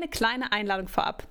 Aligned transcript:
eine 0.00 0.08
kleine 0.10 0.52
Einladung 0.52 0.88
vorab. 0.88 1.26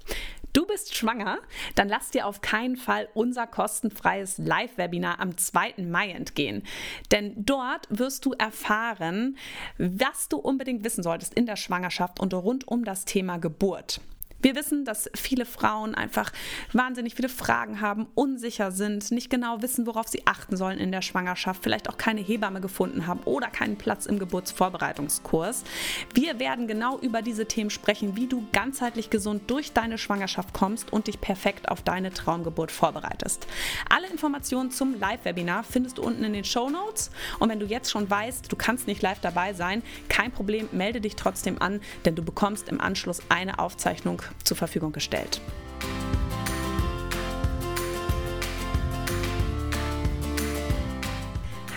Du 0.54 0.66
bist 0.66 0.96
schwanger? 0.96 1.40
Dann 1.76 1.90
lass 1.90 2.10
dir 2.10 2.26
auf 2.26 2.42
keinen 2.42 2.76
Fall 2.76 3.08
unser 3.14 3.46
kostenfreies 3.46 4.40
Live-Webinar 4.40 5.20
am 5.20 5.38
2. 5.38 5.76
Mai 5.78 6.10
entgehen. 6.12 6.64
Denn 7.12 7.34
dort 7.46 7.88
wirst 7.90 8.26
du 8.26 8.34
erfahren, 8.34 9.38
was 9.78 10.28
du 10.28 10.38
unbedingt 10.38 10.84
wissen 10.84 11.04
solltest 11.04 11.36
in 11.36 11.46
der 11.46 11.56
Schwangerschaft 11.56 12.20
und 12.20 12.34
rund 12.34 12.68
um 12.68 12.84
das 12.84 13.06
Thema 13.06 13.38
Geburt. 13.38 14.02
Wir 14.42 14.56
wissen, 14.56 14.86
dass 14.86 15.10
viele 15.16 15.46
Frauen 15.46 15.96
einfach 15.96 16.32
wahnsinnig 16.72 17.16
viele 17.16 17.28
Fragen 17.28 17.82
haben, 17.82 18.08
unsicher 18.16 18.72
sind, 18.72 19.12
nicht 19.12 19.30
genau 19.30 19.62
wissen, 19.62 19.86
worauf 19.86 20.08
sie 20.08 20.26
achten 20.26 20.56
sollen 20.56 20.78
in 20.78 20.94
der 20.94 21.02
Schwangerschaft, 21.02 21.62
vielleicht 21.62 21.90
auch 21.90 21.98
keine 21.98 22.22
Hebamme 22.22 22.62
gefunden 22.62 23.06
haben 23.06 23.20
oder 23.26 23.48
keinen 23.48 23.78
Platz 23.78 24.06
im 24.06 24.18
Geburtsvorbereitungskurs. 24.18 25.66
Wir 26.14 26.40
werden 26.40 26.68
genau 26.68 26.98
über 27.00 27.22
diese 27.22 27.48
Themen 27.48 27.70
sprechen, 27.70 28.16
wie 28.16 28.28
du 28.28 28.48
ganzheitlich 28.54 29.10
gesund 29.10 29.50
durch 29.52 29.74
deine 29.74 29.98
Schwangerschaft 29.98 30.54
kommst 30.54 30.94
und 30.94 31.08
dich 31.08 31.20
perfekt 31.20 31.68
auf 31.68 31.82
deine 31.82 32.12
Traumgeburt 32.12 32.72
vorbereitest. 32.72 33.46
Alle 33.90 34.08
Informationen 34.08 34.72
zum 34.72 34.98
Live-Webinar 34.98 35.64
findest 35.64 35.98
du 35.98 36.04
unten 36.04 36.24
in 36.24 36.32
den 36.32 36.46
Show 36.46 36.70
Notes. 36.70 37.12
Und 37.40 37.50
wenn 37.50 37.60
du 37.60 37.66
jetzt 37.66 37.92
schon 37.92 38.10
weißt, 38.10 38.50
du 38.50 38.56
kannst 38.56 38.88
nicht 38.88 39.02
live 39.02 39.20
dabei 39.20 39.54
sein, 39.54 39.84
kein 40.08 40.32
Problem, 40.32 40.70
melde 40.72 41.02
dich 41.02 41.18
trotzdem 41.18 41.62
an, 41.62 41.82
denn 42.06 42.16
du 42.16 42.24
bekommst 42.24 42.70
im 42.70 42.80
Anschluss 42.80 43.22
eine 43.28 43.60
Aufzeichnung 43.60 44.22
zur 44.44 44.58
Verfügung 44.58 44.92
gestellt. 44.92 45.42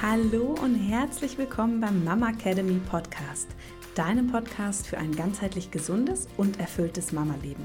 Hallo 0.03 0.57
und 0.61 0.75
herzlich 0.75 1.39
willkommen 1.39 1.81
beim 1.81 2.03
Mama 2.05 2.31
Academy 2.31 2.81
Podcast, 2.91 3.49
deinem 3.95 4.27
Podcast 4.31 4.87
für 4.87 4.99
ein 4.99 5.15
ganzheitlich 5.15 5.71
gesundes 5.71 6.29
und 6.37 6.59
erfülltes 6.59 7.13
Mama-Leben. 7.13 7.65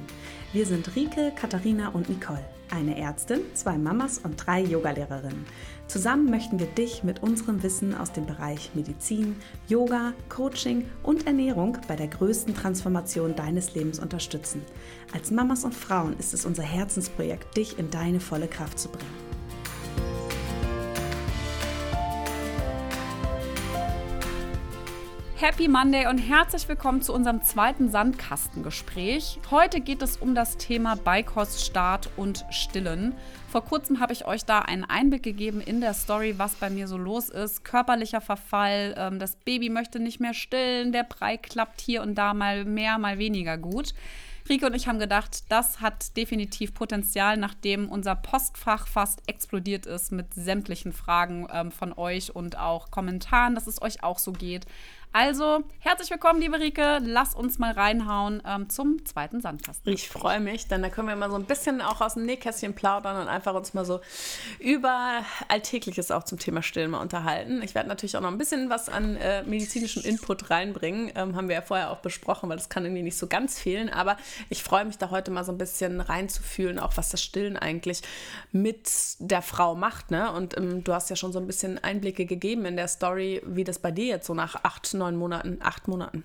Wir 0.54 0.66
sind 0.66 0.96
Rike, 0.96 1.34
Katharina 1.36 1.90
und 1.90 2.10
Nicole, 2.10 2.46
eine 2.70 2.98
Ärztin, 2.98 3.42
zwei 3.54 3.78
Mamas 3.78 4.20
und 4.20 4.36
drei 4.38 4.62
Yogalehrerinnen. 4.62 5.46
Zusammen 5.88 6.30
möchten 6.30 6.60
wir 6.60 6.68
dich 6.68 7.04
mit 7.04 7.24
unserem 7.24 7.64
Wissen 7.64 7.96
aus 7.96 8.12
dem 8.12 8.26
Bereich 8.26 8.72
Medizin, 8.74 9.38
Yoga, 9.70 10.14
Coaching 10.28 10.86
und 11.02 11.26
Ernährung 11.26 11.78
bei 11.88 11.96
der 11.96 12.08
größten 12.08 12.54
Transformation 12.54 13.36
deines 13.36 13.74
Lebens 13.74 14.00
unterstützen. 14.00 14.62
Als 15.14 15.32
Mamas 15.32 15.64
und 15.64 15.74
Frauen 15.74 16.18
ist 16.20 16.34
es 16.34 16.46
unser 16.46 16.64
Herzensprojekt, 16.64 17.56
dich 17.56 17.80
in 17.80 17.90
deine 17.90 18.20
volle 18.20 18.48
Kraft 18.48 18.80
zu 18.80 18.90
bringen. 18.90 19.27
Happy 25.40 25.68
Monday 25.68 26.08
und 26.08 26.18
herzlich 26.18 26.68
willkommen 26.68 27.04
zu 27.04 27.14
unserem 27.14 27.44
zweiten 27.44 27.92
Sandkastengespräch. 27.92 29.40
Heute 29.52 29.82
geht 29.82 30.02
es 30.02 30.18
um 30.18 30.34
das 30.34 30.58
Thema 30.58 30.96
Beikoststart 30.96 32.10
und 32.18 32.44
Stillen. 32.50 33.14
Vor 33.48 33.64
kurzem 33.64 34.00
habe 34.00 34.14
ich 34.14 34.26
euch 34.26 34.46
da 34.46 34.62
einen 34.62 34.84
Einblick 34.84 35.22
gegeben 35.22 35.62
in 35.62 35.80
der 35.80 35.94
Story, 35.94 36.40
was 36.40 36.56
bei 36.56 36.72
mir 36.72 36.88
so 36.88 36.98
los 36.98 37.30
ist. 37.30 37.64
Körperlicher 37.64 38.20
Verfall, 38.20 38.96
ähm, 38.98 39.20
das 39.20 39.36
Baby 39.36 39.70
möchte 39.70 40.00
nicht 40.00 40.20
mehr 40.20 40.34
stillen, 40.34 40.92
der 40.92 41.04
Brei 41.04 41.38
klappt 41.38 41.82
hier 41.82 42.02
und 42.02 42.16
da 42.16 42.34
mal 42.34 42.66
mehr, 42.66 42.98
mal 42.98 43.20
weniger 43.20 43.60
gut. 43.60 43.94
Rike 44.50 44.66
und 44.66 44.76
ich 44.76 44.88
haben 44.88 45.00
gedacht, 45.00 45.44
das 45.50 45.82
hat 45.82 46.16
definitiv 46.16 46.74
Potenzial, 46.74 47.36
nachdem 47.36 47.90
unser 47.90 48.16
Postfach 48.16 48.88
fast 48.88 49.22
explodiert 49.28 49.86
ist 49.86 50.12
mit 50.12 50.34
sämtlichen 50.34 50.94
Fragen 50.94 51.48
ähm, 51.52 51.72
von 51.72 51.92
euch 51.94 52.34
und 52.34 52.58
auch 52.58 52.90
Kommentaren, 52.90 53.56
dass 53.56 53.68
es 53.68 53.82
euch 53.82 54.04
auch 54.04 54.20
so 54.20 54.32
geht. 54.32 54.66
Also, 55.20 55.64
herzlich 55.80 56.12
willkommen, 56.12 56.40
liebe 56.40 56.60
Rike. 56.60 57.00
Lass 57.02 57.34
uns 57.34 57.58
mal 57.58 57.72
reinhauen 57.72 58.44
ähm, 58.46 58.70
zum 58.70 59.04
zweiten 59.04 59.42
Sandkasten. 59.42 59.92
Ich 59.92 60.10
freue 60.10 60.40
mich, 60.40 60.68
denn 60.68 60.84
da 60.84 60.90
können 60.90 61.08
wir 61.08 61.16
mal 61.16 61.32
so 61.32 61.38
ein 61.38 61.46
bisschen 61.46 61.82
auch 61.82 62.02
aus 62.02 62.14
dem 62.14 62.28
Nähkästchen 62.28 62.76
plaudern 62.76 63.20
und 63.20 63.28
einfach 63.28 63.56
uns 63.56 63.74
mal 63.74 63.84
so 63.84 64.00
über 64.60 65.24
Alltägliches 65.48 66.12
auch 66.12 66.22
zum 66.22 66.38
Thema 66.38 66.62
Stillen 66.62 66.92
mal 66.92 67.02
unterhalten. 67.02 67.64
Ich 67.64 67.74
werde 67.74 67.90
natürlich 67.90 68.16
auch 68.16 68.22
noch 68.22 68.30
ein 68.30 68.38
bisschen 68.38 68.70
was 68.70 68.90
an 68.90 69.16
äh, 69.16 69.42
medizinischem 69.42 70.04
Input 70.04 70.52
reinbringen. 70.52 71.12
Ähm, 71.16 71.36
haben 71.36 71.48
wir 71.48 71.56
ja 71.56 71.62
vorher 71.64 71.90
auch 71.90 72.02
besprochen, 72.02 72.48
weil 72.48 72.58
das 72.58 72.70
kann 72.70 72.86
irgendwie 72.86 73.02
nicht 73.02 73.18
so 73.18 73.26
ganz 73.26 73.60
fehlen. 73.60 73.90
Aber 73.90 74.18
ich 74.50 74.62
freue 74.62 74.86
mich 74.86 75.00
da 75.00 75.10
heute 75.10 75.32
mal 75.32 75.44
so 75.44 75.52
ein 75.52 75.58
bisschen 75.58 76.00
reinzufühlen, 76.00 76.78
auch 76.78 76.96
was 76.96 77.10
das 77.10 77.24
Stillen 77.24 77.58
eigentlich 77.58 78.04
mit 78.52 78.88
der 79.18 79.42
Frau 79.42 79.74
macht. 79.74 80.12
Ne? 80.12 80.32
Und 80.32 80.56
ähm, 80.58 80.84
du 80.84 80.94
hast 80.94 81.10
ja 81.10 81.16
schon 81.16 81.34
so 81.34 81.40
ein 81.40 81.48
bisschen 81.48 81.84
Einblicke 81.84 82.28
gegeben 82.28 82.66
in 82.66 82.78
der 82.78 82.88
Story, 82.88 83.42
wie 83.48 83.64
das 83.64 83.80
bei 83.80 83.90
dir 83.90 84.06
jetzt 84.06 84.28
so 84.28 84.36
nach 84.36 84.64
acht, 84.64 84.94
neun 84.94 85.07
Monaten, 85.16 85.60
acht 85.62 85.88
Monaten 85.88 86.24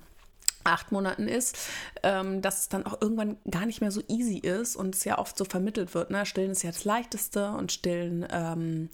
acht 0.65 0.93
Monaten 0.93 1.27
ist, 1.27 1.59
ähm, 2.03 2.41
dass 2.41 2.61
es 2.61 2.69
dann 2.69 2.87
auch 2.87 3.01
irgendwann 3.01 3.37
gar 3.51 3.67
nicht 3.67 3.81
mehr 3.81 3.91
so 3.91 4.01
easy 4.09 4.39
ist 4.39 4.77
und 4.77 4.95
es 4.95 5.05
ja 5.05 5.19
oft 5.19 5.37
so 5.37 5.45
vermittelt 5.45 5.95
wird. 5.95 6.11
Ne? 6.11 6.25
Stillen 6.27 6.53
ist 6.53 6.63
ja 6.63 6.71
das 6.71 6.85
Leichteste 6.85 7.51
und 7.51 7.73
Stillen 7.73 8.27
ähm, 8.31 8.89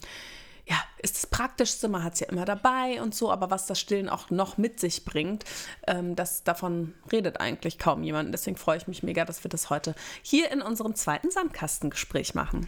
ja, 0.69 0.77
ist 0.99 1.15
das 1.15 1.25
Praktischste, 1.25 1.87
man 1.87 2.03
hat 2.03 2.13
es 2.13 2.19
ja 2.19 2.27
immer 2.27 2.45
dabei 2.45 3.01
und 3.01 3.15
so, 3.15 3.31
aber 3.31 3.49
was 3.49 3.65
das 3.65 3.79
Stillen 3.79 4.07
auch 4.07 4.29
noch 4.29 4.59
mit 4.59 4.79
sich 4.79 5.03
bringt, 5.03 5.43
ähm, 5.87 6.15
das, 6.15 6.43
davon 6.43 6.93
redet 7.11 7.39
eigentlich 7.39 7.79
kaum 7.79 8.03
jemand. 8.03 8.31
Deswegen 8.31 8.55
freue 8.55 8.77
ich 8.77 8.87
mich 8.87 9.01
mega, 9.01 9.25
dass 9.25 9.43
wir 9.43 9.49
das 9.49 9.71
heute 9.71 9.95
hier 10.21 10.51
in 10.51 10.61
unserem 10.61 10.93
zweiten 10.93 11.31
Sandkastengespräch 11.31 12.35
machen. 12.35 12.67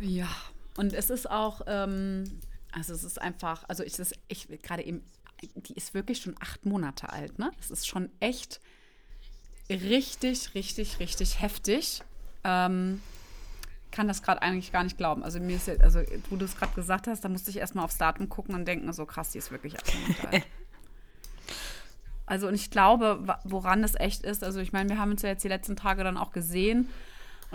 Ja, 0.00 0.28
und 0.76 0.92
es 0.92 1.08
ist 1.08 1.30
auch, 1.30 1.60
ähm, 1.68 2.40
also 2.72 2.92
es 2.92 3.04
ist 3.04 3.22
einfach, 3.22 3.62
also 3.68 3.84
ich, 3.84 3.94
ich 4.26 4.48
gerade 4.60 4.82
eben 4.82 5.04
die 5.42 5.74
ist 5.74 5.94
wirklich 5.94 6.20
schon 6.20 6.34
acht 6.40 6.64
Monate 6.64 7.10
alt, 7.10 7.38
ne? 7.38 7.50
Das 7.58 7.70
ist 7.70 7.86
schon 7.86 8.10
echt 8.20 8.60
richtig, 9.68 10.54
richtig, 10.54 10.98
richtig 11.00 11.40
heftig. 11.40 12.02
Ähm, 12.44 13.02
kann 13.90 14.08
das 14.08 14.22
gerade 14.22 14.42
eigentlich 14.42 14.72
gar 14.72 14.84
nicht 14.84 14.98
glauben. 14.98 15.22
Also 15.22 15.40
mir 15.40 15.56
ist 15.56 15.66
jetzt, 15.66 15.82
also 15.82 16.00
wo 16.30 16.36
du 16.36 16.44
es 16.44 16.56
gerade 16.56 16.74
gesagt 16.74 17.06
hast, 17.06 17.24
da 17.24 17.28
musste 17.28 17.50
ich 17.50 17.56
erstmal 17.56 17.84
aufs 17.84 17.98
Datum 17.98 18.28
gucken 18.28 18.54
und 18.54 18.66
denken, 18.66 18.92
so 18.92 19.06
krass, 19.06 19.30
die 19.30 19.38
ist 19.38 19.50
wirklich 19.50 19.76
acht 19.78 19.94
Monate 19.94 20.28
alt. 20.28 20.46
Also 22.28 22.48
und 22.48 22.54
ich 22.54 22.72
glaube, 22.72 23.38
woran 23.44 23.84
es 23.84 23.94
echt 23.94 24.24
ist, 24.24 24.42
also 24.42 24.58
ich 24.58 24.72
meine, 24.72 24.88
wir 24.88 24.98
haben 24.98 25.12
uns 25.12 25.22
ja 25.22 25.28
jetzt 25.28 25.44
die 25.44 25.48
letzten 25.48 25.76
Tage 25.76 26.02
dann 26.02 26.16
auch 26.16 26.32
gesehen 26.32 26.88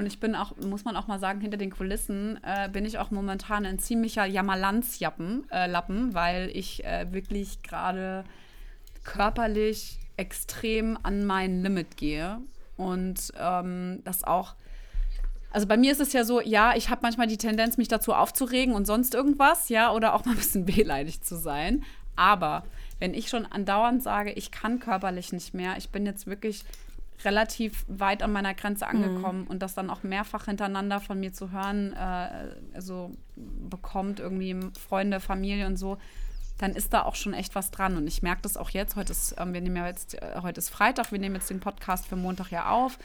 und 0.02 0.08
ich 0.08 0.20
bin 0.20 0.34
auch, 0.34 0.58
muss 0.58 0.84
man 0.84 0.96
auch 0.98 1.06
mal 1.06 1.20
sagen, 1.20 1.42
hinter 1.42 1.58
den 1.58 1.70
Kulissen 1.70 2.40
äh, 2.42 2.68
bin 2.70 2.86
ich 2.86 2.98
auch 2.98 3.12
momentan 3.12 3.68
ein 3.68 3.78
ziemlicher 3.78 4.26
Jammerlandsjappen, 4.26 5.46
äh, 5.52 5.68
Lappen, 5.68 6.16
weil 6.16 6.50
ich 6.56 6.84
äh, 6.84 7.14
wirklich 7.14 7.62
gerade 7.62 8.24
körperlich 9.04 10.00
extrem 10.18 10.98
an 11.04 11.28
mein 11.28 11.62
Limit 11.62 11.98
gehe. 11.98 12.40
Und 12.78 13.32
ähm, 13.40 14.02
das 14.04 14.24
auch, 14.24 14.56
also 15.52 15.68
bei 15.68 15.78
mir 15.78 15.92
ist 15.92 16.02
es 16.02 16.14
ja 16.14 16.24
so, 16.24 16.42
ja, 16.42 16.76
ich 16.76 16.90
habe 16.90 17.02
manchmal 17.04 17.28
die 17.28 17.38
Tendenz, 17.38 17.78
mich 17.78 17.88
dazu 17.88 18.16
aufzuregen 18.16 18.74
und 18.74 18.88
sonst 18.88 19.14
irgendwas, 19.14 19.70
ja, 19.70 19.94
oder 19.94 20.16
auch 20.16 20.26
mal 20.26 20.32
ein 20.32 20.38
bisschen 20.38 20.68
wehleidig 20.76 21.22
zu 21.22 21.38
sein. 21.38 21.84
Aber 22.16 22.64
wenn 22.98 23.14
ich 23.14 23.30
schon 23.30 23.46
andauernd 23.46 24.02
sage, 24.02 24.32
ich 24.32 24.50
kann 24.50 24.80
körperlich 24.80 25.32
nicht 25.32 25.54
mehr, 25.54 25.78
ich 25.78 25.92
bin 25.92 26.08
jetzt 26.08 26.26
wirklich 26.26 26.64
relativ 27.26 27.86
weit 27.88 28.24
an 28.24 28.32
meiner 28.32 28.54
Grenze 28.54 28.86
mhm. 28.86 28.92
angekommen 28.92 29.42
mhm. 29.42 29.48
und 29.48 29.60
das 29.62 29.74
dann 29.74 29.90
auch 29.90 30.04
mehrfach 30.04 30.46
hintereinander 30.46 31.00
von 31.00 31.20
mir 31.20 31.34
zu 31.34 31.52
hören, 31.52 31.94
äh, 31.94 32.56
also 32.74 33.12
bekommt 33.36 34.20
irgendwie 34.20 34.58
Freunde, 34.78 35.20
Familie 35.20 35.68
und 35.68 35.78
so, 35.78 35.98
dann 36.58 36.76
ist 36.76 36.94
da 36.94 37.04
auch 37.04 37.16
schon 37.16 37.34
echt 37.34 37.56
was 37.56 37.72
dran. 37.72 37.98
Und 37.98 38.08
ich 38.08 38.22
merke 38.22 38.44
das 38.44 38.56
auch 38.56 38.70
jetzt. 38.70 38.96
Heute 38.96 39.12
ist, 39.12 39.34
äh, 39.34 39.54
wir 39.54 39.62
nehmen 39.62 39.78
ja 39.78 39.88
jetzt, 39.88 40.22
äh, 40.22 40.42
heute 40.42 40.60
ist 40.60 40.70
Freitag, 40.70 41.12
wir 41.12 41.20
nehmen 41.20 41.36
jetzt 41.36 41.50
den 41.50 41.60
Podcast 41.60 42.08
für 42.08 42.16
Montag 42.16 42.52
ja 42.52 42.70
auf 42.70 42.98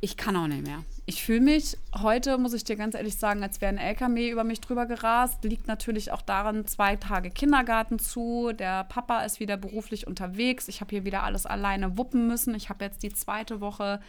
ich 0.00 0.16
kann 0.16 0.36
auch 0.36 0.46
nicht 0.46 0.66
mehr. 0.66 0.84
Ich 1.06 1.22
fühle 1.24 1.40
mich 1.40 1.76
heute, 2.02 2.36
muss 2.38 2.52
ich 2.52 2.64
dir 2.64 2.76
ganz 2.76 2.94
ehrlich 2.94 3.16
sagen, 3.16 3.42
als 3.42 3.60
wäre 3.60 3.72
ein 3.72 3.78
LKW 3.78 4.30
über 4.30 4.44
mich 4.44 4.60
drüber 4.60 4.86
gerast. 4.86 5.44
Liegt 5.44 5.68
natürlich 5.68 6.12
auch 6.12 6.22
daran, 6.22 6.66
zwei 6.66 6.96
Tage 6.96 7.30
Kindergarten 7.30 7.98
zu. 7.98 8.52
Der 8.52 8.84
Papa 8.84 9.20
ist 9.24 9.40
wieder 9.40 9.56
beruflich 9.56 10.06
unterwegs. 10.06 10.68
Ich 10.68 10.80
habe 10.80 10.90
hier 10.90 11.04
wieder 11.04 11.22
alles 11.22 11.46
alleine 11.46 11.96
wuppen 11.96 12.26
müssen. 12.26 12.54
Ich 12.54 12.68
habe 12.68 12.84
jetzt 12.84 13.02
die 13.02 13.12
zweite 13.12 13.60
Woche 13.60 14.00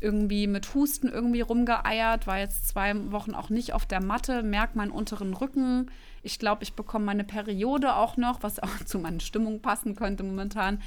irgendwie 0.00 0.46
mit 0.46 0.74
Husten 0.74 1.08
irgendwie 1.08 1.40
rumgeeiert, 1.40 2.26
war 2.26 2.38
jetzt 2.38 2.68
zwei 2.68 2.94
Wochen 3.10 3.34
auch 3.34 3.48
nicht 3.48 3.72
auf 3.72 3.86
der 3.86 4.02
Matte, 4.02 4.42
merke 4.42 4.76
meinen 4.76 4.90
unteren 4.90 5.32
Rücken. 5.32 5.90
Ich 6.22 6.38
glaube, 6.38 6.62
ich 6.62 6.74
bekomme 6.74 7.06
meine 7.06 7.24
Periode 7.24 7.94
auch 7.96 8.16
noch, 8.16 8.42
was 8.42 8.58
auch 8.58 8.68
zu 8.84 8.98
meiner 8.98 9.20
Stimmung 9.20 9.60
passen 9.60 9.96
könnte 9.96 10.22
momentan 10.22 10.82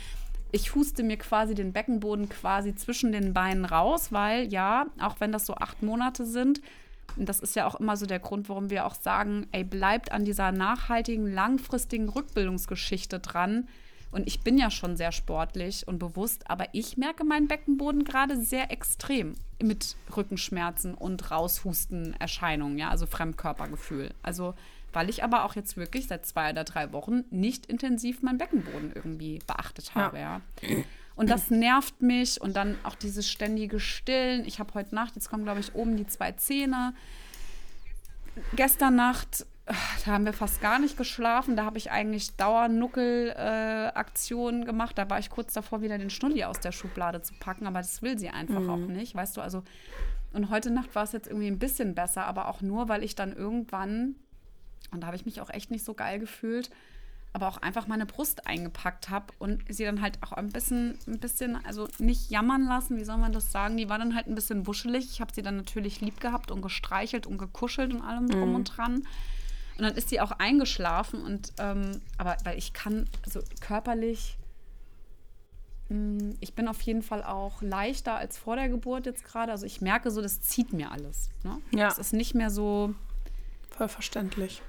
ich 0.52 0.76
huste 0.76 1.04
mir 1.04 1.18
quasi 1.18 1.56
den 1.56 1.74
Beckenboden 1.74 2.30
quasi 2.30 2.76
zwischen 2.76 3.12
den 3.12 3.34
Beinen 3.34 3.66
raus, 3.66 4.12
weil 4.12 4.48
ja, 4.52 4.88
auch 5.00 5.20
wenn 5.20 5.32
das 5.32 5.46
so 5.46 5.56
acht 5.56 5.84
Monate 5.84 6.26
sind, 6.26 6.62
und 7.16 7.28
das 7.28 7.40
ist 7.40 7.56
ja 7.56 7.66
auch 7.66 7.76
immer 7.76 7.98
so 7.98 8.06
der 8.06 8.20
Grund, 8.20 8.50
warum 8.50 8.70
wir 8.70 8.86
auch 8.86 8.96
sagen, 8.96 9.48
ey, 9.52 9.64
bleibt 9.64 10.12
an 10.12 10.26
dieser 10.26 10.52
nachhaltigen, 10.52 11.32
langfristigen 11.32 12.10
Rückbildungsgeschichte 12.10 13.20
dran. 13.20 13.68
Und 14.12 14.28
ich 14.28 14.42
bin 14.42 14.58
ja 14.58 14.72
schon 14.72 14.96
sehr 14.96 15.12
sportlich 15.12 15.88
und 15.88 16.00
bewusst, 16.00 16.50
aber 16.50 16.66
ich 16.72 16.96
merke 16.98 17.24
meinen 17.24 17.48
Beckenboden 17.48 18.04
gerade 18.04 18.42
sehr 18.42 18.72
extrem 18.72 19.34
mit 19.62 19.96
Rückenschmerzen 20.16 20.94
und 20.94 21.30
Raushusten-Erscheinungen, 21.30 22.78
ja, 22.78 22.90
also 22.90 23.06
Fremdkörpergefühl. 23.06 24.12
Also 24.22 24.54
weil 24.94 25.10
ich 25.10 25.24
aber 25.24 25.44
auch 25.44 25.56
jetzt 25.56 25.78
wirklich 25.78 26.08
seit 26.08 26.26
zwei 26.26 26.52
oder 26.52 26.64
drei 26.64 26.92
Wochen 26.94 27.24
nicht 27.30 27.66
intensiv 27.66 28.22
meinen 28.22 28.38
Beckenboden 28.38 28.92
irgendwie 28.94 29.40
beachtet 29.46 29.96
habe, 29.96 30.20
ja. 30.20 30.42
ja. 30.62 30.78
Und 31.16 31.32
das 31.32 31.50
nervt 31.50 32.02
mich. 32.02 32.40
Und 32.40 32.56
dann 32.56 32.78
auch 32.84 32.94
dieses 32.94 33.28
ständige 33.28 33.80
Stillen. 33.80 34.46
Ich 34.46 34.60
habe 34.60 34.74
heute 34.76 34.94
Nacht, 34.94 35.16
jetzt 35.16 35.30
kommen, 35.30 35.44
glaube 35.44 35.60
ich, 35.60 35.74
oben 35.74 35.98
die 35.98 36.06
zwei 36.06 36.34
Zähne. 36.34 36.94
Gestern 38.56 38.96
Nacht 38.96 39.48
da 40.06 40.14
haben 40.14 40.26
wir 40.26 40.34
fast 40.34 40.62
gar 40.62 40.80
nicht 40.80 40.98
geschlafen. 40.98 41.58
Da 41.58 41.66
habe 41.66 41.78
ich 41.78 41.92
eigentlich 41.92 42.36
Dauernuckel-Aktionen 42.38 44.64
äh, 44.64 44.66
gemacht. 44.66 44.98
Da 44.98 45.08
war 45.10 45.20
ich 45.20 45.30
kurz 45.30 45.54
davor, 45.54 45.82
wieder 45.82 45.98
den 45.98 46.10
Schnulli 46.10 46.46
aus 46.46 46.62
der 46.62 46.72
Schublade 46.72 47.22
zu 47.22 47.34
packen, 47.40 47.68
aber 47.68 47.80
das 47.80 48.02
will 48.02 48.18
sie 48.18 48.30
einfach 48.30 48.62
mhm. 48.62 48.70
auch 48.70 48.88
nicht. 48.88 49.14
Weißt 49.16 49.36
du, 49.36 49.42
also. 49.42 49.64
Und 50.34 50.50
heute 50.50 50.72
Nacht 50.72 50.96
war 50.96 51.04
es 51.04 51.12
jetzt 51.14 51.28
irgendwie 51.28 51.48
ein 51.48 51.60
bisschen 51.60 51.96
besser, 51.96 52.26
aber 52.26 52.48
auch 52.48 52.62
nur, 52.62 52.88
weil 52.90 53.04
ich 53.04 53.16
dann 53.16 53.34
irgendwann, 53.34 54.16
und 54.92 55.02
da 55.02 55.08
habe 55.08 55.16
ich 55.16 55.26
mich 55.26 55.42
auch 55.42 55.50
echt 55.50 55.72
nicht 55.72 55.86
so 55.86 55.94
geil 55.94 56.20
gefühlt, 56.20 56.70
aber 57.34 57.48
auch 57.48 57.58
einfach 57.58 57.88
meine 57.88 58.06
Brust 58.06 58.48
eingepackt 58.48 59.10
habe 59.10 59.28
und 59.38 59.64
sie 59.70 59.84
dann 59.84 60.02
halt 60.02 60.18
auch 60.24 60.32
ein 60.32 60.50
bisschen, 60.50 60.98
ein 61.08 61.20
bisschen, 61.20 61.64
also 61.66 61.88
nicht 62.00 62.32
jammern 62.32 62.66
lassen, 62.66 62.98
wie 62.98 63.04
soll 63.04 63.18
man 63.18 63.34
das 63.34 63.52
sagen? 63.52 63.78
Die 63.78 63.90
war 63.90 64.00
dann 64.00 64.16
halt 64.16 64.28
ein 64.28 64.36
bisschen 64.36 64.66
wuschelig. 64.66 65.12
Ich 65.12 65.22
habe 65.22 65.34
sie 65.34 65.42
dann 65.42 65.58
natürlich 65.58 66.02
lieb 66.02 66.20
gehabt 66.20 66.52
und 66.52 66.62
gestreichelt 66.62 67.28
und 67.28 67.38
gekuschelt 67.38 67.94
und 67.94 68.02
allem 68.02 68.28
drum 68.28 68.50
mhm. 68.50 68.56
und 68.56 68.78
dran. 68.78 69.04
Und 69.78 69.84
dann 69.84 69.94
ist 69.94 70.10
sie 70.10 70.20
auch 70.20 70.32
eingeschlafen 70.32 71.22
und 71.22 71.54
ähm, 71.60 72.02
aber 72.18 72.38
weil 72.44 72.58
ich 72.58 72.74
kann, 72.74 73.08
also 73.24 73.42
körperlich, 73.62 74.38
mh, 75.90 75.98
mm, 75.98 76.38
ich 76.40 76.56
bin 76.56 76.68
auf 76.68 76.82
jeden 76.82 77.04
Fall 77.04 77.24
auch 77.24 77.62
leichter 77.62 78.16
als 78.16 78.38
vor 78.40 78.56
der 78.56 78.70
Geburt 78.70 79.06
jetzt 79.06 79.24
gerade. 79.24 79.52
Also 79.52 79.68
ich 79.68 79.82
merke 79.82 80.10
so, 80.10 80.22
das 80.22 80.42
zieht 80.42 80.74
mir 80.74 80.92
alles. 80.92 81.30
Ne? 81.44 81.62
Ja. 81.72 81.90
Es 81.90 82.00
ist 82.00 82.14
nicht 82.14 82.34
mehr 82.34 82.50
so. 82.50 82.96
Voll 83.78 83.88
verständlich. 83.88 84.62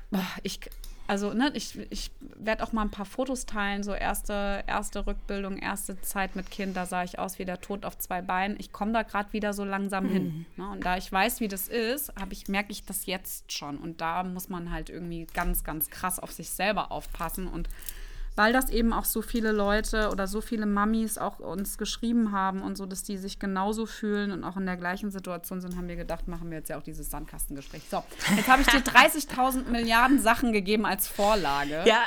Ich, 0.42 0.60
also, 1.06 1.32
ne, 1.32 1.50
ich, 1.54 1.78
ich 1.90 2.10
werde 2.20 2.62
auch 2.62 2.72
mal 2.72 2.82
ein 2.82 2.90
paar 2.90 3.06
Fotos 3.06 3.46
teilen, 3.46 3.82
so 3.82 3.94
erste, 3.94 4.62
erste 4.66 5.06
Rückbildung, 5.06 5.56
erste 5.56 5.98
Zeit 6.02 6.36
mit 6.36 6.50
Kind, 6.50 6.76
da 6.76 6.84
sah 6.84 7.02
ich 7.04 7.18
aus 7.18 7.38
wie 7.38 7.46
der 7.46 7.62
Tod 7.62 7.86
auf 7.86 7.96
zwei 7.96 8.20
Beinen. 8.20 8.56
Ich 8.60 8.70
komme 8.70 8.92
da 8.92 9.04
gerade 9.04 9.32
wieder 9.32 9.54
so 9.54 9.64
langsam 9.64 10.04
mhm. 10.04 10.10
hin. 10.10 10.46
Ne? 10.56 10.68
Und 10.68 10.84
da 10.84 10.98
ich 10.98 11.10
weiß, 11.10 11.40
wie 11.40 11.48
das 11.48 11.68
ist, 11.68 12.12
ich, 12.28 12.48
merke 12.48 12.70
ich 12.70 12.84
das 12.84 13.06
jetzt 13.06 13.50
schon. 13.50 13.78
Und 13.78 14.02
da 14.02 14.22
muss 14.22 14.50
man 14.50 14.70
halt 14.70 14.90
irgendwie 14.90 15.26
ganz, 15.32 15.64
ganz 15.64 15.88
krass 15.88 16.18
auf 16.18 16.32
sich 16.32 16.50
selber 16.50 16.92
aufpassen 16.92 17.48
und 17.48 17.70
weil 18.38 18.52
das 18.52 18.70
eben 18.70 18.92
auch 18.92 19.04
so 19.04 19.20
viele 19.20 19.50
Leute 19.50 20.10
oder 20.10 20.28
so 20.28 20.40
viele 20.40 20.64
Mamis 20.64 21.18
auch 21.18 21.40
uns 21.40 21.76
geschrieben 21.76 22.30
haben 22.30 22.62
und 22.62 22.78
so, 22.78 22.86
dass 22.86 23.02
die 23.02 23.16
sich 23.16 23.40
genauso 23.40 23.84
fühlen 23.84 24.30
und 24.30 24.44
auch 24.44 24.56
in 24.56 24.64
der 24.64 24.76
gleichen 24.76 25.10
Situation 25.10 25.60
sind, 25.60 25.76
haben 25.76 25.88
wir 25.88 25.96
gedacht, 25.96 26.28
machen 26.28 26.48
wir 26.48 26.58
jetzt 26.58 26.68
ja 26.68 26.78
auch 26.78 26.84
dieses 26.84 27.10
Sandkastengespräch. 27.10 27.82
So, 27.90 28.04
jetzt 28.36 28.48
habe 28.48 28.62
ich 28.62 28.68
dir 28.68 28.78
30.000 28.80 29.68
Milliarden 29.70 30.20
Sachen 30.20 30.52
gegeben 30.52 30.86
als 30.86 31.08
Vorlage. 31.08 31.82
Ja, 31.84 32.04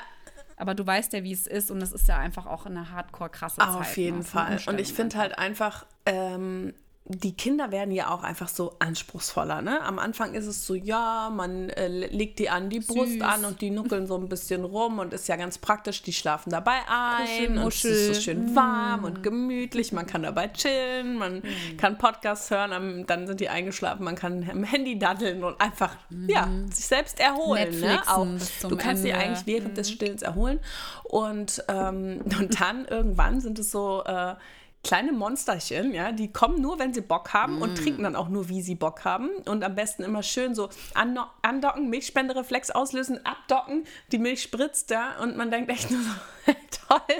aber 0.56 0.74
du 0.74 0.88
weißt 0.88 1.12
ja, 1.12 1.24
wie 1.24 1.34
es 1.34 1.48
ist 1.48 1.70
und 1.70 1.82
es 1.82 1.92
ist 1.92 2.08
ja 2.08 2.18
einfach 2.18 2.46
auch 2.46 2.66
eine 2.66 2.92
hardcore 2.92 3.30
krasse 3.30 3.58
Zeit. 3.58 3.68
Auf 3.68 3.98
jeden 3.98 4.20
ne? 4.20 4.24
Fall. 4.24 4.58
Und 4.68 4.80
ich 4.80 4.94
finde 4.94 5.18
halt 5.18 5.38
einfach, 5.38 5.86
ähm, 6.06 6.74
die 7.12 7.34
Kinder 7.34 7.72
werden 7.72 7.92
ja 7.92 8.10
auch 8.10 8.24
einfach 8.24 8.48
so 8.48 8.76
anspruchsvoller. 8.80 9.62
Ne? 9.62 9.82
Am 9.82 10.00
Anfang 10.00 10.34
ist 10.34 10.46
es 10.46 10.66
so, 10.66 10.76
ja, 10.76 11.32
man 11.34 11.70
äh, 11.70 11.88
legt 11.88 12.40
die 12.40 12.50
an 12.50 12.70
die 12.70 12.82
Süß. 12.82 12.96
Brust 12.96 13.22
an 13.22 13.46
und 13.46 13.62
die 13.62 13.70
nuckeln 13.70 14.08
so 14.08 14.16
ein 14.18 14.30
bisschen 14.30 14.64
rum 14.64 15.00
und 15.00 15.14
ist 15.14 15.28
ja 15.28 15.36
ganz 15.36 15.58
praktisch. 15.58 16.02
Die 16.04 16.14
schlafen 16.14 16.50
dabei 16.50 16.80
ein 16.88 17.58
und 17.58 17.74
es 17.74 17.84
ist 17.84 18.16
so 18.16 18.22
schön 18.22 18.56
warm 18.56 19.02
mm. 19.02 19.06
und 19.06 19.24
gemütlich. 19.24 19.92
Man 19.92 20.08
kann 20.08 20.24
dabei 20.24 20.48
chillen, 20.48 21.18
man 21.18 21.40
mm. 21.40 21.78
kann 21.78 21.98
Podcasts 21.98 22.50
hören, 22.50 23.06
dann 23.08 23.28
sind 23.28 23.40
die 23.40 23.50
eingeschlafen. 23.50 24.04
Man 24.04 24.16
kann 24.16 24.44
im 24.44 24.64
Handy 24.64 24.98
daddeln 24.98 25.44
und 25.44 25.60
einfach 25.60 25.96
mm. 26.10 26.30
ja, 26.30 26.50
sich 26.72 26.86
selbst 26.86 27.20
erholen. 27.20 27.80
Ne? 27.80 28.02
Auch, 28.08 28.28
du 28.68 28.78
kannst 28.78 29.04
sie 29.04 29.14
eigentlich 29.14 29.46
während 29.46 29.78
des 29.78 29.90
mm. 29.90 29.94
Stillens 29.94 30.22
erholen. 30.22 30.60
Und, 31.04 31.64
ähm, 31.68 32.22
und 32.40 32.60
dann 32.60 32.86
irgendwann 32.86 33.42
sind 33.42 33.60
es 33.60 33.72
so... 33.72 34.04
Äh, 34.06 34.36
kleine 34.84 35.12
Monsterchen, 35.12 35.94
ja, 35.94 36.12
die 36.12 36.32
kommen 36.32 36.60
nur, 36.60 36.80
wenn 36.80 36.94
sie 36.94 37.02
Bock 37.02 37.34
haben 37.34 37.60
mm. 37.60 37.62
und 37.62 37.76
trinken 37.76 38.04
dann 38.04 38.16
auch 38.16 38.30
nur, 38.30 38.50
wie 38.50 38.62
sie 38.62 38.76
Bock 38.76 39.06
haben. 39.06 39.30
Und 39.46 39.64
am 39.64 39.76
besten 39.76 40.04
immer 40.04 40.24
schön 40.24 40.56
so 40.56 40.70
andocken, 40.94 41.90
Milchspendereflex 41.90 42.72
auslösen, 42.72 43.24
abdocken, 43.26 43.86
die 44.12 44.18
Milch 44.18 44.42
spritzt, 44.42 44.90
ja, 44.90 45.20
und 45.22 45.38
man 45.38 45.52
denkt 45.52 45.70
echt 45.70 45.92
nur 45.92 46.02
so, 46.02 46.54
toll. 46.88 47.18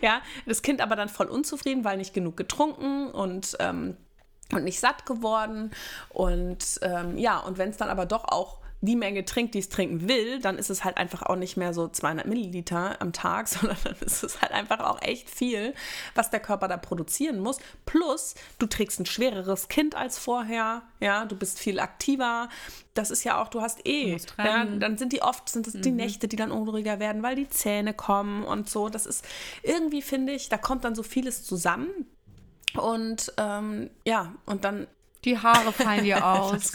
Ja, 0.00 0.22
das 0.46 0.62
Kind 0.62 0.80
aber 0.80 0.96
dann 0.96 1.08
voll 1.08 1.26
unzufrieden, 1.26 1.84
weil 1.84 1.98
nicht 1.98 2.14
genug 2.14 2.36
getrunken 2.36 3.10
und, 3.10 3.56
ähm, 3.60 3.96
und 4.52 4.64
nicht 4.64 4.80
satt 4.80 5.04
geworden. 5.04 5.72
Und 6.08 6.78
ähm, 6.80 7.18
ja, 7.18 7.38
und 7.38 7.58
wenn 7.58 7.68
es 7.68 7.76
dann 7.76 7.90
aber 7.90 8.06
doch 8.06 8.24
auch 8.24 8.63
die 8.86 8.96
Menge 8.96 9.24
trinkt, 9.24 9.54
die 9.54 9.58
es 9.58 9.68
trinken 9.68 10.08
will, 10.08 10.40
dann 10.40 10.58
ist 10.58 10.70
es 10.70 10.84
halt 10.84 10.96
einfach 10.96 11.22
auch 11.22 11.36
nicht 11.36 11.56
mehr 11.56 11.72
so 11.74 11.88
200 11.88 12.26
Milliliter 12.26 13.00
am 13.00 13.12
Tag, 13.12 13.48
sondern 13.48 13.76
dann 13.84 13.96
ist 14.00 14.22
es 14.22 14.40
halt 14.40 14.52
einfach 14.52 14.80
auch 14.80 15.00
echt 15.02 15.30
viel, 15.30 15.74
was 16.14 16.30
der 16.30 16.40
Körper 16.40 16.68
da 16.68 16.76
produzieren 16.76 17.40
muss. 17.40 17.58
Plus, 17.86 18.34
du 18.58 18.66
trägst 18.66 19.00
ein 19.00 19.06
schwereres 19.06 19.68
Kind 19.68 19.94
als 19.94 20.18
vorher, 20.18 20.82
ja, 21.00 21.24
du 21.24 21.36
bist 21.36 21.58
viel 21.58 21.80
aktiver. 21.80 22.48
Das 22.94 23.10
ist 23.10 23.24
ja 23.24 23.42
auch, 23.42 23.48
du 23.48 23.60
hast 23.60 23.86
eh, 23.86 24.16
du 24.16 24.42
ja, 24.42 24.64
dann 24.64 24.98
sind 24.98 25.12
die 25.12 25.22
oft, 25.22 25.48
sind 25.48 25.66
es 25.66 25.74
mhm. 25.74 25.82
die 25.82 25.90
Nächte, 25.90 26.28
die 26.28 26.36
dann 26.36 26.52
unruhiger 26.52 27.00
werden, 27.00 27.22
weil 27.22 27.34
die 27.34 27.48
Zähne 27.48 27.92
kommen 27.92 28.44
und 28.44 28.70
so. 28.70 28.88
Das 28.88 29.04
ist 29.06 29.24
irgendwie, 29.62 30.02
finde 30.02 30.32
ich, 30.32 30.48
da 30.48 30.58
kommt 30.58 30.84
dann 30.84 30.94
so 30.94 31.02
vieles 31.02 31.44
zusammen. 31.44 31.88
Und 32.76 33.32
ähm, 33.36 33.90
ja, 34.04 34.34
und 34.46 34.64
dann 34.64 34.86
die 35.24 35.38
Haare 35.38 35.72
fallen 35.72 36.04
dir 36.04 36.24
aus. 36.26 36.72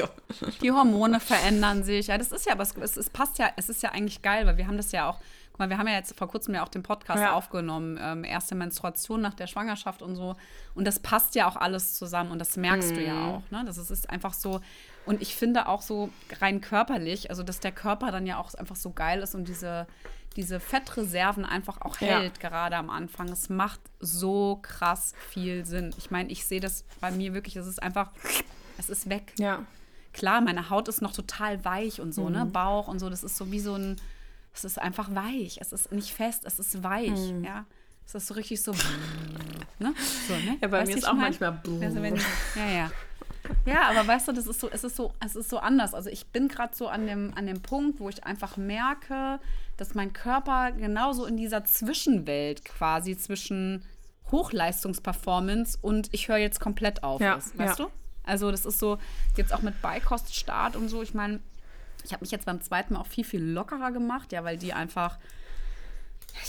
die 0.61 0.71
Hormone 0.71 1.19
verändern 1.19 1.83
sich. 1.83 2.07
Ja, 2.07 2.17
das 2.17 2.31
ist 2.31 2.45
ja, 2.45 2.53
aber 2.53 2.63
es, 2.63 2.97
es, 2.97 3.09
passt 3.09 3.37
ja, 3.37 3.49
es 3.55 3.69
ist 3.69 3.83
ja 3.83 3.91
eigentlich 3.91 4.21
geil, 4.21 4.45
weil 4.45 4.57
wir 4.57 4.67
haben 4.67 4.77
das 4.77 4.91
ja 4.91 5.09
auch, 5.09 5.19
mal, 5.59 5.69
wir 5.69 5.77
haben 5.77 5.87
ja 5.87 5.93
jetzt 5.93 6.17
vor 6.17 6.27
kurzem 6.27 6.55
ja 6.55 6.63
auch 6.63 6.69
den 6.69 6.83
Podcast 6.83 7.21
ja. 7.21 7.33
aufgenommen, 7.33 7.99
ähm, 8.01 8.23
erste 8.23 8.55
Menstruation 8.55 9.21
nach 9.21 9.33
der 9.33 9.47
Schwangerschaft 9.47 10.01
und 10.01 10.15
so. 10.15 10.35
Und 10.75 10.85
das 10.85 10.99
passt 10.99 11.35
ja 11.35 11.47
auch 11.47 11.55
alles 11.55 11.95
zusammen 11.95 12.31
und 12.31 12.39
das 12.39 12.57
merkst 12.57 12.91
mhm. 12.91 12.95
du 12.95 13.03
ja 13.03 13.13
mhm. 13.13 13.29
auch. 13.29 13.41
Ne? 13.51 13.63
Das 13.65 13.77
ist, 13.77 13.91
ist 13.91 14.09
einfach 14.09 14.33
so. 14.33 14.61
Und 15.05 15.21
ich 15.21 15.35
finde 15.35 15.67
auch 15.67 15.81
so 15.81 16.09
rein 16.39 16.61
körperlich, 16.61 17.29
also 17.29 17.43
dass 17.43 17.59
der 17.59 17.71
Körper 17.71 18.11
dann 18.11 18.25
ja 18.25 18.37
auch 18.37 18.53
einfach 18.55 18.75
so 18.75 18.91
geil 18.91 19.21
ist 19.21 19.35
und 19.35 19.47
diese 19.47 19.87
diese 20.35 20.59
Fettreserven 20.59 21.43
einfach 21.43 21.81
auch 21.81 21.99
hält, 21.99 22.41
ja. 22.41 22.49
gerade 22.49 22.77
am 22.77 22.89
Anfang. 22.89 23.29
Es 23.29 23.49
macht 23.49 23.79
so 23.99 24.59
krass 24.61 25.13
viel 25.29 25.65
Sinn. 25.65 25.93
Ich 25.97 26.11
meine, 26.11 26.29
ich 26.29 26.45
sehe 26.45 26.59
das 26.59 26.85
bei 27.01 27.11
mir 27.11 27.33
wirklich, 27.33 27.55
es 27.55 27.67
ist 27.67 27.81
einfach, 27.81 28.11
es 28.77 28.89
ist 28.89 29.09
weg. 29.09 29.33
Ja. 29.37 29.65
Klar, 30.13 30.41
meine 30.41 30.69
Haut 30.69 30.87
ist 30.87 31.01
noch 31.01 31.13
total 31.13 31.63
weich 31.65 31.99
und 31.99 32.13
so, 32.13 32.29
ne? 32.29 32.39
mhm. 32.39 32.45
ne? 32.45 32.51
Bauch 32.51 32.87
und 32.87 32.99
so, 32.99 33.09
das 33.09 33.23
ist 33.23 33.37
so 33.37 33.51
wie 33.51 33.59
so 33.59 33.75
ein, 33.75 33.97
es 34.63 34.73
ist 34.73 34.79
einfach 34.79 35.13
weich. 35.13 35.57
Es 35.61 35.71
ist 35.71 35.91
nicht 35.91 36.11
fest, 36.11 36.43
es 36.45 36.59
ist 36.59 36.83
weich, 36.83 37.31
mhm. 37.31 37.43
ja. 37.43 37.65
Es 38.05 38.15
ist 38.15 38.27
so 38.27 38.33
richtig 38.33 38.61
so, 38.61 38.71
ne? 39.79 39.93
So, 40.27 40.33
ne? 40.33 40.57
Ja, 40.61 40.67
bei 40.67 40.79
weißt 40.79 40.91
mir 40.91 40.97
ist 40.97 41.07
auch 41.07 41.13
mein? 41.13 41.35
manchmal 41.39 41.61
also 41.81 42.01
wenn, 42.01 42.15
Ja, 42.55 42.69
ja. 42.69 42.91
Ja, 43.65 43.89
aber 43.89 44.07
weißt 44.07 44.27
du, 44.27 44.31
das 44.31 44.47
ist 44.47 44.59
so, 44.59 44.69
es 44.69 44.83
ist 44.83 44.95
so, 44.95 45.13
es 45.23 45.35
ist 45.35 45.49
so 45.49 45.59
anders. 45.59 45.93
Also 45.93 46.09
ich 46.09 46.27
bin 46.27 46.47
gerade 46.47 46.75
so 46.75 46.87
an 46.87 47.07
dem, 47.07 47.33
an 47.35 47.45
dem 47.47 47.61
Punkt, 47.61 47.99
wo 47.99 48.09
ich 48.09 48.23
einfach 48.23 48.57
merke, 48.57 49.39
dass 49.77 49.95
mein 49.95 50.13
Körper 50.13 50.71
genauso 50.71 51.25
in 51.25 51.37
dieser 51.37 51.65
Zwischenwelt 51.65 52.65
quasi 52.65 53.17
zwischen 53.17 53.83
Hochleistungsperformance 54.31 55.77
und 55.81 56.09
ich 56.11 56.27
höre 56.27 56.37
jetzt 56.37 56.59
komplett 56.59 57.03
auf 57.03 57.21
ja, 57.21 57.35
ist, 57.35 57.57
weißt 57.57 57.79
ja. 57.79 57.85
du? 57.85 57.91
Also 58.23 58.51
das 58.51 58.65
ist 58.65 58.79
so, 58.79 58.99
jetzt 59.37 59.53
auch 59.53 59.61
mit 59.61 59.81
Beikoststart 59.81 60.75
und 60.75 60.89
so, 60.89 61.01
ich 61.01 61.13
meine, 61.13 61.39
ich 62.03 62.13
habe 62.13 62.23
mich 62.23 62.31
jetzt 62.31 62.45
beim 62.45 62.61
zweiten 62.61 62.93
Mal 62.93 63.01
auch 63.01 63.07
viel, 63.07 63.23
viel 63.23 63.43
lockerer 63.43 63.91
gemacht, 63.91 64.31
ja, 64.31 64.43
weil 64.43 64.57
die 64.57 64.73
einfach 64.73 65.17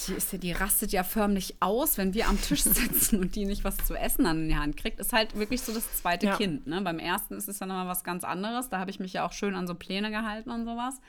die, 0.07 0.13
ist 0.13 0.33
ja, 0.33 0.39
die 0.39 0.53
rastet 0.53 0.93
ja 0.93 1.03
förmlich 1.03 1.57
aus, 1.61 1.99
wenn 1.99 2.15
wir 2.15 2.29
am 2.29 2.41
Tisch 2.41 2.63
sitzen 2.65 3.21
und 3.21 3.35
die 3.35 3.45
nicht 3.45 3.65
was 3.65 3.77
zu 3.79 3.95
essen 3.95 4.27
an 4.27 4.49
die 4.49 4.57
Hand 4.57 4.77
kriegt. 4.77 5.01
Ist 5.01 5.13
halt 5.13 5.37
wirklich 5.37 5.63
so 5.63 5.73
das 5.73 5.95
zweite 5.95 6.27
ja. 6.27 6.37
Kind. 6.37 6.67
Ne? 6.67 6.81
Beim 6.83 6.99
ersten 6.99 7.35
ist 7.35 7.49
es 7.49 7.59
ja 7.59 7.67
nochmal 7.67 7.89
was 7.89 8.05
ganz 8.05 8.25
anderes. 8.25 8.69
Da 8.69 8.79
habe 8.79 8.91
ich 8.91 9.01
mich 9.01 9.13
ja 9.13 9.27
auch 9.27 9.33
schön 9.33 9.55
an 9.55 9.67
so 9.67 9.75
Pläne 9.75 10.11
gehalten 10.11 10.51
und 10.51 10.65
sowas. 10.65 11.01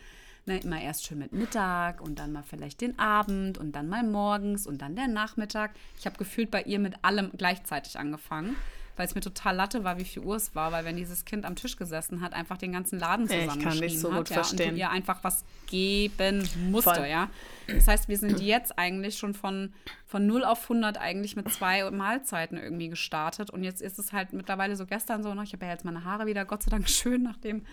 Ne, 0.48 0.58
immer 0.58 0.82
erst 0.82 1.06
schön 1.06 1.20
mit 1.20 1.34
Mittag 1.34 2.02
und 2.02 2.18
dann 2.18 2.32
mal 2.32 2.42
vielleicht 2.42 2.82
den 2.82 2.98
Abend 2.98 3.60
und 3.60 3.74
dann 3.74 3.88
mal 3.88 4.04
morgens 4.04 4.66
und 4.66 4.82
dann 4.82 4.96
der 4.96 5.08
Nachmittag. 5.08 5.76
Ich 6.00 6.08
habe 6.08 6.18
gefühlt 6.18 6.50
bei 6.50 6.64
ihr 6.64 6.80
mit 6.80 6.96
allem 7.04 7.30
gleichzeitig 7.38 8.00
angefangen 8.00 8.56
weil 9.02 9.08
es 9.08 9.16
mir 9.16 9.22
total 9.22 9.56
latte 9.56 9.84
war, 9.84 9.98
wie 9.98 10.04
viel 10.04 10.22
Uhr 10.22 10.36
es 10.36 10.54
war, 10.54 10.72
weil 10.72 10.86
wenn 10.86 10.96
dieses 10.96 11.26
Kind 11.26 11.44
am 11.44 11.56
Tisch 11.56 11.76
gesessen 11.76 12.22
hat, 12.22 12.34
einfach 12.34 12.60
den 12.60 12.72
ganzen 12.72 13.00
Laden 13.00 13.28
zusammengeschrien 13.28 13.84
ich 13.84 14.00
so 14.00 14.14
hat 14.14 14.30
ja, 14.30 14.44
und 14.44 14.60
du 14.60 14.64
ihr 14.64 14.92
einfach 14.92 15.24
was 15.24 15.44
geben 15.66 16.48
musste, 16.70 16.94
Voll. 16.94 17.08
ja. 17.08 17.28
Das 17.66 17.88
heißt, 17.88 18.10
wir 18.10 18.20
sind 18.20 18.40
jetzt 18.42 18.78
eigentlich 18.78 19.18
schon 19.18 19.34
von, 19.34 19.74
von 20.06 20.28
0 20.28 20.44
auf 20.44 20.62
100 20.62 21.00
eigentlich 21.00 21.36
mit 21.36 21.52
zwei 21.52 21.90
Mahlzeiten 21.90 22.60
irgendwie 22.60 22.90
gestartet 22.90 23.50
und 23.50 23.64
jetzt 23.64 23.82
ist 23.82 23.98
es 23.98 24.14
halt 24.14 24.34
mittlerweile 24.34 24.76
so 24.76 24.86
gestern 24.86 25.24
so, 25.24 25.34
ne, 25.34 25.42
ich 25.46 25.54
habe 25.54 25.66
ja 25.66 25.72
jetzt 25.72 25.84
meine 25.84 26.04
Haare 26.04 26.28
wieder 26.28 26.46
Gott 26.46 26.62
sei 26.62 26.70
Dank 26.70 26.88
schön, 26.88 27.24
nachdem 27.24 27.66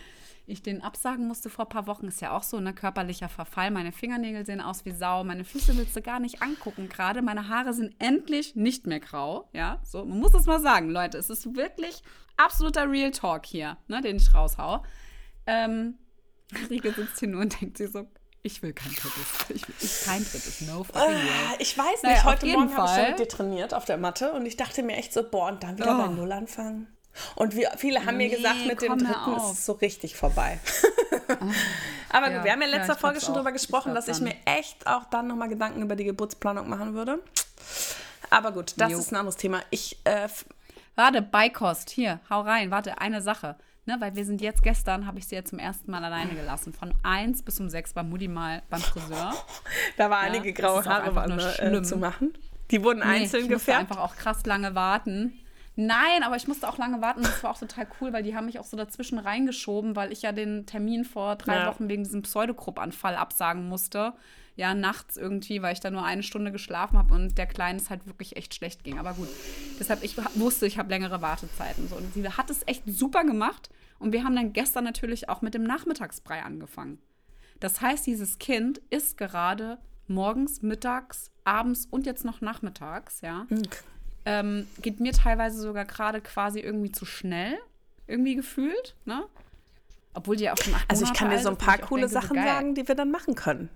ich 0.48 0.62
den 0.62 0.82
absagen 0.82 1.26
musste 1.28 1.50
vor 1.50 1.66
ein 1.66 1.68
paar 1.68 1.86
Wochen, 1.86 2.08
ist 2.08 2.20
ja 2.20 2.36
auch 2.36 2.42
so, 2.42 2.58
ne, 2.60 2.72
körperlicher 2.74 3.28
Verfall. 3.28 3.70
Meine 3.70 3.92
Fingernägel 3.92 4.44
sehen 4.46 4.60
aus 4.60 4.84
wie 4.84 4.92
Sau, 4.92 5.22
meine 5.24 5.44
Füße 5.44 5.76
willst 5.76 5.94
du 5.94 6.02
gar 6.02 6.18
nicht 6.20 6.42
angucken 6.42 6.88
gerade. 6.88 7.22
Meine 7.22 7.48
Haare 7.48 7.72
sind 7.74 7.94
endlich 7.98 8.56
nicht 8.56 8.86
mehr 8.86 9.00
grau, 9.00 9.48
ja, 9.52 9.80
so, 9.84 10.04
man 10.04 10.18
muss 10.18 10.34
es 10.34 10.46
mal 10.46 10.60
sagen, 10.60 10.90
Leute, 10.90 11.18
es 11.18 11.30
ist 11.30 11.54
wirklich 11.54 12.02
absoluter 12.36 12.90
Real 12.90 13.10
Talk 13.10 13.46
hier, 13.46 13.76
ne, 13.88 14.00
den 14.00 14.16
ich 14.16 14.32
raushau. 14.34 14.82
Ähm, 15.46 15.94
Rieke 16.70 16.92
sitzt 16.92 17.18
hier 17.20 17.28
nur 17.28 17.42
und 17.42 17.60
denkt 17.60 17.76
sich 17.78 17.90
so, 17.90 18.06
Ich 18.42 18.62
will 18.62 18.72
kein 18.72 18.92
drittes. 18.92 19.46
Ich 19.50 19.68
will 19.68 19.74
ich, 19.80 20.04
kein 20.04 20.20
drittes. 20.22 20.60
No 20.62 20.84
fucking 20.84 21.00
Ah, 21.02 21.10
way. 21.10 21.56
Ich 21.58 21.76
weiß 21.76 22.02
Naja, 22.02 22.14
nicht, 22.14 22.24
auf 22.24 22.32
heute 22.32 22.46
Morgen 22.46 22.76
habe 22.76 22.86
ich 22.88 22.94
schon 23.02 23.10
mit 23.10 23.18
dir 23.18 23.28
trainiert 23.28 23.74
auf 23.74 23.84
der 23.84 23.98
Matte 23.98 24.32
und 24.32 24.46
ich 24.46 24.56
dachte 24.56 24.82
mir 24.82 24.96
echt 24.96 25.12
so, 25.12 25.28
boah, 25.28 25.48
und 25.48 25.62
dann 25.62 25.76
wieder 25.76 25.94
Oh. 25.98 26.06
bei 26.06 26.08
Null 26.14 26.32
anfangen. 26.32 26.86
Und 27.34 27.54
wir, 27.56 27.70
viele 27.76 28.00
haben 28.04 28.16
mir 28.16 28.28
Nee, 28.28 28.36
gesagt, 28.36 28.66
mit 28.66 28.80
dem 28.82 28.98
dritten 28.98 29.36
ist 29.36 29.52
es 29.52 29.66
so 29.66 29.72
richtig 29.72 30.16
vorbei. 30.16 30.58
Aber 32.10 32.30
Ja, 32.30 32.36
gut, 32.36 32.44
wir 32.44 32.52
haben 32.52 32.60
ja 32.62 32.66
in 32.68 32.72
ja, 32.72 32.78
letzter 32.78 32.94
ich 32.94 33.00
Folge 33.00 33.20
schon 33.20 33.34
drüber 33.34 33.50
Ich 33.50 33.54
gesprochen, 33.56 33.92
glaub 33.92 34.04
dass 34.06 34.08
ich 34.16 34.22
mir 34.22 34.34
echt 34.44 34.86
auch 34.86 35.04
dann 35.10 35.26
nochmal 35.26 35.48
Gedanken 35.48 35.82
über 35.82 35.96
die 35.96 36.04
Geburtsplanung 36.04 36.68
machen 36.68 36.94
würde. 36.94 37.22
Aber 38.30 38.52
gut, 38.52 38.74
das 38.76 38.92
Jo. 38.92 38.98
ist 38.98 39.12
ein 39.12 39.16
anderes 39.16 39.36
Thema. 39.36 39.62
Ich, 39.70 39.98
äh, 40.04 40.28
Warte, 40.96 41.22
Beikost. 41.22 41.90
Hier, 41.90 42.20
hau 42.28 42.40
rein. 42.40 42.70
Warte, 42.70 43.00
eine 43.00 43.22
Sache. 43.22 43.56
Ne, 43.86 43.96
weil 44.00 44.14
wir 44.16 44.24
sind 44.26 44.42
jetzt 44.42 44.62
gestern, 44.62 45.06
habe 45.06 45.18
ich 45.18 45.26
sie 45.26 45.34
ja 45.34 45.44
zum 45.44 45.58
ersten 45.58 45.90
Mal 45.90 46.04
alleine 46.04 46.34
gelassen. 46.34 46.74
Von 46.74 46.92
1 47.04 47.42
bis 47.42 47.58
um 47.58 47.70
6 47.70 47.96
war 47.96 48.02
Mutti 48.02 48.28
mal 48.28 48.62
beim 48.68 48.82
Friseur. 48.82 49.32
da 49.96 50.10
war 50.10 50.26
Ja, 50.26 50.32
einige 50.32 50.52
graue 50.52 50.84
Haare 50.84 51.14
waren, 51.14 51.36
nur 51.36 51.58
äh, 51.80 51.82
zu 51.82 51.96
machen. 51.96 52.34
Die 52.70 52.84
wurden 52.84 52.98
Nee, 52.98 53.04
einzeln 53.22 53.44
ich 53.44 53.48
gefärbt. 53.48 53.80
einfach 53.80 53.96
auch 54.02 54.14
krass 54.14 54.44
lange 54.44 54.74
warten. 54.74 55.32
Nein, 55.80 56.24
aber 56.24 56.34
ich 56.34 56.48
musste 56.48 56.68
auch 56.68 56.76
lange 56.76 57.00
warten. 57.00 57.22
Das 57.22 57.40
war 57.44 57.52
auch 57.52 57.58
total 57.58 57.86
cool, 58.00 58.12
weil 58.12 58.24
die 58.24 58.34
haben 58.34 58.46
mich 58.46 58.58
auch 58.58 58.64
so 58.64 58.76
dazwischen 58.76 59.16
reingeschoben, 59.16 59.94
weil 59.94 60.10
ich 60.10 60.22
ja 60.22 60.32
den 60.32 60.66
Termin 60.66 61.04
vor 61.04 61.36
drei 61.36 61.54
Ja. 61.54 61.68
Wochen 61.68 61.88
wegen 61.88 62.02
diesem 62.02 62.22
Pseudogruppanfall 62.22 63.14
absagen 63.14 63.68
musste. 63.68 64.12
Ja, 64.56 64.74
nachts 64.74 65.16
irgendwie, 65.16 65.62
weil 65.62 65.74
ich 65.74 65.78
da 65.78 65.92
nur 65.92 66.04
eine 66.04 66.24
Stunde 66.24 66.50
geschlafen 66.50 66.98
habe 66.98 67.14
und 67.14 67.38
der 67.38 67.46
Kleine 67.46 67.78
es 67.78 67.90
halt 67.90 68.08
wirklich 68.08 68.36
echt 68.36 68.56
schlecht 68.56 68.82
ging. 68.82 68.98
Aber 68.98 69.12
gut, 69.14 69.28
deshalb, 69.78 70.02
ich 70.02 70.16
wusste, 70.34 70.66
ich 70.66 70.78
habe 70.78 70.90
längere 70.90 71.22
Wartezeiten. 71.22 71.86
So. 71.86 71.94
Und 71.94 72.12
sie 72.12 72.28
hat 72.28 72.50
es 72.50 72.66
echt 72.66 72.82
super 72.86 73.22
gemacht. 73.22 73.70
Und 74.00 74.12
wir 74.12 74.24
haben 74.24 74.34
dann 74.34 74.52
gestern 74.52 74.82
natürlich 74.82 75.28
auch 75.28 75.42
mit 75.42 75.54
dem 75.54 75.62
Nachmittagsbrei 75.62 76.42
angefangen. 76.42 76.98
Das 77.60 77.80
heißt, 77.80 78.04
dieses 78.04 78.40
Kind 78.40 78.78
ist 78.90 79.16
gerade 79.16 79.78
morgens, 80.08 80.60
mittags, 80.60 81.30
abends 81.44 81.86
und 81.88 82.04
jetzt 82.04 82.24
noch 82.24 82.40
nachmittags, 82.40 83.20
ja. 83.20 83.46
Ähm, 84.30 84.66
geht 84.82 85.00
mir 85.00 85.12
teilweise 85.12 85.58
sogar 85.58 85.86
gerade 85.86 86.20
quasi 86.20 86.60
irgendwie 86.60 86.92
zu 86.92 87.06
schnell, 87.06 87.58
irgendwie 88.06 88.34
gefühlt, 88.34 88.94
ne? 89.06 89.24
Obwohl 90.12 90.36
die 90.36 90.44
ja 90.44 90.52
auch 90.52 90.62
schon 90.62 90.74
acht 90.74 90.84
Also 90.86 91.04
ich 91.04 91.14
kann 91.14 91.30
dir 91.30 91.38
so 91.38 91.48
ein 91.48 91.56
paar 91.56 91.78
coole 91.78 92.02
denke, 92.02 92.14
so 92.14 92.20
Sachen 92.20 92.36
geil. 92.36 92.46
sagen, 92.46 92.74
die 92.74 92.86
wir 92.86 92.94
dann 92.94 93.10
machen 93.10 93.34
können. 93.34 93.70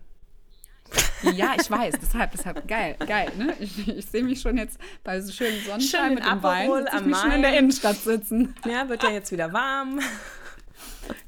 Ja, 1.22 1.54
ich 1.58 1.70
weiß, 1.70 1.94
deshalb, 2.02 2.32
deshalb, 2.32 2.68
geil, 2.68 2.96
geil, 3.06 3.32
ne? 3.38 3.54
Ich, 3.60 3.88
ich 3.88 4.04
sehe 4.04 4.22
mich 4.22 4.42
schon 4.42 4.58
jetzt 4.58 4.78
bei 5.02 5.22
so 5.22 5.32
schönem 5.32 5.54
Schön 5.54 5.64
Sonnenschein 5.64 6.08
den 6.10 6.14
mit 6.16 6.24
dem 6.26 6.42
Wein, 6.42 6.66
Aperol 6.66 6.82
sitze 6.82 6.96
ich 6.96 7.00
am 7.00 7.08
mich 7.08 7.16
schon 7.16 7.30
in 7.32 7.42
der. 7.42 7.58
Innenstadt 7.58 7.96
sitzen. 7.96 8.54
Ja, 8.66 8.88
wird 8.90 9.02
ja 9.04 9.10
jetzt 9.10 9.32
wieder 9.32 9.54
warm. 9.54 10.00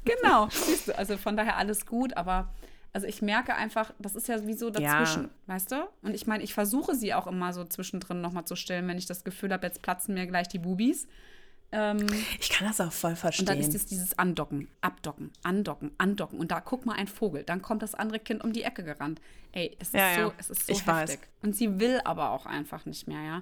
Genau, 0.03 0.49
siehst 0.51 0.89
du, 0.89 0.97
also 0.97 1.17
von 1.17 1.35
daher 1.35 1.57
alles 1.57 1.87
gut, 1.87 2.15
aber 2.15 2.53
also 2.95 3.07
ich 3.07 3.21
merke 3.21 3.53
einfach, 3.55 3.93
das 3.99 4.15
ist 4.15 4.27
ja 4.27 4.47
wie 4.47 4.53
so 4.53 4.69
dazwischen, 4.69 5.23
Ja. 5.25 5.29
weißt 5.47 5.71
du? 5.73 5.87
Und 6.01 6.13
ich 6.15 6.25
meine, 6.27 6.43
ich 6.43 6.53
versuche 6.53 6.95
sie 6.95 7.13
auch 7.13 7.27
immer 7.27 7.51
so 7.53 7.63
zwischendrin 7.65 8.21
nochmal 8.21 8.45
zu 8.45 8.55
stillen, 8.55 8.87
wenn 8.87 8.97
ich 8.97 9.05
das 9.05 9.23
Gefühl 9.23 9.51
habe, 9.51 9.67
jetzt 9.67 9.81
platzen 9.81 10.13
mir 10.13 10.25
gleich 10.27 10.47
die 10.47 10.59
Bubis. 10.59 11.07
Ähm, 11.71 12.05
Ich 12.39 12.49
kann 12.51 12.67
das 12.67 12.79
auch 12.79 12.91
voll 12.93 13.11
und 13.11 13.17
verstehen. 13.17 13.45
dann 13.47 13.59
ist 13.59 13.75
es 13.75 13.85
dieses 13.85 14.17
Andocken, 14.17 14.69
Abdocken, 14.81 15.31
Andocken, 15.43 15.91
Andocken. 15.97 16.39
Und 16.39 16.51
da 16.51 16.61
guck 16.61 16.85
mal 16.85 16.93
ein 16.93 17.07
Vogel. 17.07 17.43
Dann 17.43 17.61
kommt 17.61 17.81
das 17.81 17.95
andere 17.95 18.19
Kind 18.19 18.43
um 18.43 18.53
die 18.53 18.63
Ecke 18.63 18.83
gerannt. 18.83 19.19
Ey, 19.51 19.75
es 19.79 19.89
ist 19.89 19.95
Ja, 19.95 20.13
so, 20.15 20.21
ja. 20.21 20.33
es 20.37 20.49
ist 20.49 20.67
so 20.67 20.71
Ich 20.73 20.87
weiß. 20.87 21.11
heftig. 21.11 21.27
Und 21.43 21.55
sie 21.55 21.79
will 21.79 21.99
aber 22.05 22.29
auch 22.31 22.45
einfach 22.45 22.85
nicht 22.85 23.07
mehr, 23.07 23.21
ja. 23.21 23.41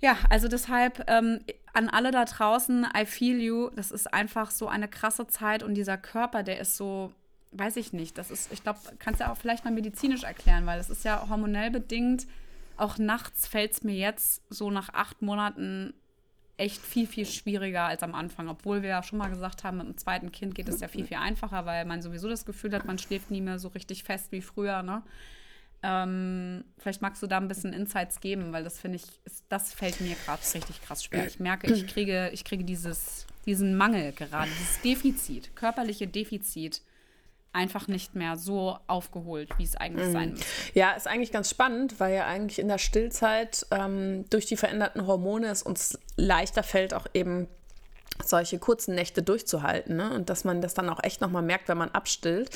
Ja, 0.00 0.18
also 0.28 0.48
deshalb 0.48 1.04
ähm, 1.08 1.40
an 1.72 1.88
alle 1.88 2.10
da 2.10 2.24
draußen, 2.26 2.86
I 2.96 3.06
feel 3.06 3.40
you. 3.40 3.70
Das 3.70 3.90
ist 3.90 4.12
einfach 4.12 4.50
so 4.50 4.68
eine 4.68 4.86
krasse 4.86 5.26
Zeit 5.26 5.62
und 5.62 5.74
dieser 5.74 5.96
Körper, 5.96 6.42
der 6.42 6.60
ist 6.60 6.76
so, 6.76 7.12
weiß 7.54 7.76
ich 7.76 7.92
nicht. 7.92 8.18
Das 8.18 8.30
ist, 8.30 8.52
ich 8.52 8.62
glaube, 8.62 8.80
kannst 8.98 9.20
du 9.20 9.24
ja 9.24 9.32
auch 9.32 9.36
vielleicht 9.36 9.64
mal 9.64 9.72
medizinisch 9.72 10.24
erklären, 10.24 10.66
weil 10.66 10.78
es 10.78 10.90
ist 10.90 11.04
ja 11.04 11.28
hormonell 11.28 11.70
bedingt. 11.70 12.26
Auch 12.76 12.98
nachts 12.98 13.46
fällt 13.46 13.72
es 13.72 13.82
mir 13.82 13.94
jetzt 13.94 14.42
so 14.50 14.70
nach 14.70 14.90
acht 14.92 15.22
Monaten 15.22 15.94
echt 16.56 16.80
viel, 16.82 17.06
viel 17.06 17.26
schwieriger 17.26 17.84
als 17.84 18.02
am 18.02 18.14
Anfang. 18.14 18.48
Obwohl 18.48 18.82
wir 18.82 18.90
ja 18.90 19.02
schon 19.02 19.18
mal 19.18 19.28
gesagt 19.28 19.64
haben, 19.64 19.78
mit 19.78 19.86
dem 19.86 19.96
zweiten 19.96 20.32
Kind 20.32 20.54
geht 20.54 20.68
es 20.68 20.80
ja 20.80 20.88
viel, 20.88 21.06
viel 21.06 21.16
einfacher, 21.16 21.66
weil 21.66 21.84
man 21.84 22.02
sowieso 22.02 22.28
das 22.28 22.44
Gefühl 22.44 22.74
hat, 22.74 22.84
man 22.84 22.98
schläft 22.98 23.30
nie 23.30 23.40
mehr 23.40 23.58
so 23.58 23.68
richtig 23.68 24.04
fest 24.04 24.30
wie 24.32 24.42
früher, 24.42 24.82
ne? 24.82 25.02
Ähm, 25.86 26.64
vielleicht 26.78 27.02
magst 27.02 27.22
du 27.22 27.26
da 27.26 27.36
ein 27.36 27.48
bisschen 27.48 27.74
Insights 27.74 28.20
geben, 28.20 28.52
weil 28.52 28.64
das 28.64 28.80
finde 28.80 28.96
ich, 28.96 29.04
das 29.50 29.74
fällt 29.74 30.00
mir 30.00 30.16
gerade 30.24 30.40
richtig 30.54 30.80
krass 30.80 31.04
schwer. 31.04 31.26
Ich 31.26 31.38
merke, 31.40 31.70
ich 31.70 31.86
kriege, 31.86 32.30
ich 32.32 32.42
kriege 32.44 32.64
dieses, 32.64 33.26
diesen 33.44 33.76
Mangel 33.76 34.12
gerade, 34.12 34.50
dieses 34.50 34.80
Defizit, 34.80 35.54
körperliche 35.54 36.06
Defizit 36.06 36.80
einfach 37.54 37.88
nicht 37.88 38.14
mehr 38.14 38.36
so 38.36 38.78
aufgeholt, 38.86 39.50
wie 39.58 39.64
es 39.64 39.76
eigentlich 39.76 40.12
sein 40.12 40.30
müsste. 40.30 40.46
Ja, 40.74 40.92
ist 40.92 41.06
eigentlich 41.06 41.32
ganz 41.32 41.48
spannend, 41.48 42.00
weil 42.00 42.14
ja 42.14 42.26
eigentlich 42.26 42.58
in 42.58 42.68
der 42.68 42.78
Stillzeit 42.78 43.66
ähm, 43.70 44.24
durch 44.30 44.46
die 44.46 44.56
veränderten 44.56 45.06
Hormone 45.06 45.48
es 45.48 45.62
uns 45.62 45.98
leichter 46.16 46.62
fällt, 46.62 46.92
auch 46.92 47.06
eben 47.14 47.48
solche 48.22 48.58
kurzen 48.58 48.94
Nächte 48.94 49.22
durchzuhalten. 49.22 49.96
Ne? 49.96 50.12
Und 50.14 50.30
dass 50.30 50.44
man 50.44 50.60
das 50.60 50.74
dann 50.74 50.88
auch 50.88 51.02
echt 51.02 51.20
nochmal 51.20 51.42
merkt, 51.42 51.68
wenn 51.68 51.78
man 51.78 51.90
abstillt. 51.90 52.50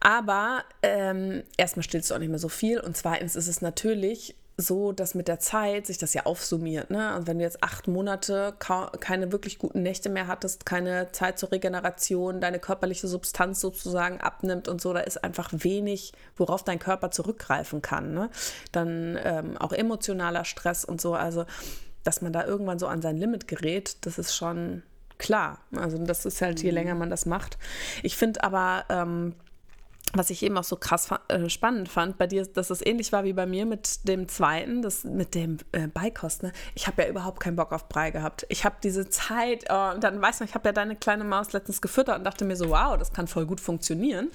Aber 0.00 0.64
ähm, 0.82 1.42
erstmal 1.56 1.82
stillst 1.82 2.10
du 2.10 2.14
auch 2.14 2.18
nicht 2.18 2.28
mehr 2.28 2.38
so 2.38 2.48
viel. 2.48 2.80
Und 2.80 2.96
zweitens 2.96 3.36
ist 3.36 3.48
es 3.48 3.60
natürlich 3.60 4.36
so, 4.60 4.90
dass 4.90 5.14
mit 5.14 5.28
der 5.28 5.38
Zeit 5.38 5.86
sich 5.86 5.98
das 5.98 6.14
ja 6.14 6.26
aufsummiert. 6.26 6.90
Ne? 6.90 7.14
Und 7.16 7.28
wenn 7.28 7.38
du 7.38 7.44
jetzt 7.44 7.62
acht 7.62 7.86
Monate 7.86 8.54
keine 8.58 9.30
wirklich 9.30 9.58
guten 9.58 9.82
Nächte 9.82 10.08
mehr 10.08 10.26
hattest, 10.26 10.66
keine 10.66 11.12
Zeit 11.12 11.38
zur 11.38 11.52
Regeneration, 11.52 12.40
deine 12.40 12.58
körperliche 12.58 13.06
Substanz 13.06 13.60
sozusagen 13.60 14.20
abnimmt 14.20 14.66
und 14.66 14.80
so, 14.80 14.92
da 14.92 14.98
ist 15.00 15.22
einfach 15.22 15.50
wenig, 15.52 16.12
worauf 16.36 16.64
dein 16.64 16.80
Körper 16.80 17.12
zurückgreifen 17.12 17.82
kann. 17.82 18.12
Ne? 18.12 18.30
Dann 18.72 19.16
ähm, 19.22 19.56
auch 19.58 19.72
emotionaler 19.72 20.44
Stress 20.44 20.84
und 20.84 21.00
so. 21.00 21.14
Also, 21.14 21.46
dass 22.02 22.20
man 22.20 22.32
da 22.32 22.44
irgendwann 22.44 22.80
so 22.80 22.88
an 22.88 23.00
sein 23.00 23.16
Limit 23.16 23.46
gerät, 23.46 23.98
das 24.00 24.18
ist 24.18 24.34
schon 24.34 24.82
klar. 25.18 25.60
Also, 25.76 25.98
das 25.98 26.26
ist 26.26 26.42
halt, 26.42 26.60
je 26.64 26.70
länger 26.70 26.96
man 26.96 27.10
das 27.10 27.26
macht. 27.26 27.58
Ich 28.02 28.16
finde 28.16 28.42
aber, 28.42 28.84
ähm, 28.88 29.36
was 30.14 30.30
ich 30.30 30.42
eben 30.42 30.56
auch 30.56 30.64
so 30.64 30.76
krass 30.76 31.08
äh, 31.28 31.48
spannend 31.48 31.88
fand 31.88 32.16
bei 32.18 32.26
dir, 32.26 32.46
dass 32.46 32.70
es 32.70 32.84
ähnlich 32.84 33.12
war 33.12 33.24
wie 33.24 33.32
bei 33.32 33.46
mir 33.46 33.66
mit 33.66 34.08
dem 34.08 34.28
zweiten, 34.28 34.82
das 34.82 35.04
mit 35.04 35.34
dem 35.34 35.58
äh, 35.72 35.86
Beikost. 35.86 36.42
Ne? 36.42 36.52
Ich 36.74 36.86
habe 36.86 37.02
ja 37.02 37.08
überhaupt 37.08 37.40
keinen 37.40 37.56
Bock 37.56 37.72
auf 37.72 37.88
Brei 37.88 38.10
gehabt. 38.10 38.46
Ich 38.48 38.64
habe 38.64 38.76
diese 38.82 39.08
Zeit, 39.10 39.66
oh, 39.68 39.90
und 39.94 40.02
dann 40.02 40.20
weißt 40.20 40.40
du, 40.40 40.44
ich 40.44 40.54
habe 40.54 40.68
ja 40.68 40.72
deine 40.72 40.96
kleine 40.96 41.24
Maus 41.24 41.52
letztens 41.52 41.80
gefüttert 41.80 42.18
und 42.18 42.24
dachte 42.24 42.44
mir 42.44 42.56
so, 42.56 42.70
wow, 42.70 42.96
das 42.96 43.12
kann 43.12 43.26
voll 43.26 43.46
gut 43.46 43.60
funktionieren. 43.60 44.30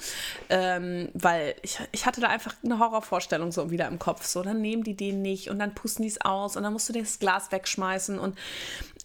Ähm, 0.49 1.09
weil 1.13 1.55
ich, 1.63 1.79
ich 1.91 2.05
hatte 2.05 2.21
da 2.21 2.27
einfach 2.27 2.53
eine 2.63 2.79
Horrorvorstellung 2.79 3.51
so 3.51 3.71
wieder 3.71 3.87
im 3.87 3.99
Kopf. 3.99 4.25
So, 4.25 4.43
dann 4.43 4.61
nehmen 4.61 4.83
die 4.83 4.95
den 4.95 5.21
nicht 5.21 5.49
und 5.49 5.59
dann 5.59 5.73
pusten 5.73 6.03
die 6.03 6.09
es 6.09 6.21
aus 6.21 6.55
und 6.55 6.63
dann 6.63 6.73
musst 6.73 6.89
du 6.89 6.93
das 6.93 7.19
Glas 7.19 7.51
wegschmeißen 7.51 8.19
und 8.19 8.37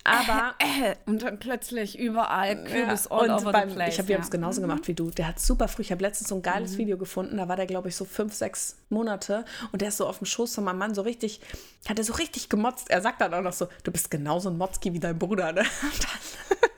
aber 0.05 0.55
Äh, 0.59 0.95
und 1.07 1.23
dann 1.23 1.39
plötzlich 1.39 1.99
überall 1.99 2.65
Kürbis 2.65 3.07
all 3.09 3.31
und 3.31 3.43
over 3.43 3.53
beim, 3.53 3.69
the 3.69 3.75
place. 3.75 3.95
Ich 3.95 3.99
habe 3.99 4.13
ja. 4.13 4.19
es 4.19 4.31
genauso 4.31 4.61
gemacht 4.61 4.89
wie 4.89 4.95
du. 4.95 5.11
Der 5.11 5.29
hat 5.29 5.39
super 5.41 5.69
früh. 5.69 5.83
Ich 5.83 5.91
habe 5.93 6.03
letztens 6.03 6.29
so 6.29 6.37
ein 6.37 6.43
geiles 6.43 6.73
Mhm. 6.73 6.79
Video 6.79 6.97
gefunden. 6.99 7.37
Da 7.37 7.49
war 7.49 7.57
der, 7.57 7.67
glaube 7.67 7.89
ich, 7.89 7.97
so 7.97 8.05
fünf, 8.05 8.33
sechs 8.35 8.77
Monate. 8.89 9.45
Und 9.73 9.83
der 9.83 9.89
ist 9.89 9.99
so 9.99 10.07
auf 10.07 10.19
dem 10.19 10.27
Schoß 10.27 10.55
von 10.55 10.65
meinem 10.65 10.79
Mann 10.79 10.95
so 10.95 11.03
richtig, 11.03 11.41
hat 11.89 11.99
er 11.99 12.05
so 12.05 12.15
richtig 12.15 12.49
gemotzt. 12.49 12.91
Er 12.91 13.03
sagt 13.03 13.21
dann 13.21 13.35
auch 13.35 13.43
noch 13.43 13.53
so: 13.53 13.69
Du 13.85 13.91
bist 13.93 14.11
genauso 14.11 14.49
ein 14.51 14.57
Motzki 14.57 14.93
wie 14.95 15.01
dein 15.01 15.19
Bruder. 15.19 15.53
Ne? 15.53 15.61
Und 15.93 16.05
dann 16.05 16.71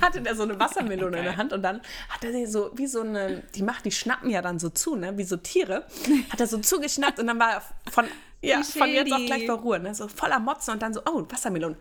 hatte 0.00 0.20
der 0.22 0.34
so 0.34 0.42
eine 0.42 0.58
Wassermelone 0.58 1.18
in 1.18 1.24
der 1.24 1.36
Hand 1.36 1.52
und 1.52 1.62
dann 1.62 1.80
hat 2.08 2.24
er 2.24 2.32
sie 2.32 2.46
so, 2.46 2.70
wie 2.74 2.86
so 2.86 3.02
eine, 3.02 3.42
die 3.54 3.62
macht, 3.62 3.84
die 3.84 3.92
schnappen 3.92 4.30
ja 4.30 4.42
dann 4.42 4.58
so 4.58 4.70
zu, 4.70 4.96
ne? 4.96 5.16
Wie 5.18 5.22
so 5.22 5.36
Tiere. 5.36 5.86
Hat 6.30 6.40
er 6.40 6.46
so 6.46 6.58
zugeschnappt 6.58 7.20
und 7.20 7.26
dann 7.28 7.38
war 7.38 7.52
er 7.52 7.62
von, 7.90 8.06
ja, 8.40 8.62
von 8.62 8.88
jetzt 8.88 9.12
auf 9.12 9.18
shady. 9.18 9.26
gleich 9.26 9.46
bei 9.46 9.52
Ruhe, 9.52 9.78
ne? 9.78 9.94
So 9.94 10.08
voller 10.08 10.40
Motzen 10.40 10.72
und 10.74 10.82
dann 10.82 10.94
so, 10.94 11.02
oh, 11.06 11.24
Wassermelone. 11.28 11.76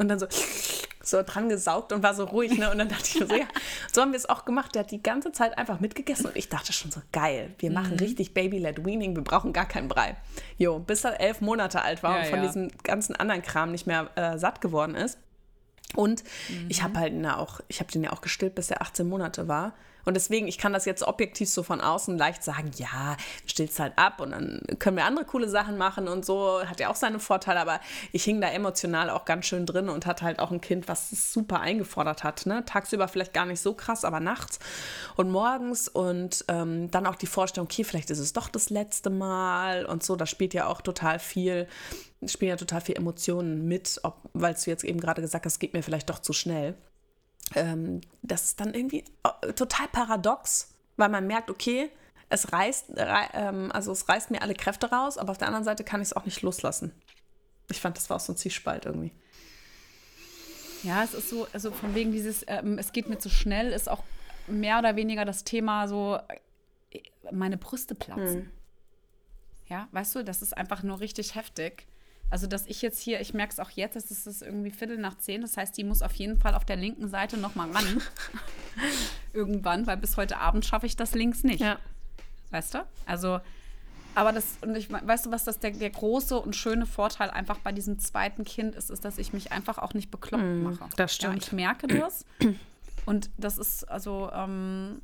Und 0.00 0.08
dann 0.08 0.18
so, 0.18 0.26
so 1.02 1.22
dran 1.22 1.48
gesaugt 1.48 1.92
und 1.92 2.02
war 2.02 2.14
so 2.14 2.24
ruhig, 2.24 2.58
ne? 2.58 2.70
Und 2.70 2.78
dann 2.78 2.88
dachte 2.88 3.04
ich 3.06 3.20
mir 3.20 3.26
so, 3.26 3.34
ja, 3.34 3.46
so 3.92 4.00
haben 4.02 4.12
wir 4.12 4.16
es 4.16 4.28
auch 4.28 4.44
gemacht. 4.44 4.74
Der 4.74 4.82
hat 4.82 4.90
die 4.90 5.02
ganze 5.02 5.30
Zeit 5.32 5.56
einfach 5.58 5.78
mitgegessen 5.80 6.26
und 6.26 6.36
ich 6.36 6.48
dachte 6.48 6.72
schon 6.72 6.90
so, 6.90 7.00
geil, 7.12 7.54
wir 7.58 7.70
machen 7.70 7.92
Mhm. 7.92 7.98
richtig 7.98 8.34
Baby-led 8.34 8.84
Weaning, 8.84 9.14
wir 9.14 9.22
brauchen 9.22 9.52
gar 9.52 9.66
keinen 9.66 9.88
Brei. 9.88 10.16
Jo, 10.58 10.78
bis 10.78 11.04
er 11.04 11.20
elf 11.20 11.40
Monate 11.40 11.82
alt 11.82 12.02
war 12.02 12.16
Ja, 12.16 12.20
und 12.22 12.26
von 12.28 12.38
ja. 12.40 12.46
diesem 12.46 12.68
ganzen 12.82 13.14
anderen 13.14 13.42
Kram 13.42 13.70
nicht 13.72 13.86
mehr 13.86 14.10
äh, 14.16 14.38
satt 14.38 14.60
geworden 14.60 14.94
ist. 14.94 15.18
Und 15.96 16.22
ich 16.68 16.82
habe 16.84 16.98
halt 16.98 17.12
na, 17.16 17.38
auch, 17.38 17.60
ich 17.68 17.80
habe 17.80 17.90
den 17.90 18.04
ja 18.04 18.12
auch 18.12 18.20
gestillt, 18.20 18.54
bis 18.54 18.70
er 18.70 18.80
18 18.80 19.08
Monate 19.08 19.48
war. 19.48 19.74
Und 20.04 20.14
deswegen, 20.14 20.48
ich 20.48 20.58
kann 20.58 20.72
das 20.72 20.84
jetzt 20.84 21.02
objektiv 21.02 21.48
so 21.48 21.62
von 21.62 21.80
außen 21.80 22.16
leicht 22.16 22.42
sagen, 22.42 22.70
ja, 22.76 23.16
stillst 23.46 23.78
halt 23.80 23.92
ab 23.96 24.20
und 24.20 24.30
dann 24.30 24.62
können 24.78 24.96
wir 24.96 25.04
andere 25.04 25.24
coole 25.24 25.48
Sachen 25.48 25.76
machen 25.78 26.08
und 26.08 26.24
so, 26.24 26.60
hat 26.64 26.80
ja 26.80 26.90
auch 26.90 26.96
seine 26.96 27.20
Vorteile, 27.20 27.60
aber 27.60 27.80
ich 28.12 28.24
hing 28.24 28.40
da 28.40 28.48
emotional 28.48 29.10
auch 29.10 29.24
ganz 29.24 29.46
schön 29.46 29.66
drin 29.66 29.88
und 29.88 30.06
hatte 30.06 30.24
halt 30.24 30.38
auch 30.38 30.50
ein 30.50 30.60
Kind, 30.60 30.88
was 30.88 31.12
es 31.12 31.32
super 31.32 31.60
eingefordert 31.60 32.24
hat. 32.24 32.46
Ne? 32.46 32.64
Tagsüber 32.64 33.08
vielleicht 33.08 33.34
gar 33.34 33.46
nicht 33.46 33.60
so 33.60 33.74
krass, 33.74 34.04
aber 34.04 34.20
nachts 34.20 34.58
und 35.16 35.30
morgens 35.30 35.88
und 35.88 36.44
ähm, 36.48 36.90
dann 36.90 37.06
auch 37.06 37.16
die 37.16 37.26
Vorstellung, 37.26 37.66
okay, 37.66 37.84
vielleicht 37.84 38.10
ist 38.10 38.18
es 38.18 38.32
doch 38.32 38.48
das 38.48 38.70
letzte 38.70 39.10
Mal 39.10 39.86
und 39.86 40.02
so, 40.02 40.16
da 40.16 40.26
spielt 40.26 40.54
ja 40.54 40.66
auch 40.66 40.80
total 40.80 41.18
viel, 41.18 41.68
spielen 42.26 42.50
ja 42.50 42.56
total 42.56 42.80
viel 42.80 42.96
Emotionen 42.96 43.66
mit, 43.66 44.00
weil 44.32 44.54
du 44.54 44.70
jetzt 44.70 44.84
eben 44.84 45.00
gerade 45.00 45.22
gesagt 45.22 45.44
hast, 45.44 45.54
es 45.54 45.58
geht 45.58 45.74
mir 45.74 45.82
vielleicht 45.82 46.10
doch 46.10 46.18
zu 46.18 46.32
schnell 46.32 46.74
ähm, 47.54 48.00
das 48.22 48.44
ist 48.44 48.60
dann 48.60 48.74
irgendwie 48.74 49.04
äh, 49.42 49.52
total 49.52 49.88
paradox, 49.88 50.74
weil 50.96 51.08
man 51.08 51.26
merkt, 51.26 51.50
okay, 51.50 51.90
es 52.28 52.52
reißt, 52.52 52.92
ähm, 52.96 53.72
also 53.72 53.90
es 53.92 54.08
reißt 54.08 54.30
mir 54.30 54.42
alle 54.42 54.54
Kräfte 54.54 54.90
raus, 54.90 55.18
aber 55.18 55.32
auf 55.32 55.38
der 55.38 55.48
anderen 55.48 55.64
Seite 55.64 55.82
kann 55.82 56.00
ich 56.00 56.08
es 56.08 56.12
auch 56.12 56.24
nicht 56.24 56.42
loslassen. 56.42 56.92
Ich 57.70 57.80
fand, 57.80 57.96
das 57.96 58.08
war 58.08 58.16
auch 58.16 58.20
so 58.20 58.32
ein 58.32 58.36
Zielspalt 58.36 58.86
irgendwie. 58.86 59.12
Ja, 60.82 61.02
es 61.02 61.12
ist 61.12 61.28
so, 61.28 61.46
also 61.52 61.72
von 61.72 61.94
wegen 61.94 62.12
dieses, 62.12 62.44
ähm, 62.46 62.78
es 62.78 62.92
geht 62.92 63.08
mir 63.08 63.18
zu 63.18 63.28
schnell, 63.28 63.72
ist 63.72 63.88
auch 63.88 64.02
mehr 64.46 64.78
oder 64.78 64.96
weniger 64.96 65.24
das 65.24 65.44
Thema 65.44 65.88
so, 65.88 66.18
äh, 66.90 67.00
meine 67.32 67.58
Brüste 67.58 67.94
platzen. 67.94 68.42
Hm. 68.42 68.50
Ja, 69.68 69.88
weißt 69.92 70.16
du, 70.16 70.24
das 70.24 70.42
ist 70.42 70.56
einfach 70.56 70.82
nur 70.82 71.00
richtig 71.00 71.34
heftig. 71.34 71.86
Also, 72.30 72.46
dass 72.46 72.66
ich 72.66 72.80
jetzt 72.80 73.00
hier, 73.00 73.20
ich 73.20 73.34
merke 73.34 73.52
es 73.52 73.58
auch 73.58 73.70
jetzt, 73.70 73.96
es 73.96 74.26
ist 74.26 74.42
irgendwie 74.42 74.70
Viertel 74.70 74.98
nach 74.98 75.18
zehn. 75.18 75.40
Das 75.40 75.56
heißt, 75.56 75.76
die 75.76 75.82
muss 75.82 76.00
auf 76.00 76.12
jeden 76.14 76.38
Fall 76.38 76.54
auf 76.54 76.64
der 76.64 76.76
linken 76.76 77.08
Seite 77.08 77.36
nochmal 77.36 77.70
ran. 77.72 78.00
Irgendwann, 79.32 79.86
weil 79.88 79.96
bis 79.96 80.16
heute 80.16 80.38
Abend 80.38 80.64
schaffe 80.64 80.86
ich 80.86 80.96
das 80.96 81.14
links 81.14 81.42
nicht. 81.42 81.60
Ja. 81.60 81.78
Weißt 82.50 82.74
du? 82.74 82.86
Also, 83.04 83.40
aber 84.14 84.32
das, 84.32 84.58
und 84.60 84.76
ich 84.76 84.90
weißt 84.90 85.26
du, 85.26 85.30
was 85.32 85.44
das 85.44 85.58
der, 85.58 85.72
der 85.72 85.90
große 85.90 86.38
und 86.38 86.54
schöne 86.54 86.86
Vorteil 86.86 87.30
einfach 87.30 87.58
bei 87.58 87.72
diesem 87.72 87.98
zweiten 87.98 88.44
Kind 88.44 88.74
ist, 88.74 88.90
ist, 88.90 89.04
dass 89.04 89.18
ich 89.18 89.32
mich 89.32 89.50
einfach 89.50 89.78
auch 89.78 89.94
nicht 89.94 90.10
bekloppt 90.10 90.44
mm, 90.44 90.62
mache. 90.62 90.88
Das 90.96 91.14
stimmt. 91.14 91.34
Ja, 91.34 91.38
ich 91.42 91.52
merke 91.52 91.86
das. 91.86 92.24
Und 93.06 93.30
das 93.38 93.58
ist, 93.58 93.88
also, 93.88 94.30
ähm, 94.32 95.00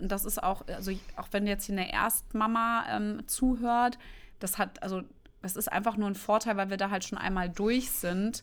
das 0.00 0.24
ist 0.24 0.42
auch, 0.42 0.66
also 0.68 0.92
auch 1.16 1.28
wenn 1.32 1.46
jetzt 1.46 1.64
hier 1.64 1.74
eine 1.74 1.92
Erstmama 1.92 2.84
ähm, 2.90 3.22
zuhört, 3.26 3.98
das 4.40 4.58
hat, 4.58 4.82
also 4.82 5.02
das 5.46 5.54
ist 5.56 5.72
einfach 5.72 5.96
nur 5.96 6.08
ein 6.08 6.16
Vorteil, 6.16 6.56
weil 6.56 6.70
wir 6.70 6.76
da 6.76 6.90
halt 6.90 7.04
schon 7.04 7.18
einmal 7.18 7.48
durch 7.48 7.90
sind. 7.90 8.42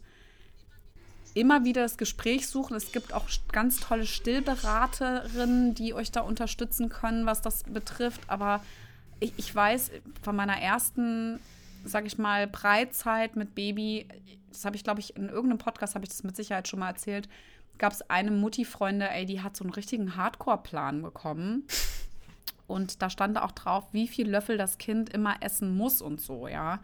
Immer 1.33 1.65
wieder 1.65 1.81
das 1.81 1.97
Gespräch 1.97 2.47
suchen. 2.47 2.77
Es 2.77 2.93
gibt 2.93 3.11
auch 3.11 3.27
ganz 3.51 3.81
tolle 3.81 4.05
Stillberaterinnen, 4.05 5.73
die 5.75 5.93
euch 5.93 6.11
da 6.11 6.21
unterstützen 6.21 6.87
können, 6.87 7.25
was 7.25 7.41
das 7.41 7.63
betrifft. 7.63 8.21
Aber 8.27 8.63
ich, 9.19 9.33
ich 9.35 9.53
weiß 9.53 9.91
von 10.21 10.35
meiner 10.35 10.57
ersten, 10.61 11.41
sag 11.83 12.05
ich 12.05 12.17
mal, 12.17 12.47
Breitzeit 12.47 13.35
mit 13.35 13.53
Baby, 13.53 14.07
das 14.49 14.63
habe 14.63 14.77
ich, 14.77 14.85
glaube 14.85 15.01
ich, 15.01 15.17
in 15.17 15.27
irgendeinem 15.27 15.57
Podcast 15.57 15.95
habe 15.95 16.05
ich 16.05 16.09
das 16.09 16.23
mit 16.23 16.37
Sicherheit 16.37 16.69
schon 16.69 16.79
mal 16.79 16.89
erzählt, 16.89 17.27
gab 17.79 17.91
es 17.91 18.09
eine 18.09 18.31
Mutti-Freunde, 18.31 19.09
ey, 19.09 19.25
die 19.25 19.41
hat 19.41 19.57
so 19.57 19.65
einen 19.65 19.73
richtigen 19.73 20.15
Hardcore-Plan 20.15 21.01
bekommen. 21.01 21.67
Und 22.73 23.03
da 23.03 23.09
stand 23.09 23.37
auch 23.37 23.51
drauf, 23.51 23.87
wie 23.91 24.07
viel 24.07 24.27
Löffel 24.27 24.57
das 24.57 24.79
Kind 24.79 25.09
immer 25.11 25.35
essen 25.41 25.77
muss 25.77 26.01
und 26.01 26.19
so, 26.19 26.47
ja. 26.47 26.79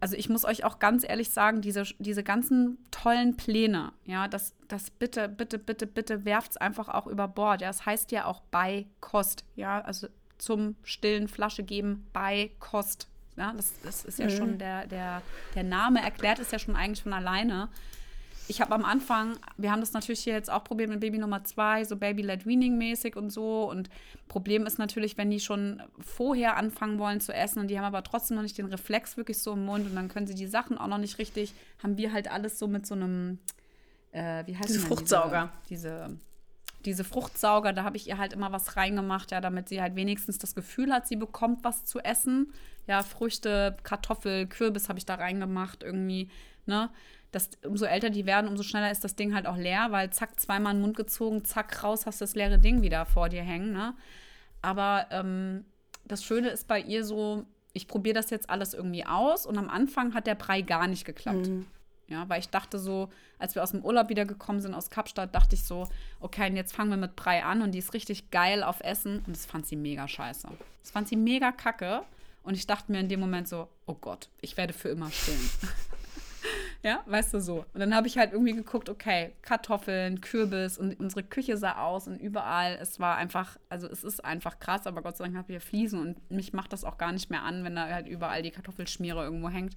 Also 0.00 0.16
ich 0.16 0.28
muss 0.28 0.44
euch 0.44 0.64
auch 0.64 0.78
ganz 0.78 1.08
ehrlich 1.08 1.30
sagen, 1.30 1.62
diese, 1.62 1.84
diese 1.98 2.24
ganzen 2.24 2.76
tollen 2.90 3.36
Pläne, 3.36 3.92
ja, 4.04 4.26
das, 4.26 4.54
das 4.68 4.90
bitte, 4.90 5.28
bitte, 5.28 5.58
bitte, 5.58 5.86
bitte 5.86 6.24
werft 6.24 6.50
es 6.50 6.56
einfach 6.56 6.88
auch 6.88 7.06
über 7.06 7.28
Bord. 7.28 7.62
Ja, 7.62 7.68
das 7.68 7.86
heißt 7.86 8.10
ja 8.10 8.26
auch 8.26 8.40
bei 8.50 8.86
Kost, 9.00 9.44
ja, 9.54 9.80
also 9.80 10.08
zum 10.38 10.74
stillen 10.82 11.28
Flasche 11.28 11.62
geben 11.62 12.06
bei 12.12 12.50
Kost. 12.58 13.08
Ja, 13.36 13.52
das, 13.56 13.72
das 13.82 14.04
ist 14.04 14.18
ja 14.18 14.26
mhm. 14.26 14.30
schon 14.30 14.58
der, 14.58 14.86
der, 14.86 15.22
der 15.54 15.62
Name 15.62 16.02
erklärt 16.02 16.40
es 16.40 16.50
ja 16.50 16.58
schon 16.58 16.74
eigentlich 16.74 17.02
von 17.02 17.12
alleine 17.12 17.68
ich 18.48 18.60
habe 18.60 18.74
am 18.74 18.84
Anfang, 18.84 19.38
wir 19.56 19.72
haben 19.72 19.80
das 19.80 19.92
natürlich 19.92 20.20
hier 20.20 20.34
jetzt 20.34 20.50
auch 20.50 20.62
probiert 20.62 20.88
mit 20.88 21.00
Baby 21.00 21.18
Nummer 21.18 21.44
zwei, 21.44 21.84
so 21.84 21.96
Baby-led 21.96 22.46
Weaning 22.46 22.78
mäßig 22.78 23.16
und 23.16 23.30
so. 23.30 23.68
Und 23.68 23.90
Problem 24.28 24.66
ist 24.66 24.78
natürlich, 24.78 25.18
wenn 25.18 25.30
die 25.30 25.40
schon 25.40 25.82
vorher 26.00 26.56
anfangen 26.56 26.98
wollen 26.98 27.20
zu 27.20 27.32
essen 27.32 27.60
und 27.60 27.68
die 27.68 27.78
haben 27.78 27.84
aber 27.84 28.02
trotzdem 28.02 28.36
noch 28.36 28.42
nicht 28.42 28.58
den 28.58 28.66
Reflex 28.66 29.16
wirklich 29.16 29.38
so 29.38 29.54
im 29.54 29.64
Mund 29.64 29.86
und 29.86 29.96
dann 29.96 30.08
können 30.08 30.26
sie 30.26 30.34
die 30.34 30.46
Sachen 30.46 30.78
auch 30.78 30.86
noch 30.86 30.98
nicht 30.98 31.18
richtig, 31.18 31.54
haben 31.82 31.96
wir 31.96 32.12
halt 32.12 32.30
alles 32.30 32.58
so 32.58 32.68
mit 32.68 32.86
so 32.86 32.94
einem, 32.94 33.38
äh, 34.12 34.46
wie 34.46 34.56
heißt 34.56 34.68
Diese 34.68 34.80
Fruchtsauger. 34.80 35.50
Diese, 35.68 36.06
diese, 36.08 36.16
diese 36.84 37.04
Fruchtsauger, 37.04 37.72
da 37.72 37.82
habe 37.82 37.96
ich 37.96 38.06
ihr 38.06 38.18
halt 38.18 38.32
immer 38.32 38.52
was 38.52 38.76
reingemacht, 38.76 39.32
ja, 39.32 39.40
damit 39.40 39.68
sie 39.68 39.82
halt 39.82 39.96
wenigstens 39.96 40.38
das 40.38 40.54
Gefühl 40.54 40.92
hat, 40.92 41.08
sie 41.08 41.16
bekommt 41.16 41.64
was 41.64 41.84
zu 41.84 41.98
essen. 41.98 42.52
Ja, 42.86 43.02
Früchte, 43.02 43.76
Kartoffel, 43.82 44.46
Kürbis 44.46 44.88
habe 44.88 44.98
ich 44.98 45.04
da 45.04 45.16
reingemacht 45.16 45.82
irgendwie, 45.82 46.30
ne? 46.66 46.90
Dass 47.32 47.50
umso 47.64 47.84
älter 47.84 48.10
die 48.10 48.26
werden, 48.26 48.48
umso 48.48 48.62
schneller 48.62 48.90
ist 48.90 49.04
das 49.04 49.16
Ding 49.16 49.34
halt 49.34 49.46
auch 49.46 49.56
leer, 49.56 49.88
weil 49.90 50.10
zack, 50.10 50.38
zweimal 50.40 50.72
in 50.72 50.78
den 50.78 50.82
Mund 50.82 50.96
gezogen, 50.96 51.44
zack, 51.44 51.82
raus, 51.82 52.06
hast 52.06 52.20
du 52.20 52.24
das 52.24 52.34
leere 52.34 52.58
Ding 52.58 52.82
wieder 52.82 53.04
vor 53.06 53.28
dir 53.28 53.42
hängen. 53.42 53.72
Ne? 53.72 53.94
Aber 54.62 55.06
ähm, 55.10 55.64
das 56.04 56.24
Schöne 56.24 56.48
ist 56.48 56.68
bei 56.68 56.80
ihr 56.80 57.04
so, 57.04 57.44
ich 57.72 57.88
probiere 57.88 58.14
das 58.14 58.30
jetzt 58.30 58.48
alles 58.48 58.74
irgendwie 58.74 59.04
aus 59.04 59.46
und 59.46 59.58
am 59.58 59.68
Anfang 59.68 60.14
hat 60.14 60.26
der 60.26 60.34
Brei 60.34 60.62
gar 60.62 60.86
nicht 60.86 61.04
geklappt. 61.04 61.48
Mhm. 61.48 61.66
Ja, 62.08 62.28
weil 62.28 62.38
ich 62.38 62.48
dachte 62.50 62.78
so, 62.78 63.10
als 63.38 63.56
wir 63.56 63.64
aus 63.64 63.72
dem 63.72 63.84
Urlaub 63.84 64.08
wiedergekommen 64.08 64.62
sind 64.62 64.74
aus 64.74 64.90
Kapstadt, 64.90 65.34
dachte 65.34 65.56
ich 65.56 65.64
so, 65.64 65.88
okay, 66.20 66.48
und 66.48 66.56
jetzt 66.56 66.72
fangen 66.72 66.90
wir 66.90 66.96
mit 66.96 67.16
Brei 67.16 67.42
an 67.42 67.62
und 67.62 67.72
die 67.72 67.80
ist 67.80 67.94
richtig 67.94 68.30
geil 68.30 68.62
auf 68.62 68.80
Essen 68.80 69.24
und 69.26 69.36
das 69.36 69.44
fand 69.44 69.66
sie 69.66 69.74
mega 69.74 70.06
scheiße. 70.06 70.48
Das 70.82 70.92
fand 70.92 71.08
sie 71.08 71.16
mega 71.16 71.50
kacke 71.50 72.02
und 72.44 72.54
ich 72.54 72.66
dachte 72.66 72.92
mir 72.92 73.00
in 73.00 73.08
dem 73.08 73.18
Moment 73.18 73.48
so, 73.48 73.68
oh 73.86 73.94
Gott, 73.94 74.28
ich 74.40 74.56
werde 74.56 74.72
für 74.72 74.88
immer 74.88 75.10
stillen. 75.10 75.50
Ja, 76.82 77.02
weißt 77.06 77.34
du 77.34 77.40
so. 77.40 77.64
Und 77.74 77.80
dann 77.80 77.94
habe 77.94 78.06
ich 78.06 78.18
halt 78.18 78.32
irgendwie 78.32 78.54
geguckt, 78.54 78.88
okay, 78.88 79.32
Kartoffeln, 79.42 80.20
Kürbis 80.20 80.78
und 80.78 80.98
unsere 81.00 81.22
Küche 81.22 81.56
sah 81.56 81.82
aus 81.82 82.06
und 82.06 82.20
überall, 82.20 82.78
es 82.80 83.00
war 83.00 83.16
einfach, 83.16 83.56
also 83.68 83.88
es 83.88 84.04
ist 84.04 84.24
einfach 84.24 84.58
krass, 84.58 84.86
aber 84.86 85.02
Gott 85.02 85.16
sei 85.16 85.24
Dank 85.24 85.36
habe 85.36 85.52
ich 85.52 85.54
ja 85.54 85.60
Fliesen 85.60 86.00
und 86.00 86.30
mich 86.30 86.52
macht 86.52 86.72
das 86.72 86.84
auch 86.84 86.98
gar 86.98 87.12
nicht 87.12 87.30
mehr 87.30 87.42
an, 87.42 87.64
wenn 87.64 87.74
da 87.76 87.88
halt 87.88 88.06
überall 88.06 88.42
die 88.42 88.50
Kartoffelschmiere 88.50 89.24
irgendwo 89.24 89.48
hängt. 89.48 89.76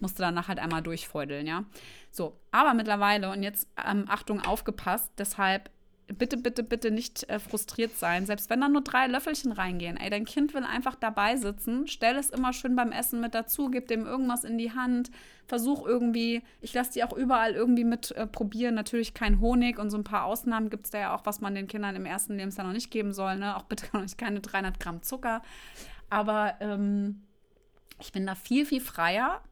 Musste 0.00 0.22
danach 0.22 0.48
halt 0.48 0.58
einmal 0.58 0.82
durchfeudeln, 0.82 1.46
ja. 1.46 1.64
So, 2.10 2.38
aber 2.50 2.74
mittlerweile, 2.74 3.30
und 3.30 3.42
jetzt, 3.42 3.68
ähm, 3.84 4.04
Achtung, 4.08 4.40
aufgepasst, 4.40 5.12
deshalb 5.18 5.70
bitte, 6.06 6.36
bitte, 6.36 6.62
bitte 6.62 6.90
nicht 6.90 7.28
äh, 7.28 7.38
frustriert 7.38 7.96
sein. 7.96 8.26
Selbst 8.26 8.50
wenn 8.50 8.60
da 8.60 8.68
nur 8.68 8.82
drei 8.82 9.06
Löffelchen 9.06 9.52
reingehen. 9.52 9.96
Ey, 9.96 10.10
dein 10.10 10.24
Kind 10.24 10.54
will 10.54 10.64
einfach 10.64 10.94
dabei 10.94 11.36
sitzen. 11.36 11.86
Stell 11.86 12.16
es 12.16 12.30
immer 12.30 12.52
schön 12.52 12.76
beim 12.76 12.92
Essen 12.92 13.20
mit 13.20 13.34
dazu. 13.34 13.70
Gib 13.70 13.88
dem 13.88 14.06
irgendwas 14.06 14.44
in 14.44 14.58
die 14.58 14.72
Hand. 14.72 15.10
Versuch 15.46 15.86
irgendwie, 15.86 16.42
ich 16.60 16.72
lasse 16.74 16.92
die 16.92 17.04
auch 17.04 17.12
überall 17.12 17.52
irgendwie 17.52 17.84
mit 17.84 18.12
äh, 18.12 18.26
probieren. 18.26 18.74
Natürlich 18.74 19.14
kein 19.14 19.40
Honig 19.40 19.78
und 19.78 19.90
so 19.90 19.96
ein 19.96 20.04
paar 20.04 20.24
Ausnahmen 20.24 20.70
gibt 20.70 20.86
es 20.86 20.90
da 20.90 20.98
ja 20.98 21.14
auch, 21.14 21.26
was 21.26 21.40
man 21.40 21.54
den 21.54 21.68
Kindern 21.68 21.96
im 21.96 22.06
ersten 22.06 22.36
Lebensjahr 22.36 22.66
noch 22.66 22.74
nicht 22.74 22.90
geben 22.90 23.12
soll. 23.12 23.36
Ne? 23.36 23.56
Auch 23.56 23.64
bitte 23.64 23.86
noch 23.92 24.04
keine 24.16 24.40
300 24.40 24.80
Gramm 24.80 25.02
Zucker. 25.02 25.42
Aber 26.10 26.54
ähm, 26.60 27.22
ich 28.00 28.12
bin 28.12 28.26
da 28.26 28.34
viel, 28.34 28.66
viel 28.66 28.80
freier 28.80 29.42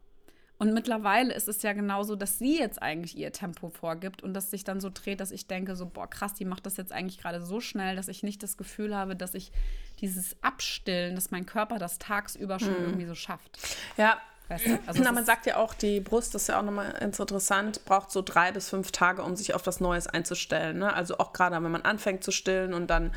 und 0.63 0.73
mittlerweile 0.73 1.33
ist 1.33 1.49
es 1.49 1.61
ja 1.61 1.73
genauso, 1.73 2.15
dass 2.15 2.39
sie 2.39 2.57
jetzt 2.57 2.81
eigentlich 2.81 3.17
ihr 3.17 3.33
Tempo 3.33 3.67
vorgibt 3.67 4.23
und 4.23 4.33
das 4.33 4.49
sich 4.49 4.63
dann 4.63 4.79
so 4.79 4.89
dreht, 4.89 5.19
dass 5.19 5.31
ich 5.31 5.45
denke, 5.45 5.75
so, 5.75 5.85
boah, 5.85 6.09
krass, 6.09 6.33
die 6.35 6.45
macht 6.45 6.65
das 6.65 6.77
jetzt 6.77 6.93
eigentlich 6.93 7.19
gerade 7.19 7.41
so 7.41 7.59
schnell, 7.59 7.97
dass 7.97 8.07
ich 8.07 8.23
nicht 8.23 8.41
das 8.41 8.55
Gefühl 8.55 8.95
habe, 8.95 9.17
dass 9.17 9.33
ich 9.33 9.51
dieses 9.99 10.37
Abstillen, 10.41 11.15
dass 11.15 11.31
mein 11.31 11.45
Körper 11.45 11.79
das 11.79 11.99
tagsüber 11.99 12.59
schon 12.59 12.79
mhm. 12.79 12.85
irgendwie 12.85 13.05
so 13.05 13.15
schafft. 13.15 13.59
Ja, 13.97 14.21
Weißt 14.47 14.67
du? 14.67 14.79
also 14.87 15.01
Na, 15.03 15.11
man 15.11 15.25
sagt 15.25 15.45
ja 15.47 15.57
auch, 15.57 15.73
die 15.73 15.99
Brust, 15.99 16.33
das 16.33 16.43
ist 16.43 16.47
ja 16.47 16.59
auch 16.59 16.63
nochmal 16.63 16.95
interessant, 17.01 17.83
braucht 17.83 18.09
so 18.09 18.21
drei 18.21 18.53
bis 18.53 18.69
fünf 18.69 18.91
Tage, 18.91 19.21
um 19.21 19.35
sich 19.35 19.53
auf 19.53 19.67
was 19.67 19.81
Neues 19.81 20.07
einzustellen. 20.07 20.79
Ne? 20.79 20.93
Also 20.93 21.17
auch 21.17 21.33
gerade, 21.33 21.61
wenn 21.61 21.71
man 21.71 21.81
anfängt 21.81 22.23
zu 22.23 22.31
stillen 22.31 22.73
und 22.73 22.87
dann 22.87 23.11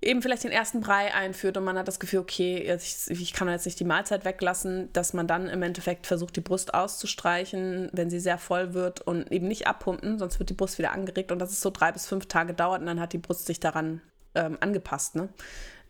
eben 0.00 0.22
vielleicht 0.22 0.44
den 0.44 0.52
ersten 0.52 0.80
Brei 0.80 1.12
einführt 1.12 1.56
und 1.56 1.64
man 1.64 1.76
hat 1.76 1.88
das 1.88 1.98
Gefühl, 1.98 2.20
okay, 2.20 2.72
ich, 2.76 3.10
ich 3.10 3.32
kann 3.32 3.48
jetzt 3.48 3.66
nicht 3.66 3.80
die 3.80 3.84
Mahlzeit 3.84 4.24
weglassen, 4.24 4.92
dass 4.92 5.12
man 5.12 5.26
dann 5.26 5.48
im 5.48 5.62
Endeffekt 5.62 6.06
versucht, 6.06 6.36
die 6.36 6.40
Brust 6.40 6.72
auszustreichen, 6.72 7.90
wenn 7.92 8.08
sie 8.08 8.20
sehr 8.20 8.38
voll 8.38 8.74
wird 8.74 9.00
und 9.00 9.30
eben 9.32 9.48
nicht 9.48 9.66
abpumpen, 9.66 10.18
sonst 10.18 10.38
wird 10.38 10.50
die 10.50 10.54
Brust 10.54 10.78
wieder 10.78 10.92
angeregt 10.92 11.32
und 11.32 11.40
das 11.40 11.50
ist 11.50 11.62
so 11.62 11.70
drei 11.70 11.90
bis 11.90 12.06
fünf 12.06 12.26
Tage 12.26 12.54
dauert 12.54 12.80
und 12.80 12.86
dann 12.86 13.00
hat 13.00 13.12
die 13.12 13.18
Brust 13.18 13.46
sich 13.46 13.58
daran 13.58 14.00
ähm, 14.36 14.56
angepasst. 14.60 15.16
Ne? 15.16 15.28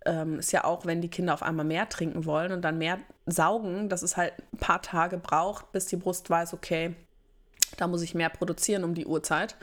Ähm, 0.06 0.38
ist 0.38 0.52
ja 0.52 0.64
auch, 0.64 0.86
wenn 0.86 1.02
die 1.02 1.10
Kinder 1.10 1.34
auf 1.34 1.42
einmal 1.42 1.66
mehr 1.66 1.88
trinken 1.88 2.24
wollen 2.24 2.52
und 2.52 2.62
dann 2.62 2.78
mehr 2.78 2.98
saugen, 3.26 3.90
dass 3.90 4.02
es 4.02 4.16
halt 4.16 4.32
ein 4.54 4.58
paar 4.58 4.80
Tage 4.80 5.18
braucht, 5.18 5.70
bis 5.72 5.84
die 5.84 5.96
Brust 5.96 6.30
weiß, 6.30 6.54
okay, 6.54 6.94
da 7.76 7.86
muss 7.86 8.02
ich 8.02 8.14
mehr 8.14 8.30
produzieren 8.30 8.84
um 8.84 8.94
die 8.94 9.06
Uhrzeit. 9.06 9.56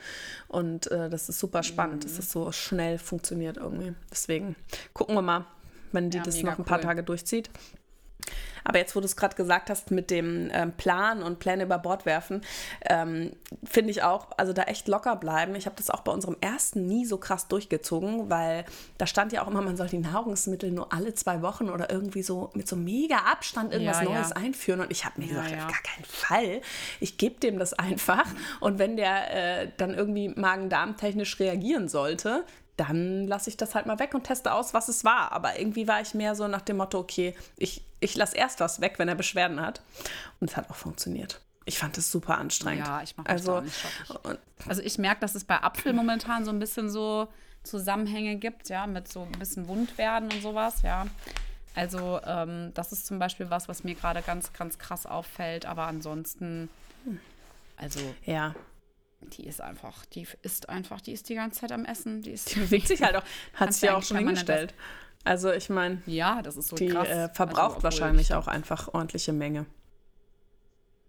Und 0.48 0.90
äh, 0.90 1.08
das 1.08 1.28
ist 1.28 1.38
super 1.38 1.62
spannend, 1.62 2.04
mhm. 2.04 2.08
dass 2.08 2.18
es 2.18 2.30
so 2.30 2.52
schnell 2.52 2.98
funktioniert 2.98 3.56
irgendwie. 3.56 3.94
Deswegen 4.10 4.56
gucken 4.92 5.14
wir 5.14 5.22
mal, 5.22 5.46
wenn 5.92 6.10
die 6.10 6.18
ja, 6.18 6.24
das 6.24 6.42
noch 6.42 6.58
ein 6.58 6.64
paar 6.64 6.78
cool. 6.78 6.84
Tage 6.84 7.02
durchzieht. 7.02 7.50
Aber 8.66 8.78
jetzt, 8.78 8.96
wo 8.96 9.00
du 9.00 9.06
es 9.06 9.16
gerade 9.16 9.36
gesagt 9.36 9.70
hast 9.70 9.92
mit 9.92 10.10
dem 10.10 10.50
ähm, 10.52 10.72
Plan 10.72 11.22
und 11.22 11.38
Pläne 11.38 11.62
über 11.62 11.78
Bord 11.78 12.04
werfen, 12.04 12.40
ähm, 12.82 13.30
finde 13.62 13.92
ich 13.92 14.02
auch, 14.02 14.28
also 14.36 14.52
da 14.52 14.64
echt 14.64 14.88
locker 14.88 15.14
bleiben. 15.14 15.54
Ich 15.54 15.66
habe 15.66 15.76
das 15.76 15.88
auch 15.88 16.00
bei 16.00 16.10
unserem 16.10 16.36
ersten 16.40 16.84
nie 16.84 17.06
so 17.06 17.16
krass 17.16 17.46
durchgezogen, 17.46 18.28
weil 18.28 18.64
da 18.98 19.06
stand 19.06 19.32
ja 19.32 19.42
auch 19.42 19.48
immer, 19.48 19.62
man 19.62 19.76
soll 19.76 19.86
die 19.86 19.98
Nahrungsmittel 19.98 20.72
nur 20.72 20.92
alle 20.92 21.14
zwei 21.14 21.42
Wochen 21.42 21.70
oder 21.70 21.90
irgendwie 21.90 22.24
so 22.24 22.50
mit 22.54 22.66
so 22.66 22.74
mega 22.74 23.18
Abstand 23.18 23.72
irgendwas 23.72 24.00
ja, 24.00 24.08
Neues 24.08 24.30
ja. 24.30 24.36
einführen. 24.36 24.80
Und 24.80 24.90
ich 24.90 25.04
habe 25.04 25.20
mir 25.20 25.28
ja, 25.28 25.42
gesagt, 25.42 25.62
auf 25.62 25.72
gar 25.72 25.82
keinen 25.82 26.04
Fall. 26.04 26.60
Ich 26.98 27.18
gebe 27.18 27.38
dem 27.38 27.60
das 27.60 27.72
einfach. 27.72 28.26
Und 28.58 28.80
wenn 28.80 28.96
der 28.96 29.62
äh, 29.62 29.68
dann 29.76 29.94
irgendwie 29.94 30.30
magen-darm-technisch 30.30 31.38
reagieren 31.38 31.88
sollte, 31.88 32.44
dann 32.76 33.26
lasse 33.26 33.50
ich 33.50 33.56
das 33.56 33.74
halt 33.74 33.86
mal 33.86 33.98
weg 33.98 34.14
und 34.14 34.24
teste 34.24 34.52
aus, 34.52 34.74
was 34.74 34.88
es 34.88 35.04
war. 35.04 35.32
Aber 35.32 35.58
irgendwie 35.58 35.88
war 35.88 36.00
ich 36.00 36.14
mehr 36.14 36.34
so 36.34 36.46
nach 36.48 36.62
dem 36.62 36.76
Motto, 36.76 36.98
okay, 36.98 37.34
ich, 37.56 37.82
ich 38.00 38.16
lasse 38.16 38.36
erst 38.36 38.60
was 38.60 38.80
weg, 38.80 38.94
wenn 38.98 39.08
er 39.08 39.14
Beschwerden 39.14 39.60
hat. 39.60 39.80
Und 40.40 40.50
es 40.50 40.56
hat 40.56 40.70
auch 40.70 40.76
funktioniert. 40.76 41.40
Ich 41.64 41.78
fand 41.78 41.98
es 41.98 42.12
super 42.12 42.38
anstrengend. 42.38 42.86
Ja, 42.86 43.02
ich 43.02 43.16
mache 43.16 43.28
also, 43.28 43.62
Also 44.68 44.82
ich 44.82 44.98
merke, 44.98 45.20
dass 45.20 45.34
es 45.34 45.44
bei 45.44 45.60
Apfel 45.62 45.92
momentan 45.92 46.44
so 46.44 46.50
ein 46.50 46.58
bisschen 46.58 46.90
so, 46.90 47.28
Zusammenhänge 47.66 48.36
gibt, 48.36 48.68
ja, 48.68 48.86
mit 48.86 49.08
so 49.08 49.22
ein 49.22 49.38
bisschen 49.38 49.68
Wundwerden 49.68 50.32
und 50.32 50.40
sowas, 50.40 50.82
ja. 50.82 51.06
Also 51.74 52.20
ähm, 52.24 52.70
das 52.72 52.92
ist 52.92 53.06
zum 53.06 53.18
Beispiel 53.18 53.50
was, 53.50 53.68
was 53.68 53.84
mir 53.84 53.94
gerade 53.94 54.22
ganz, 54.22 54.52
ganz 54.54 54.78
krass 54.78 55.04
auffällt. 55.04 55.66
Aber 55.66 55.86
ansonsten, 55.86 56.70
also 57.76 58.00
Ja. 58.24 58.54
Die 59.32 59.46
ist 59.46 59.60
einfach, 59.60 60.04
die 60.06 60.26
ist 60.42 60.68
einfach, 60.68 61.00
die 61.00 61.12
ist 61.12 61.28
die 61.28 61.34
ganze 61.34 61.60
Zeit 61.60 61.72
am 61.72 61.84
Essen. 61.84 62.22
Die 62.22 62.30
ist 62.30 62.50
Die 62.54 62.60
bewegt 62.60 62.88
sich 62.88 63.02
halt 63.02 63.16
auch, 63.16 63.24
hat 63.54 63.72
sich 63.72 63.82
ja 63.82 63.96
auch 63.96 64.02
schon 64.02 64.18
hingestellt. 64.18 64.74
Also 65.24 65.50
ich 65.52 65.68
meine, 65.70 66.02
ja, 66.06 66.40
das 66.42 66.56
ist 66.56 66.68
so 66.68 66.76
die 66.76 66.88
krass. 66.88 67.08
äh, 67.08 67.28
verbraucht 67.30 67.76
Also, 67.76 67.82
wahrscheinlich 67.84 68.30
ich- 68.30 68.34
auch 68.34 68.46
einfach 68.46 68.94
ordentliche 68.94 69.32
Menge. 69.32 69.66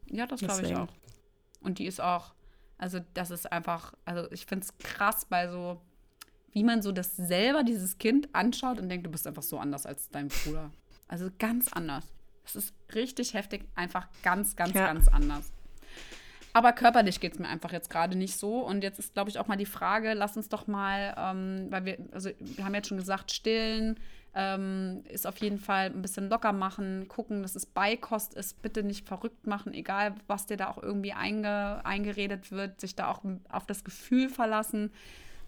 Ja, 0.09 0.25
das 0.25 0.39
glaube 0.39 0.65
ich 0.65 0.75
auch. 0.75 0.87
Und 1.61 1.79
die 1.79 1.85
ist 1.85 1.99
auch, 2.01 2.33
also 2.77 2.99
das 3.13 3.29
ist 3.31 3.51
einfach, 3.51 3.93
also 4.05 4.31
ich 4.31 4.45
finde 4.45 4.65
es 4.65 4.77
krass 4.77 5.25
bei 5.25 5.49
so, 5.49 5.81
wie 6.51 6.63
man 6.63 6.81
so 6.81 6.91
das 6.91 7.15
selber 7.15 7.63
dieses 7.63 7.97
Kind 7.97 8.29
anschaut 8.33 8.79
und 8.79 8.89
denkt, 8.89 9.05
du 9.05 9.11
bist 9.11 9.27
einfach 9.27 9.43
so 9.43 9.59
anders 9.59 9.85
als 9.85 10.09
dein 10.09 10.29
Bruder. 10.29 10.71
Also 11.07 11.29
ganz 11.37 11.71
anders. 11.73 12.05
Das 12.43 12.55
ist 12.55 12.73
richtig 12.95 13.33
heftig, 13.33 13.65
einfach 13.75 14.07
ganz, 14.23 14.55
ganz, 14.55 14.73
Ja. 14.73 14.85
ganz 14.87 15.07
anders. 15.09 15.51
Aber 16.57 16.73
körperlich 16.73 17.19
geht 17.19 17.33
es 17.33 17.39
mir 17.39 17.47
einfach 17.47 17.71
jetzt 17.71 17.91
gerade 17.91 18.17
nicht 18.17 18.35
so. 18.35 18.65
Und 18.65 18.81
jetzt 18.81 18.97
ist, 18.97 19.13
glaube 19.13 19.29
ich, 19.29 19.37
auch 19.37 19.45
mal 19.45 19.57
die 19.57 19.67
Frage, 19.67 20.15
lass 20.15 20.35
uns 20.35 20.49
doch 20.49 20.65
mal, 20.65 21.13
ähm, 21.15 21.67
weil 21.69 21.85
wir, 21.85 21.97
also 22.11 22.31
wir 22.39 22.65
haben 22.65 22.73
jetzt 22.73 22.87
schon 22.87 22.97
gesagt, 22.97 23.31
stillen 23.31 23.99
ähm, 24.33 25.03
ist 25.07 25.27
auf 25.27 25.37
jeden 25.37 25.59
Fall 25.59 25.91
ein 25.91 26.01
bisschen 26.01 26.29
locker 26.29 26.53
machen, 26.53 27.07
gucken, 27.09 27.43
dass 27.43 27.55
es 27.55 27.67
Beikost 27.67 28.33
ist, 28.33 28.59
bitte 28.63 28.81
nicht 28.81 29.07
verrückt 29.07 29.45
machen, 29.45 29.75
egal 29.75 30.15
was 30.25 30.47
dir 30.47 30.57
da 30.57 30.69
auch 30.69 30.81
irgendwie 30.81 31.13
einge, 31.13 31.85
eingeredet 31.85 32.51
wird, 32.51 32.81
sich 32.81 32.95
da 32.95 33.11
auch 33.11 33.21
auf 33.49 33.67
das 33.67 33.83
Gefühl 33.83 34.27
verlassen. 34.27 34.91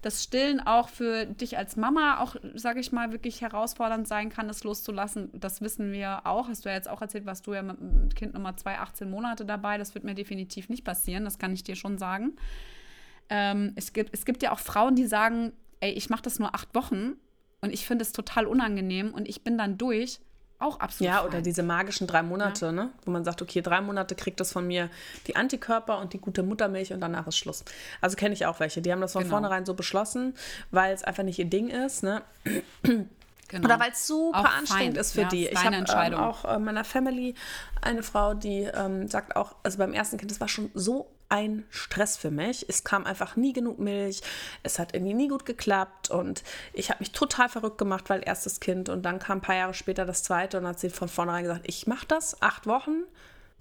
Das 0.01 0.23
Stillen 0.23 0.61
auch 0.61 0.87
für 0.87 1.25
dich 1.25 1.57
als 1.57 1.75
Mama 1.75 2.21
auch, 2.21 2.35
sage 2.53 2.79
ich 2.79 2.91
mal, 2.91 3.11
wirklich 3.11 3.41
herausfordernd 3.41 4.07
sein 4.07 4.29
kann, 4.29 4.49
es 4.49 4.63
loszulassen. 4.63 5.29
Das 5.33 5.61
wissen 5.61 5.91
wir 5.91 6.25
auch. 6.25 6.47
Hast 6.47 6.63
du 6.63 6.69
ja 6.69 6.75
jetzt 6.75 6.89
auch 6.89 7.01
erzählt, 7.01 7.25
was 7.25 7.41
du 7.41 7.53
ja 7.53 7.61
mit 7.61 8.15
Kind 8.15 8.33
Nummer 8.33 8.55
zwei, 8.55 8.79
18 8.79 9.09
Monate 9.09 9.45
dabei. 9.45 9.77
Das 9.77 9.93
wird 9.95 10.05
mir 10.05 10.15
definitiv 10.15 10.69
nicht 10.69 10.85
passieren. 10.85 11.25
Das 11.25 11.37
kann 11.37 11.53
ich 11.53 11.63
dir 11.63 11.75
schon 11.75 11.97
sagen. 11.97 12.37
Ähm, 13.29 13.73
es, 13.75 13.91
gibt, 13.91 14.13
es 14.13 14.25
gibt 14.25 14.41
ja 14.41 14.51
auch 14.51 14.59
Frauen, 14.59 14.95
die 14.95 15.05
sagen, 15.05 15.51
ey, 15.81 15.91
ich 15.91 16.09
mache 16.09 16.21
das 16.21 16.39
nur 16.39 16.55
acht 16.55 16.73
Wochen 16.75 17.13
und 17.61 17.73
ich 17.73 17.85
finde 17.85 18.03
es 18.03 18.13
total 18.13 18.45
unangenehm 18.47 19.13
und 19.13 19.27
ich 19.27 19.43
bin 19.43 19.57
dann 19.57 19.77
durch. 19.77 20.19
Auch 20.61 20.79
absolut. 20.81 21.09
Ja, 21.09 21.19
fein. 21.19 21.27
oder 21.27 21.41
diese 21.41 21.63
magischen 21.63 22.05
drei 22.05 22.21
Monate, 22.21 22.73
ne? 22.73 22.89
Wo 23.05 23.11
man 23.11 23.23
sagt, 23.23 23.41
okay, 23.41 23.61
drei 23.61 23.79
Monate 23.79 24.13
kriegt 24.13 24.39
das 24.41 24.51
von 24.51 24.67
mir 24.67 24.89
die 25.27 25.37
Antikörper 25.37 25.97
und 25.99 26.11
die 26.11 26.19
gute 26.19 26.43
Muttermilch 26.43 26.91
und 26.91 26.99
danach 26.99 27.27
ist 27.27 27.37
Schluss. 27.37 27.63
Also 28.01 28.17
kenne 28.17 28.33
ich 28.33 28.45
auch 28.45 28.59
welche, 28.59 28.81
die 28.81 28.91
haben 28.91 28.99
das 29.01 29.13
von 29.13 29.23
Genau. 29.23 29.35
vornherein 29.35 29.65
so 29.65 29.73
beschlossen, 29.73 30.35
weil 30.71 30.93
es 30.93 31.03
einfach 31.03 31.23
nicht 31.23 31.39
ihr 31.39 31.45
Ding 31.49 31.69
ist, 31.69 32.03
ne? 32.03 32.21
Genau. 32.83 33.65
Oder 33.65 33.79
weil 33.79 33.91
es 33.91 34.05
super 34.05 34.39
Auch 34.41 34.57
anstrengend 34.57 34.93
fein, 34.95 35.01
ist 35.01 35.13
für 35.13 35.21
ja, 35.21 35.27
die. 35.29 35.47
Ich 35.47 35.57
habe 35.57 35.67
ähm, 35.67 35.79
Entscheidung. 35.79 36.19
auch 36.19 36.45
äh, 36.45 36.59
meiner 36.59 36.83
Family 36.83 37.33
eine 37.81 38.03
Frau, 38.03 38.35
die 38.35 38.59
ähm, 38.71 39.07
sagt 39.07 39.35
auch, 39.35 39.55
also 39.63 39.77
beim 39.79 39.93
ersten 39.93 40.17
Kind, 40.17 40.29
das 40.29 40.39
war 40.39 40.47
schon 40.47 40.69
so 40.75 41.09
ein 41.29 41.63
Stress 41.69 42.17
für 42.17 42.31
mich. 42.31 42.65
Es 42.67 42.83
kam 42.83 43.05
einfach 43.05 43.35
nie 43.35 43.53
genug 43.53 43.79
Milch. 43.79 44.21
Es 44.63 44.79
hat 44.79 44.93
irgendwie 44.93 45.13
nie 45.13 45.27
gut 45.27 45.45
geklappt 45.45 46.09
und 46.09 46.43
ich 46.73 46.89
habe 46.89 46.99
mich 46.99 47.11
total 47.11 47.49
verrückt 47.49 47.77
gemacht, 47.77 48.09
weil 48.09 48.21
erstes 48.25 48.59
Kind 48.59 48.89
und 48.89 49.03
dann 49.03 49.19
kam 49.19 49.37
ein 49.37 49.41
paar 49.41 49.55
Jahre 49.55 49.73
später 49.73 50.05
das 50.05 50.23
zweite 50.23 50.57
und 50.57 50.67
hat 50.67 50.79
sie 50.79 50.89
von 50.89 51.07
vornherein 51.07 51.43
gesagt, 51.43 51.65
ich 51.67 51.87
mache 51.87 52.07
das 52.07 52.41
acht 52.41 52.65
Wochen 52.65 53.03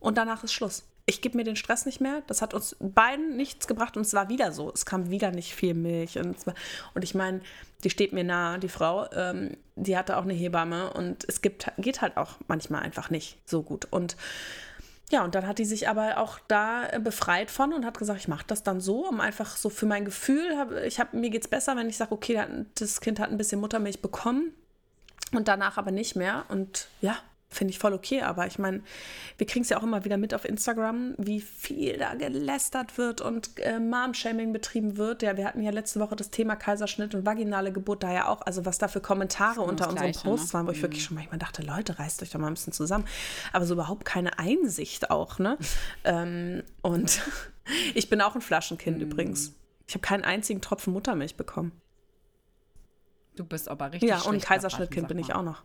und 0.00 0.16
danach 0.16 0.42
ist 0.42 0.52
Schluss. 0.52 0.85
Ich 1.07 1.22
gebe 1.22 1.38
mir 1.38 1.44
den 1.44 1.57
Stress 1.57 1.87
nicht 1.87 2.02
mehr. 2.02 2.22
Das 2.26 2.42
hat 2.42 2.52
uns 2.52 2.76
beiden 2.81 3.37
nichts 3.37 3.66
gebracht 3.66 3.96
und 3.96 4.02
es 4.02 4.12
war 4.12 4.28
wieder 4.28 4.52
so. 4.52 4.70
Es 4.70 4.85
kam 4.85 5.09
wieder 5.09 5.31
nicht 5.31 5.54
viel 5.54 5.72
Milch. 5.72 6.18
Und, 6.18 6.46
war, 6.46 6.52
und 6.92 7.02
ich 7.02 7.14
meine, 7.14 7.40
die 7.83 7.88
steht 7.88 8.12
mir 8.12 8.24
nah, 8.24 8.59
die 8.59 8.68
Frau. 8.68 9.11
Ähm, 9.12 9.57
die 9.74 9.96
hatte 9.96 10.18
auch 10.18 10.24
eine 10.24 10.35
Hebamme 10.35 10.92
und 10.92 11.24
es 11.26 11.40
gibt, 11.40 11.72
geht 11.78 12.02
halt 12.02 12.18
auch 12.18 12.33
manchmal 12.46 12.83
einfach 12.83 13.09
nicht 13.09 13.38
so 13.46 13.62
gut. 13.62 13.87
Und 13.90 14.16
ja, 15.11 15.25
und 15.25 15.35
dann 15.35 15.47
hat 15.47 15.59
die 15.59 15.64
sich 15.64 15.88
aber 15.88 16.18
auch 16.18 16.38
da 16.49 16.88
äh, 16.88 17.01
befreit 17.01 17.51
von 17.51 17.73
und 17.73 17.87
hat 17.87 17.99
gesagt, 17.99 18.21
ich 18.21 18.29
mache 18.29 18.44
das 18.47 18.62
dann 18.62 18.81
so, 18.81 19.07
um 19.07 19.21
einfach 19.21 19.57
so 19.57 19.71
für 19.71 19.87
mein 19.87 20.05
Gefühl, 20.05 20.57
hab, 20.59 20.73
ich 20.73 21.01
hab, 21.01 21.14
mir 21.14 21.31
geht 21.31 21.42
es 21.42 21.49
besser, 21.49 21.77
wenn 21.77 21.88
ich 21.88 21.97
sage, 21.97 22.12
okay, 22.12 22.44
das 22.75 23.01
Kind 23.01 23.18
hat 23.18 23.31
ein 23.31 23.38
bisschen 23.38 23.61
Muttermilch 23.61 24.03
bekommen 24.03 24.53
und 25.33 25.49
danach 25.49 25.79
aber 25.79 25.90
nicht 25.90 26.14
mehr. 26.14 26.44
Und 26.49 26.88
ja, 27.01 27.16
finde 27.48 27.72
ich 27.72 27.78
voll 27.78 27.92
okay. 27.92 28.22
Aber 28.22 28.46
ich 28.46 28.58
meine, 28.58 28.82
wir 29.37 29.46
kriegen 29.46 29.62
es 29.62 29.70
ja 29.70 29.78
auch 29.78 29.82
immer 29.82 30.04
wieder 30.04 30.16
mit 30.16 30.34
auf 30.34 30.44
Instagram, 30.44 31.14
wie 31.18 31.40
viel 31.40 31.96
da 31.96 32.14
gelästert 32.14 32.98
wird 32.98 33.20
und 33.20 33.58
äh, 33.58 33.78
Mom-Shaming 33.78 34.52
betrieben 34.52 34.96
wird. 34.96 35.22
Ja, 35.22 35.37
wir 35.37 35.46
hatten 35.46 35.62
ja 35.62 35.70
letzte 35.70 36.00
Woche 36.00 36.16
das 36.16 36.30
Thema 36.30 36.56
Kaiserschnitt 36.56 37.14
und 37.14 37.24
vaginale 37.24 37.72
Geburt 37.72 38.02
da 38.02 38.12
ja 38.12 38.28
auch. 38.28 38.42
Also 38.42 38.64
was 38.64 38.78
da 38.78 38.88
für 38.88 39.00
Kommentare 39.00 39.61
unter 39.61 39.88
unseren 39.88 40.12
Gleiche, 40.12 40.20
Posts 40.20 40.48
ne? 40.48 40.52
waren, 40.54 40.66
wo 40.66 40.70
ich 40.72 40.82
wirklich 40.82 41.04
schon 41.04 41.16
manchmal 41.16 41.38
dachte, 41.38 41.62
Leute, 41.62 41.98
reißt 41.98 42.22
euch 42.22 42.30
doch 42.30 42.38
mal 42.38 42.48
ein 42.48 42.54
bisschen 42.54 42.72
zusammen. 42.72 43.04
Aber 43.52 43.64
so 43.64 43.74
überhaupt 43.74 44.04
keine 44.04 44.38
Einsicht 44.38 45.11
auch, 45.11 45.38
ne? 45.38 45.58
ähm, 46.04 46.62
und 46.82 47.22
ich 47.94 48.08
bin 48.08 48.20
auch 48.20 48.34
ein 48.34 48.40
Flaschenkind 48.40 49.00
übrigens. 49.00 49.54
Ich 49.87 49.94
habe 49.94 50.02
keinen 50.02 50.24
einzigen 50.24 50.61
Tropfen 50.61 50.92
Muttermilch 50.92 51.37
bekommen. 51.37 51.72
du 53.37 53.44
bist 53.44 53.68
aber 53.68 53.92
richtig. 53.92 54.11
Ja, 54.11 54.20
und 54.20 54.42
Kaiserschnittkind 54.42 55.08
bin 55.08 55.18
ich 55.18 55.34
auch 55.34 55.42
noch. 55.42 55.62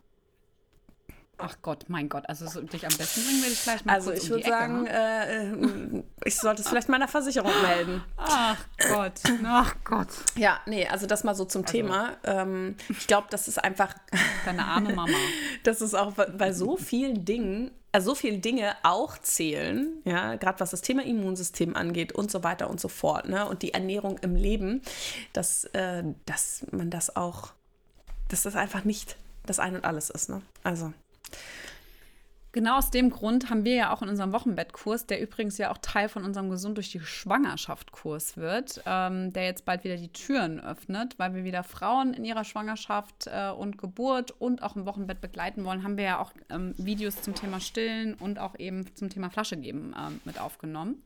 Ach 1.40 1.56
Gott, 1.62 1.86
mein 1.88 2.10
Gott. 2.10 2.30
Also 2.30 2.48
so, 2.48 2.62
dich 2.62 2.86
am 2.86 2.96
besten 2.96 3.24
bringen 3.26 3.42
würde 3.42 3.54
ich 3.54 3.64
gleich 3.64 3.84
mal 3.84 3.94
Also 3.94 4.12
kurz 4.12 4.24
ich 4.24 4.30
um 4.32 4.38
würde 4.38 4.50
sagen, 4.50 4.84
ne? 4.84 4.90
äh, 4.90 5.98
äh, 5.98 6.04
ich 6.26 6.38
sollte 6.38 6.62
es 6.62 6.70
vielleicht 6.70 6.90
meiner 6.90 7.08
Versicherung 7.08 7.52
melden. 7.64 8.04
Ach 8.18 8.58
Gott. 8.90 9.14
Ach 9.46 9.76
Gott. 9.84 10.08
Ja, 10.36 10.60
nee, 10.68 10.88
also 10.88 11.08
das 11.08 11.24
mal 11.24 11.34
so 11.36 11.44
zum 11.46 11.66
Thema. 11.66 12.18
Ähm, 12.24 12.76
ich 12.90 13.08
glaube, 13.08 13.28
das 13.32 13.48
ist 13.48 13.58
einfach, 13.64 13.94
Deine 14.46 14.64
arme 14.64 14.94
Mama. 14.94 15.18
das 15.64 15.82
ist 15.82 15.96
auch 15.96 16.14
bei- 16.14 16.28
bei 16.28 16.54
so 16.54 16.78
vielen 16.78 17.26
Dingen, 17.26 17.72
also 17.92 18.12
so 18.12 18.16
viele 18.16 18.38
Dinge 18.38 18.76
auch 18.84 19.18
zählen, 19.18 19.88
ja, 20.06 20.36
gerade 20.36 20.60
was 20.60 20.70
das 20.72 20.82
Thema 20.82 21.04
Immunsystem 21.04 21.76
angeht 21.76 22.14
und 22.14 22.32
so 22.32 22.44
weiter 22.44 22.70
und 22.70 22.80
so 22.80 22.88
fort, 22.88 23.28
ne, 23.28 23.48
und 23.50 23.64
die 23.64 23.74
Ernährung 23.74 24.18
im 24.20 24.36
Leben, 24.36 24.82
dass, 25.34 25.66
äh, 25.74 26.04
dass 26.26 26.66
man 26.72 26.90
das 26.90 27.16
auch, 27.16 27.54
dass 28.30 28.44
das 28.44 28.56
einfach 28.56 28.84
nicht 28.84 29.18
das 29.46 29.60
Ein 29.60 29.76
und 29.76 29.84
Alles 29.84 30.10
ist, 30.10 30.30
ne? 30.30 30.42
Also, 30.64 30.94
Genau 32.54 32.78
aus 32.78 32.92
dem 32.92 33.10
Grund 33.10 33.50
haben 33.50 33.66
wir 33.66 33.74
ja 33.74 33.92
auch 33.92 34.04
in 34.04 34.10
unserem 34.10 34.32
Wochenbettkurs, 34.32 35.08
der 35.08 35.20
übrigens 35.20 35.58
ja 35.58 35.72
auch 35.72 35.80
Teil 35.80 36.08
von 36.08 36.24
unserem 36.24 36.52
Gesund 36.52 36.78
durch 36.78 36.92
die 36.92 37.00
Schwangerschaft-Kurs 37.00 38.38
wird, 38.38 38.80
ähm, 38.86 39.34
der 39.34 39.46
jetzt 39.46 39.66
bald 39.66 39.84
wieder 39.84 39.98
die 39.98 40.14
Türen 40.14 40.60
öffnet, 40.60 41.18
weil 41.18 41.34
wir 41.34 41.46
wieder 41.46 41.64
Frauen 41.64 42.14
in 42.14 42.24
ihrer 42.24 42.44
Schwangerschaft 42.44 43.26
äh, 43.26 43.50
und 43.50 43.80
Geburt 43.80 44.40
und 44.40 44.62
auch 44.62 44.76
im 44.76 44.86
Wochenbett 44.86 45.20
begleiten 45.20 45.66
wollen, 45.66 45.84
haben 45.84 45.98
wir 45.98 46.04
ja 46.04 46.20
auch 46.20 46.32
ähm, 46.52 46.76
Videos 46.78 47.24
zum 47.24 47.34
Thema 47.34 47.60
Stillen 47.60 48.14
und 48.14 48.38
auch 48.38 48.54
eben 48.60 48.96
zum 48.96 49.10
Thema 49.10 49.32
Flasche 49.32 49.58
geben 49.58 49.96
ähm, 50.00 50.22
mit 50.24 50.40
aufgenommen. 50.40 51.02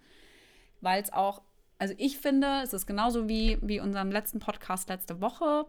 Weil 0.81 1.01
es 1.01 1.13
auch, 1.13 1.41
also 1.79 1.93
ich 1.97 2.17
finde, 2.17 2.59
es 2.61 2.73
ist 2.73 2.87
genauso 2.87 3.29
wie, 3.29 3.57
wie 3.61 3.79
unserem 3.79 4.11
letzten 4.11 4.39
Podcast 4.39 4.89
letzte 4.89 5.21
Woche. 5.21 5.65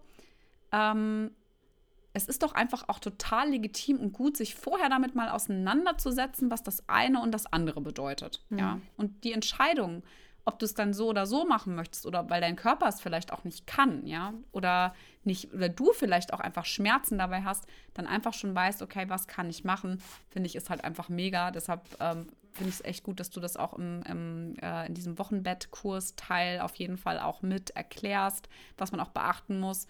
Es 2.12 2.26
ist 2.26 2.42
doch 2.42 2.54
einfach 2.54 2.88
auch 2.88 2.98
total 2.98 3.50
legitim 3.50 3.98
und 3.98 4.12
gut, 4.12 4.36
sich 4.36 4.54
vorher 4.54 4.88
damit 4.88 5.14
mal 5.14 5.28
auseinanderzusetzen, 5.28 6.50
was 6.50 6.62
das 6.62 6.88
eine 6.88 7.20
und 7.20 7.32
das 7.32 7.46
andere 7.46 7.80
bedeutet. 7.80 8.42
Ja. 8.50 8.80
Und 8.96 9.24
die 9.24 9.32
Entscheidung, 9.32 10.02
ob 10.48 10.58
du 10.58 10.64
es 10.64 10.72
dann 10.72 10.94
so 10.94 11.08
oder 11.08 11.26
so 11.26 11.44
machen 11.44 11.74
möchtest 11.74 12.06
oder 12.06 12.30
weil 12.30 12.40
dein 12.40 12.56
Körper 12.56 12.88
es 12.88 13.02
vielleicht 13.02 13.32
auch 13.34 13.44
nicht 13.44 13.66
kann, 13.66 14.06
ja, 14.06 14.32
oder 14.50 14.94
nicht, 15.22 15.52
oder 15.52 15.68
du 15.68 15.92
vielleicht 15.92 16.32
auch 16.32 16.40
einfach 16.40 16.64
Schmerzen 16.64 17.18
dabei 17.18 17.42
hast, 17.42 17.66
dann 17.92 18.06
einfach 18.06 18.32
schon 18.32 18.54
weißt, 18.54 18.80
okay, 18.80 19.04
was 19.08 19.26
kann 19.26 19.50
ich 19.50 19.64
machen, 19.64 20.00
finde 20.30 20.46
ich, 20.46 20.56
ist 20.56 20.70
halt 20.70 20.84
einfach 20.84 21.10
mega. 21.10 21.50
Deshalb 21.50 21.82
ähm, 22.00 22.28
finde 22.52 22.70
ich 22.70 22.76
es 22.76 22.84
echt 22.84 23.04
gut, 23.04 23.20
dass 23.20 23.28
du 23.28 23.40
das 23.40 23.58
auch 23.58 23.74
im, 23.74 24.02
im, 24.04 24.56
äh, 24.62 24.86
in 24.86 24.94
diesem 24.94 25.18
Wochenbettkurs-Teil 25.18 26.60
auf 26.60 26.74
jeden 26.76 26.96
Fall 26.96 27.20
auch 27.20 27.42
mit 27.42 27.70
erklärst, 27.70 28.48
was 28.78 28.90
man 28.90 29.00
auch 29.00 29.10
beachten 29.10 29.60
muss. 29.60 29.86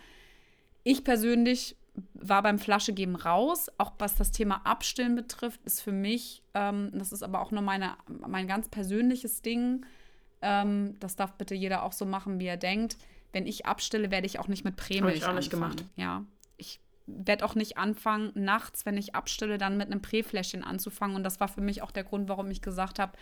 Ich 0.83 1.05
persönlich 1.05 1.77
war 2.15 2.43
beim 2.43 2.59
Flaschegeben 2.59 3.17
raus. 3.17 3.71
Auch 3.79 3.93
was 3.99 4.15
das 4.17 4.33
Thema 4.33 4.61
Abstillen 4.65 5.15
betrifft, 5.15 5.61
ist 5.65 5.81
für 5.81 5.93
mich, 5.93 6.43
ähm, 6.55 6.91
das 6.93 7.13
ist 7.13 7.23
aber 7.23 7.41
auch 7.41 7.51
nur 7.51 7.63
meine, 7.63 7.97
mein 8.27 8.47
ganz 8.47 8.69
persönliches 8.69 9.43
Ding. 9.43 9.85
Ähm, 10.43 10.97
das 11.01 11.17
darf 11.17 11.35
bitte 11.35 11.55
jeder 11.55 11.83
auch 11.83 11.93
so 11.93 12.05
machen, 12.05 12.39
wie 12.41 12.47
er 12.47 12.57
denkt. 12.57 12.97
Wenn 13.33 13.47
ich 13.47 13.67
abstille, 13.67 14.11
werde 14.11 14.27
ich 14.27 14.39
auch 14.39 14.49
nicht 14.49 14.65
mit 14.65 14.77
Prämilch 14.77 15.17
Hab 15.17 15.17
ich 15.17 15.27
auch 15.27 15.35
nicht 15.35 15.53
anfangen. 15.53 15.77
gemacht. 15.77 15.91
Ja, 15.97 16.25
ich 16.57 16.81
werde 17.07 17.45
auch 17.45 17.55
nicht 17.55 17.79
anfangen, 17.79 18.33
nachts, 18.35 18.87
wenn 18.87 18.97
ich 18.97 19.15
abstille, 19.15 19.59
dann 19.59 19.77
mit 19.77 19.87
einem 19.87 20.03
Präfläschchen 20.03 20.63
anzufangen. 20.63 21.17
Und 21.17 21.25
das 21.25 21.41
war 21.41 21.49
für 21.49 21.61
mich 21.61 21.83
auch 21.83 21.91
der 21.91 22.05
Grund, 22.05 22.29
warum 22.29 22.51
ich 22.51 22.63
gesagt 22.63 22.99
habe, 22.99 23.13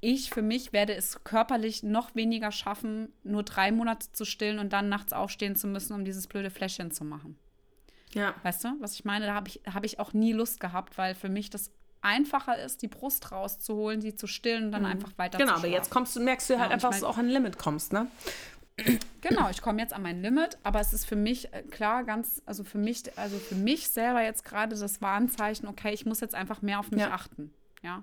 ich 0.00 0.30
für 0.30 0.42
mich 0.42 0.72
werde 0.72 0.94
es 0.94 1.24
körperlich 1.24 1.82
noch 1.82 2.14
weniger 2.14 2.52
schaffen, 2.52 3.12
nur 3.24 3.42
drei 3.42 3.72
Monate 3.72 4.12
zu 4.12 4.24
stillen 4.24 4.58
und 4.58 4.72
dann 4.72 4.88
nachts 4.88 5.12
aufstehen 5.12 5.56
zu 5.56 5.66
müssen, 5.66 5.94
um 5.94 6.04
dieses 6.04 6.28
blöde 6.28 6.50
Fläschchen 6.50 6.90
zu 6.90 7.04
machen. 7.04 7.36
Ja. 8.14 8.34
Weißt 8.42 8.64
du, 8.64 8.68
was 8.80 8.94
ich 8.94 9.04
meine? 9.04 9.26
Da 9.26 9.34
habe 9.34 9.48
ich, 9.48 9.60
hab 9.72 9.84
ich 9.84 9.98
auch 9.98 10.12
nie 10.12 10.32
Lust 10.32 10.60
gehabt, 10.60 10.98
weil 10.98 11.14
für 11.14 11.28
mich 11.28 11.50
das 11.50 11.70
einfacher 12.00 12.58
ist, 12.58 12.82
die 12.82 12.88
Brust 12.88 13.32
rauszuholen, 13.32 14.00
sie 14.00 14.14
zu 14.14 14.26
stillen 14.26 14.66
und 14.66 14.72
dann 14.72 14.86
einfach 14.86 15.10
weiter 15.16 15.38
Genau, 15.38 15.54
aber 15.54 15.66
jetzt 15.66 15.90
kommst 15.90 16.14
du, 16.16 16.20
merkst 16.20 16.48
du 16.50 16.58
halt 16.58 16.68
Ja, 16.68 16.74
einfach, 16.74 16.90
ich 16.90 16.96
dass 16.96 17.00
du 17.00 17.06
auch 17.06 17.18
an 17.18 17.26
ein 17.26 17.30
Limit 17.30 17.58
kommst, 17.58 17.92
ne? 17.92 18.06
genau, 19.20 19.50
ich 19.50 19.60
komme 19.60 19.80
jetzt 19.80 19.92
an 19.92 20.02
mein 20.02 20.22
Limit, 20.22 20.58
aber 20.62 20.80
es 20.80 20.92
ist 20.92 21.04
für 21.04 21.16
mich 21.16 21.52
äh, 21.52 21.62
klar 21.62 22.04
ganz, 22.04 22.42
also 22.46 22.62
für 22.62 22.78
mich, 22.78 23.02
also 23.18 23.36
für 23.38 23.56
mich 23.56 23.88
selber 23.88 24.22
jetzt 24.22 24.44
gerade 24.44 24.76
das 24.76 25.02
Warnzeichen, 25.02 25.68
okay, 25.68 25.92
ich 25.92 26.06
muss 26.06 26.20
jetzt 26.20 26.34
einfach 26.34 26.62
mehr 26.62 26.78
auf 26.78 26.90
mich 26.90 27.00
ja. 27.00 27.10
achten. 27.10 27.52
Ja. 27.82 28.02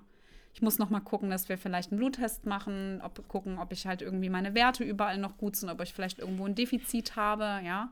Ich 0.56 0.62
muss 0.62 0.78
noch 0.78 0.88
mal 0.88 1.00
gucken, 1.00 1.28
dass 1.28 1.50
wir 1.50 1.58
vielleicht 1.58 1.92
einen 1.92 1.98
Bluttest 1.98 2.46
machen, 2.46 3.02
ob, 3.04 3.28
gucken, 3.28 3.58
ob 3.58 3.72
ich 3.72 3.86
halt 3.86 4.00
irgendwie 4.00 4.30
meine 4.30 4.54
Werte 4.54 4.84
überall 4.84 5.18
noch 5.18 5.36
gut 5.36 5.54
sind, 5.54 5.68
ob 5.68 5.82
ich 5.82 5.92
vielleicht 5.92 6.18
irgendwo 6.18 6.46
ein 6.46 6.54
Defizit 6.54 7.14
habe, 7.14 7.60
ja. 7.62 7.90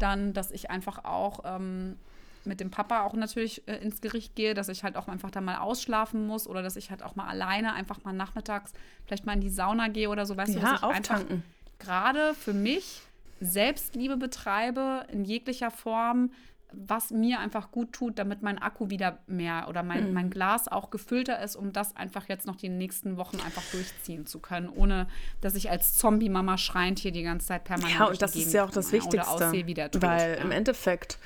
Dann, 0.00 0.32
dass 0.32 0.50
ich 0.50 0.70
einfach 0.70 1.04
auch 1.04 1.44
ähm, 1.44 1.96
mit 2.44 2.58
dem 2.58 2.72
Papa 2.72 3.04
auch 3.04 3.14
natürlich 3.14 3.62
äh, 3.68 3.76
ins 3.76 4.00
Gericht 4.00 4.34
gehe, 4.34 4.54
dass 4.54 4.68
ich 4.68 4.82
halt 4.82 4.96
auch 4.96 5.06
einfach 5.06 5.30
da 5.30 5.40
mal 5.40 5.58
ausschlafen 5.58 6.26
muss 6.26 6.48
oder 6.48 6.64
dass 6.64 6.74
ich 6.74 6.90
halt 6.90 7.04
auch 7.04 7.14
mal 7.14 7.28
alleine 7.28 7.74
einfach 7.74 8.02
mal 8.02 8.12
nachmittags 8.12 8.72
vielleicht 9.06 9.24
mal 9.24 9.34
in 9.34 9.40
die 9.40 9.48
Sauna 9.48 9.86
gehe 9.86 10.08
oder 10.08 10.26
so, 10.26 10.36
weißt 10.36 10.54
ja, 10.54 10.58
du, 10.58 10.66
dass 10.66 10.78
ich 10.78 10.82
auftanken. 10.82 11.30
einfach 11.30 11.44
gerade 11.78 12.34
für 12.34 12.54
mich 12.54 13.02
Selbstliebe 13.40 14.16
betreibe 14.16 15.06
in 15.12 15.24
jeglicher 15.24 15.70
Form, 15.70 16.32
was 16.72 17.10
mir 17.10 17.40
einfach 17.40 17.70
gut 17.70 17.92
tut, 17.92 18.18
damit 18.18 18.42
mein 18.42 18.58
Akku 18.58 18.90
wieder 18.90 19.18
mehr 19.26 19.66
oder 19.68 19.82
mein, 19.82 20.08
mhm. 20.08 20.14
mein 20.14 20.30
Glas 20.30 20.68
auch 20.68 20.90
gefüllter 20.90 21.42
ist, 21.42 21.56
um 21.56 21.72
das 21.72 21.96
einfach 21.96 22.28
jetzt 22.28 22.46
noch 22.46 22.56
die 22.56 22.68
nächsten 22.68 23.16
Wochen 23.16 23.38
einfach 23.40 23.62
durchziehen 23.72 24.26
zu 24.26 24.38
können, 24.38 24.68
ohne 24.68 25.06
dass 25.40 25.54
ich 25.54 25.70
als 25.70 25.94
Zombie-Mama 25.94 26.58
schreiend 26.58 26.98
hier 26.98 27.12
die 27.12 27.22
ganze 27.22 27.48
Zeit 27.48 27.64
permanent 27.64 27.98
Ja, 27.98 28.06
und 28.06 28.22
das 28.22 28.36
ist 28.36 28.52
ja 28.52 28.64
auch 28.64 28.70
das 28.70 28.92
Wichtigste, 28.92 29.52
weil 30.00 30.34
ja. 30.36 30.42
im 30.42 30.50
Endeffekt 30.50 31.18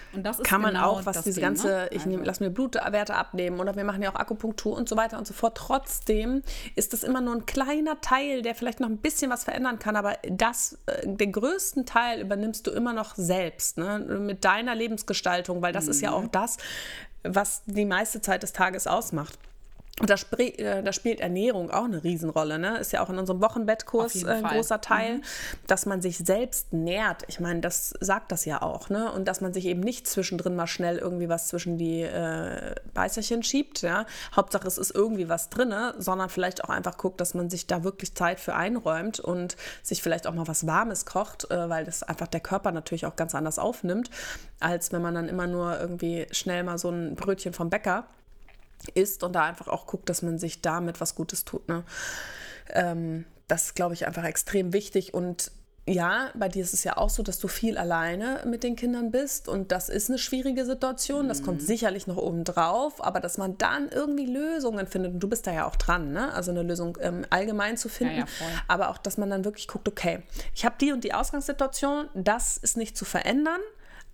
kann 0.42 0.62
man 0.62 0.74
genau 0.74 0.90
auch, 0.90 1.06
was 1.06 1.22
diese 1.22 1.40
Ding, 1.40 1.44
ganze, 1.44 1.68
ne? 1.68 1.88
ich 1.90 2.06
also. 2.06 2.20
lass 2.22 2.40
mir 2.40 2.50
Blutwerte 2.50 3.14
abnehmen 3.14 3.60
oder 3.60 3.76
wir 3.76 3.84
machen 3.84 4.02
ja 4.02 4.10
auch 4.10 4.18
Akupunktur 4.18 4.76
und 4.76 4.88
so 4.88 4.96
weiter 4.96 5.18
und 5.18 5.26
so 5.26 5.34
fort. 5.34 5.56
Trotzdem 5.56 6.42
ist 6.74 6.92
das 6.92 7.02
immer 7.02 7.20
nur 7.20 7.34
ein 7.34 7.46
kleiner 7.46 8.00
Teil, 8.00 8.42
der 8.42 8.54
vielleicht 8.54 8.80
noch 8.80 8.88
ein 8.88 8.98
bisschen 8.98 9.30
was 9.30 9.44
verändern 9.44 9.78
kann, 9.78 9.96
aber 9.96 10.16
das, 10.28 10.78
äh, 10.86 11.06
den 11.06 11.32
größten 11.32 11.86
Teil 11.86 12.20
übernimmst 12.20 12.66
du 12.66 12.70
immer 12.70 12.92
noch 12.92 13.14
selbst, 13.14 13.78
ne? 13.78 13.98
mit 13.98 14.44
deiner 14.44 14.74
Lebensgestaltung 14.74 15.33
Veranstaltung, 15.34 15.62
weil 15.62 15.72
das 15.72 15.84
mhm. 15.84 15.90
ist 15.90 16.00
ja 16.00 16.12
auch 16.12 16.22
mhm. 16.22 16.30
das, 16.32 16.56
was 17.22 17.62
die 17.66 17.84
meiste 17.84 18.20
Zeit 18.20 18.42
des 18.42 18.52
Tages 18.52 18.86
ausmacht. 18.86 19.38
Und 20.00 20.10
da, 20.10 20.16
äh, 20.38 20.82
da, 20.82 20.92
spielt 20.92 21.20
Ernährung 21.20 21.70
auch 21.70 21.84
eine 21.84 22.02
Riesenrolle. 22.02 22.58
Ne? 22.58 22.78
Ist 22.78 22.92
ja 22.92 23.00
auch 23.00 23.10
in 23.10 23.18
unserem 23.18 23.40
Wochenbettkurs 23.40 24.24
äh, 24.24 24.28
ein 24.28 24.42
großer 24.42 24.80
Teil, 24.80 25.18
mhm. 25.18 25.22
dass 25.68 25.86
man 25.86 26.02
sich 26.02 26.18
selbst 26.18 26.72
nährt. 26.72 27.22
Ich 27.28 27.38
meine, 27.38 27.60
das 27.60 27.94
sagt 28.00 28.32
das 28.32 28.44
ja 28.44 28.60
auch. 28.60 28.88
Ne? 28.88 29.12
Und 29.12 29.28
dass 29.28 29.40
man 29.40 29.52
sich 29.52 29.66
eben 29.66 29.78
nicht 29.78 30.08
zwischendrin 30.08 30.56
mal 30.56 30.66
schnell 30.66 30.98
irgendwie 30.98 31.28
was 31.28 31.46
zwischen 31.46 31.78
die 31.78 32.02
äh, 32.02 32.74
Beißerchen 32.92 33.44
schiebt. 33.44 33.82
Ja? 33.82 34.04
Hauptsache, 34.34 34.66
es 34.66 34.78
ist 34.78 34.92
irgendwie 34.92 35.28
was 35.28 35.48
drin, 35.48 35.72
sondern 35.98 36.28
vielleicht 36.28 36.64
auch 36.64 36.70
einfach 36.70 36.98
guckt, 36.98 37.20
dass 37.20 37.34
man 37.34 37.48
sich 37.48 37.68
da 37.68 37.84
wirklich 37.84 38.16
Zeit 38.16 38.40
für 38.40 38.56
einräumt 38.56 39.20
und 39.20 39.56
sich 39.84 40.02
vielleicht 40.02 40.26
auch 40.26 40.34
mal 40.34 40.48
was 40.48 40.66
Warmes 40.66 41.06
kocht, 41.06 41.48
äh, 41.52 41.68
weil 41.68 41.84
das 41.84 42.02
einfach 42.02 42.26
der 42.26 42.40
Körper 42.40 42.72
natürlich 42.72 43.06
auch 43.06 43.14
ganz 43.14 43.32
anders 43.36 43.60
aufnimmt, 43.60 44.10
als 44.58 44.90
wenn 44.90 45.02
man 45.02 45.14
dann 45.14 45.28
immer 45.28 45.46
nur 45.46 45.78
irgendwie 45.78 46.26
schnell 46.32 46.64
mal 46.64 46.78
so 46.78 46.90
ein 46.90 47.14
Brötchen 47.14 47.52
vom 47.52 47.70
Bäcker 47.70 48.08
isst 48.90 49.22
und 49.22 49.34
da 49.34 49.44
einfach 49.44 49.68
auch 49.68 49.86
guckt, 49.86 50.08
dass 50.08 50.22
man 50.22 50.38
sich 50.38 50.60
damit 50.60 51.00
was 51.00 51.14
Gutes 51.14 51.44
tut. 51.44 51.68
Ne? 51.68 51.84
Ähm, 52.70 53.24
das 53.48 53.66
ist, 53.66 53.74
glaube 53.74 53.94
ich, 53.94 54.06
einfach 54.06 54.24
extrem 54.24 54.72
wichtig 54.72 55.14
und 55.14 55.52
ja, 55.86 56.30
bei 56.34 56.48
dir 56.48 56.62
ist 56.62 56.72
es 56.72 56.82
ja 56.82 56.96
auch 56.96 57.10
so, 57.10 57.22
dass 57.22 57.38
du 57.38 57.46
viel 57.46 57.76
alleine 57.76 58.42
mit 58.46 58.62
den 58.62 58.74
Kindern 58.74 59.10
bist 59.10 59.48
und 59.48 59.70
das 59.70 59.90
ist 59.90 60.08
eine 60.08 60.18
schwierige 60.18 60.64
Situation. 60.64 61.28
Das 61.28 61.42
kommt 61.42 61.60
mhm. 61.60 61.66
sicherlich 61.66 62.06
noch 62.06 62.16
oben 62.16 62.44
drauf, 62.44 63.04
aber 63.04 63.20
dass 63.20 63.36
man 63.36 63.58
dann 63.58 63.90
irgendwie 63.90 64.24
Lösungen 64.24 64.86
findet 64.86 65.12
und 65.12 65.20
du 65.20 65.28
bist 65.28 65.46
da 65.46 65.52
ja 65.52 65.66
auch 65.66 65.76
dran, 65.76 66.12
ne? 66.12 66.32
Also 66.32 66.52
eine 66.52 66.62
Lösung 66.62 66.96
ähm, 67.02 67.26
allgemein 67.28 67.76
zu 67.76 67.90
finden, 67.90 68.20
ja, 68.20 68.24
ja, 68.40 68.46
aber 68.66 68.88
auch, 68.88 68.98
dass 68.98 69.18
man 69.18 69.28
dann 69.28 69.44
wirklich 69.44 69.68
guckt, 69.68 69.86
okay, 69.86 70.22
ich 70.54 70.64
habe 70.64 70.76
die 70.80 70.90
und 70.90 71.04
die 71.04 71.12
Ausgangssituation, 71.12 72.08
das 72.14 72.56
ist 72.56 72.78
nicht 72.78 72.96
zu 72.96 73.04
verändern, 73.04 73.60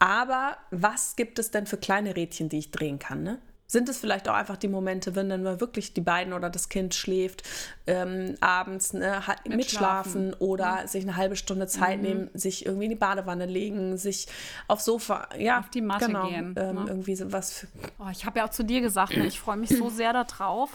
aber 0.01 0.57
was 0.73 1.15
gibt 1.15 1.39
es 1.39 1.53
denn 1.53 1.67
für 1.67 1.77
kleine 1.77 2.17
Rädchen, 2.17 2.49
die 2.49 2.59
ich 2.59 2.73
drehen 2.73 2.99
kann, 2.99 3.23
ne? 3.23 3.39
Sind 3.71 3.89
es 3.89 3.99
vielleicht 3.99 4.29
auch 4.29 4.35
einfach 4.35 4.57
die 4.57 4.67
Momente, 4.67 5.15
wenn 5.15 5.29
dann 5.29 5.45
mal 5.45 5.61
wirklich 5.61 5.95
die 5.95 6.01
beiden 6.01 6.33
oder 6.33 6.51
das 6.51 6.69
Kind 6.69 6.93
schläft, 6.93 7.45
ähm, 7.87 8.35
abends 8.41 8.95
ne, 8.95 9.23
mitschlafen, 9.45 9.57
mitschlafen 9.57 10.35
oder 10.35 10.83
mhm. 10.83 10.87
sich 10.89 11.05
eine 11.05 11.15
halbe 11.15 11.37
Stunde 11.37 11.69
Zeit 11.69 11.99
mhm. 11.99 12.03
nehmen, 12.03 12.31
sich 12.35 12.67
irgendwie 12.67 12.87
in 12.87 12.91
die 12.91 12.97
Badewanne 12.97 13.47
legen, 13.47 13.97
sich 13.97 14.27
aufs 14.67 14.87
Sofa, 14.87 15.29
ja, 15.39 15.61
auf 15.61 15.71
die 15.71 15.83
Matte 15.83 16.07
genau, 16.07 16.27
gehen. 16.27 16.57
Ähm, 16.59 16.75
ne? 16.75 16.85
Irgendwie 16.89 17.15
so 17.15 17.31
was. 17.31 17.69
Oh, 18.01 18.09
ich 18.11 18.27
habe 18.27 18.41
ja 18.41 18.47
auch 18.47 18.51
zu 18.51 18.65
dir 18.65 18.81
gesagt, 18.81 19.17
ne, 19.17 19.25
ich 19.25 19.39
freue 19.39 19.57
mich 19.57 19.71
so 19.71 19.89
sehr 19.89 20.13
darauf, 20.13 20.71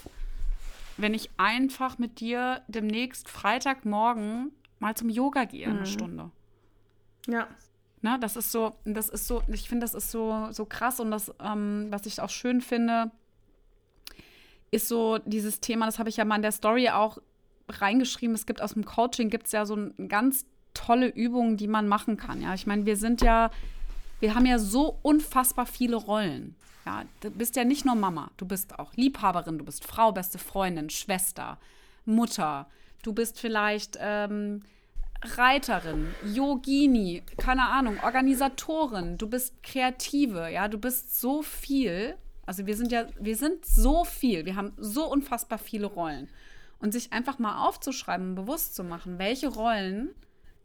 wenn 0.95 1.13
ich 1.13 1.31
einfach 1.36 1.97
mit 1.97 2.21
dir 2.21 2.62
demnächst 2.69 3.27
Freitagmorgen 3.27 4.53
mal 4.79 4.95
zum 4.95 5.10
Yoga 5.10 5.43
gehe, 5.43 5.67
mhm. 5.67 5.77
eine 5.79 5.86
Stunde. 5.86 6.31
Ja. 7.27 7.49
Ne, 8.06 8.20
das 8.20 8.36
ist 8.36 8.52
so, 8.52 8.76
das 8.86 9.10
ist 9.10 9.26
so, 9.26 9.41
ich 9.48 9.68
finde, 9.68 9.84
das 9.84 9.96
ist 9.96 10.12
so, 10.12 10.50
so 10.52 10.63
krass 10.65 11.00
und 11.00 11.10
das, 11.10 11.34
ähm, 11.44 11.88
was 11.89 12.06
ich 12.06 12.22
auch 12.22 12.30
schön 12.30 12.62
finde, 12.62 13.10
ist 14.70 14.88
so 14.88 15.18
dieses 15.26 15.60
Thema, 15.60 15.88
das 15.88 15.98
habe 15.98 16.10
ich 16.10 16.18
ja 16.18 16.24
mal 16.24 16.36
in 16.36 16.44
der 16.44 16.52
Story 16.52 16.89
auch 16.89 17.18
reingeschrieben. 17.68 18.36
Es 18.36 18.46
gibt 18.46 18.62
aus 18.62 18.74
dem 18.74 18.86
Coaching 18.86 19.32
gibt 19.32 19.48
es 19.48 19.54
ja 19.54 19.65
so 19.65 19.74
eine 19.74 20.08
ganz 20.08 20.46
tolle 20.76 21.08
Übungen, 21.08 21.58
die 21.58 21.68
man 21.68 21.88
machen 21.88 22.15
kann. 22.15 22.44
Ja, 22.44 22.54
ich 22.54 22.68
meine, 22.68 22.86
wir 22.86 22.96
sind 22.96 23.24
ja, 23.24 23.50
wir 24.20 24.36
haben 24.36 24.46
ja 24.46 24.60
so 24.60 25.00
unfassbar 25.02 25.65
viele 25.65 25.96
Rollen. 25.96 26.56
Ja, 26.86 27.06
du 27.22 27.32
bist 27.32 27.56
ja 27.56 27.63
nicht 27.63 27.86
nur 27.86 27.96
Mama, 27.96 28.30
du 28.38 28.46
bist 28.46 28.78
auch 28.78 28.94
Liebhaberin, 28.94 29.58
du 29.58 29.65
bist 29.65 29.84
Frau, 29.84 30.12
beste 30.12 30.38
Freundin, 30.38 30.91
Schwester, 30.91 31.58
Mutter. 32.06 32.68
Du 33.02 33.13
bist 33.13 33.39
vielleicht 33.39 33.98
ähm, 34.00 34.62
Reiterin, 35.25 36.13
Yogini, 36.23 37.23
keine 37.38 37.67
Ahnung, 37.69 37.99
Organisatorin, 38.03 39.17
du 39.17 39.27
bist 39.27 39.61
Kreative, 39.63 40.49
ja, 40.51 40.67
du 40.67 40.77
bist 40.77 41.19
so 41.19 41.41
viel. 41.41 42.15
Also 42.45 42.65
wir 42.65 42.75
sind 42.75 42.91
ja, 42.91 43.07
wir 43.19 43.35
sind 43.35 43.65
so 43.65 44.03
viel, 44.05 44.45
wir 44.45 44.55
haben 44.55 44.73
so 44.77 45.09
unfassbar 45.11 45.57
viele 45.57 45.88
Rollen. 45.88 46.29
Und 46.79 46.91
sich 46.91 47.13
einfach 47.13 47.39
mal 47.39 47.65
aufzuschreiben 47.65 48.29
und 48.29 48.35
bewusst 48.35 48.75
zu 48.75 48.83
machen, 48.83 49.17
welche 49.17 49.47
Rollen 49.47 50.13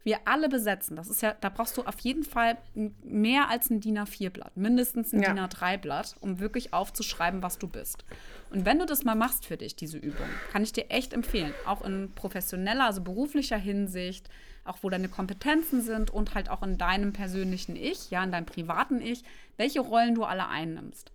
wir 0.03 0.19
alle 0.25 0.49
besetzen. 0.49 0.95
Das 0.95 1.09
ist 1.09 1.21
ja, 1.21 1.35
da 1.39 1.49
brauchst 1.49 1.77
du 1.77 1.83
auf 1.83 1.99
jeden 1.99 2.23
Fall 2.23 2.57
mehr 3.03 3.49
als 3.49 3.69
ein 3.69 3.79
DIN 3.79 3.99
A4-Blatt, 3.99 4.57
mindestens 4.57 5.13
ein 5.13 5.21
ja. 5.21 5.33
DIN 5.33 5.43
A3-Blatt, 5.43 6.15
um 6.19 6.39
wirklich 6.39 6.73
aufzuschreiben, 6.73 7.43
was 7.43 7.57
du 7.57 7.67
bist. 7.67 8.03
Und 8.51 8.65
wenn 8.65 8.79
du 8.79 8.85
das 8.85 9.05
mal 9.05 9.15
machst 9.15 9.45
für 9.45 9.55
dich, 9.55 9.77
diese 9.77 9.97
Übung, 9.97 10.27
kann 10.51 10.61
ich 10.61 10.73
dir 10.73 10.89
echt 10.89 11.13
empfehlen, 11.13 11.53
auch 11.65 11.83
in 11.83 12.11
professioneller, 12.13 12.85
also 12.85 13.01
beruflicher 13.01 13.57
Hinsicht, 13.57 14.29
auch 14.65 14.79
wo 14.81 14.89
deine 14.89 15.07
Kompetenzen 15.07 15.81
sind 15.81 16.11
und 16.11 16.35
halt 16.35 16.49
auch 16.49 16.61
in 16.61 16.77
deinem 16.77 17.13
persönlichen 17.13 17.77
Ich, 17.77 18.11
ja, 18.11 18.23
in 18.23 18.31
deinem 18.31 18.45
privaten 18.45 19.01
Ich, 19.01 19.23
welche 19.55 19.79
Rollen 19.79 20.15
du 20.15 20.25
alle 20.25 20.47
einnimmst. 20.49 21.11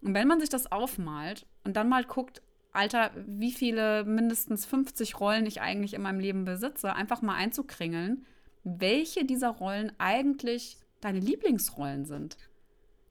Und 0.00 0.14
wenn 0.14 0.26
man 0.26 0.40
sich 0.40 0.48
das 0.48 0.72
aufmalt 0.72 1.46
und 1.62 1.76
dann 1.76 1.90
mal 1.90 2.04
guckt, 2.04 2.40
Alter, 2.72 3.10
wie 3.26 3.52
viele 3.52 4.04
mindestens 4.04 4.64
50 4.64 5.20
Rollen 5.20 5.46
ich 5.46 5.60
eigentlich 5.60 5.94
in 5.94 6.02
meinem 6.02 6.20
Leben 6.20 6.44
besitze, 6.44 6.94
einfach 6.94 7.20
mal 7.20 7.34
einzukringeln, 7.34 8.24
welche 8.64 9.24
dieser 9.24 9.50
Rollen 9.50 9.92
eigentlich 9.98 10.78
deine 11.00 11.20
Lieblingsrollen 11.20 12.06
sind. 12.06 12.36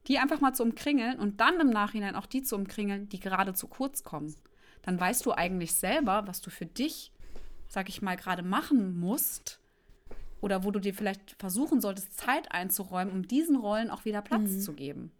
Die 0.08 0.18
einfach 0.18 0.40
mal 0.40 0.54
zu 0.54 0.62
umkringeln 0.62 1.18
und 1.18 1.40
dann 1.40 1.60
im 1.60 1.70
Nachhinein 1.70 2.16
auch 2.16 2.26
die 2.26 2.42
zu 2.42 2.56
umkringeln, 2.56 3.08
die 3.08 3.20
gerade 3.20 3.54
zu 3.54 3.68
kurz 3.68 4.02
kommen. 4.02 4.34
Dann 4.82 4.98
weißt 4.98 5.24
du 5.26 5.32
eigentlich 5.32 5.74
selber, 5.74 6.26
was 6.26 6.40
du 6.40 6.50
für 6.50 6.66
dich, 6.66 7.12
sag 7.68 7.88
ich 7.88 8.02
mal, 8.02 8.16
gerade 8.16 8.42
machen 8.42 8.98
musst, 8.98 9.60
oder 10.40 10.64
wo 10.64 10.70
du 10.70 10.80
dir 10.80 10.94
vielleicht 10.94 11.36
versuchen 11.38 11.80
solltest, 11.80 12.18
Zeit 12.18 12.52
einzuräumen, 12.52 13.12
um 13.12 13.26
diesen 13.26 13.56
Rollen 13.56 13.90
auch 13.90 14.04
wieder 14.04 14.22
Platz 14.22 14.50
mhm. 14.50 14.60
zu 14.60 14.72
geben. 14.72 15.12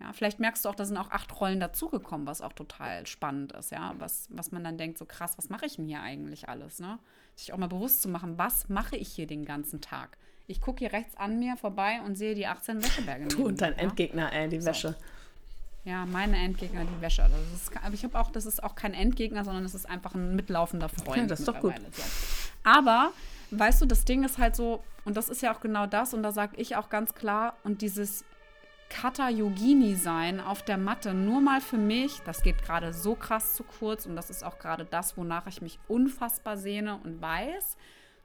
Ja, 0.00 0.12
vielleicht 0.12 0.40
merkst 0.40 0.64
du 0.64 0.68
auch, 0.68 0.74
da 0.74 0.84
sind 0.84 0.96
auch 0.96 1.10
acht 1.10 1.38
Rollen 1.40 1.60
dazugekommen, 1.60 2.26
was 2.26 2.40
auch 2.40 2.52
total 2.52 3.06
spannend 3.06 3.52
ist, 3.52 3.70
ja, 3.70 3.94
was, 3.98 4.28
was 4.30 4.50
man 4.50 4.64
dann 4.64 4.76
denkt, 4.76 4.98
so 4.98 5.04
krass, 5.04 5.38
was 5.38 5.48
mache 5.48 5.66
ich 5.66 5.76
denn 5.76 5.86
hier 5.86 6.00
eigentlich 6.00 6.48
alles, 6.48 6.80
ne? 6.80 6.98
Sich 7.36 7.52
auch 7.52 7.58
mal 7.58 7.68
bewusst 7.68 8.02
zu 8.02 8.08
machen, 8.08 8.36
was 8.36 8.68
mache 8.68 8.96
ich 8.96 9.08
hier 9.08 9.26
den 9.26 9.44
ganzen 9.44 9.80
Tag? 9.80 10.18
Ich 10.46 10.60
gucke 10.60 10.80
hier 10.80 10.92
rechts 10.92 11.16
an 11.16 11.38
mir 11.38 11.56
vorbei 11.56 12.00
und 12.04 12.16
sehe 12.16 12.34
die 12.34 12.46
18 12.46 12.82
Wäscheberge. 12.82 13.28
Du 13.28 13.46
und 13.46 13.60
dein 13.60 13.72
ja? 13.74 13.78
Endgegner, 13.78 14.32
ey, 14.32 14.48
die 14.48 14.60
so. 14.60 14.66
Wäsche. 14.66 14.96
Ja, 15.84 16.06
meine 16.06 16.36
Endgegner, 16.36 16.84
die 16.84 17.00
Wäsche. 17.00 17.22
Das 17.22 17.60
ist, 17.60 17.76
aber 17.76 17.94
ich 17.94 18.04
habe 18.04 18.18
auch, 18.18 18.30
das 18.30 18.46
ist 18.46 18.62
auch 18.62 18.76
kein 18.76 18.94
Endgegner, 18.94 19.44
sondern 19.44 19.64
das 19.64 19.74
ist 19.74 19.88
einfach 19.88 20.14
ein 20.14 20.36
mitlaufender 20.36 20.88
Freund. 20.88 21.22
Ja, 21.22 21.26
das 21.26 21.40
ist 21.40 21.48
doch 21.48 21.58
gut. 21.58 21.74
So. 21.92 22.02
Aber 22.62 23.12
weißt 23.50 23.82
du, 23.82 23.86
das 23.86 24.04
Ding 24.04 24.24
ist 24.24 24.38
halt 24.38 24.54
so, 24.54 24.82
und 25.04 25.16
das 25.16 25.28
ist 25.28 25.42
ja 25.42 25.54
auch 25.54 25.60
genau 25.60 25.86
das, 25.86 26.14
und 26.14 26.22
da 26.22 26.32
sage 26.32 26.56
ich 26.56 26.76
auch 26.76 26.88
ganz 26.88 27.14
klar, 27.14 27.56
und 27.64 27.82
dieses 27.82 28.24
Kata 28.88 29.28
Yogini 29.28 29.96
sein 29.96 30.38
auf 30.40 30.62
der 30.62 30.76
Matte, 30.76 31.14
nur 31.14 31.40
mal 31.40 31.60
für 31.60 31.78
mich, 31.78 32.20
das 32.24 32.42
geht 32.42 32.62
gerade 32.62 32.92
so 32.92 33.14
krass 33.14 33.54
zu 33.54 33.64
kurz, 33.64 34.06
und 34.06 34.16
das 34.16 34.30
ist 34.30 34.44
auch 34.44 34.58
gerade 34.58 34.84
das, 34.84 35.16
wonach 35.16 35.46
ich 35.46 35.62
mich 35.62 35.80
unfassbar 35.88 36.56
sehne 36.56 36.96
und 37.02 37.20
weiß, 37.20 37.76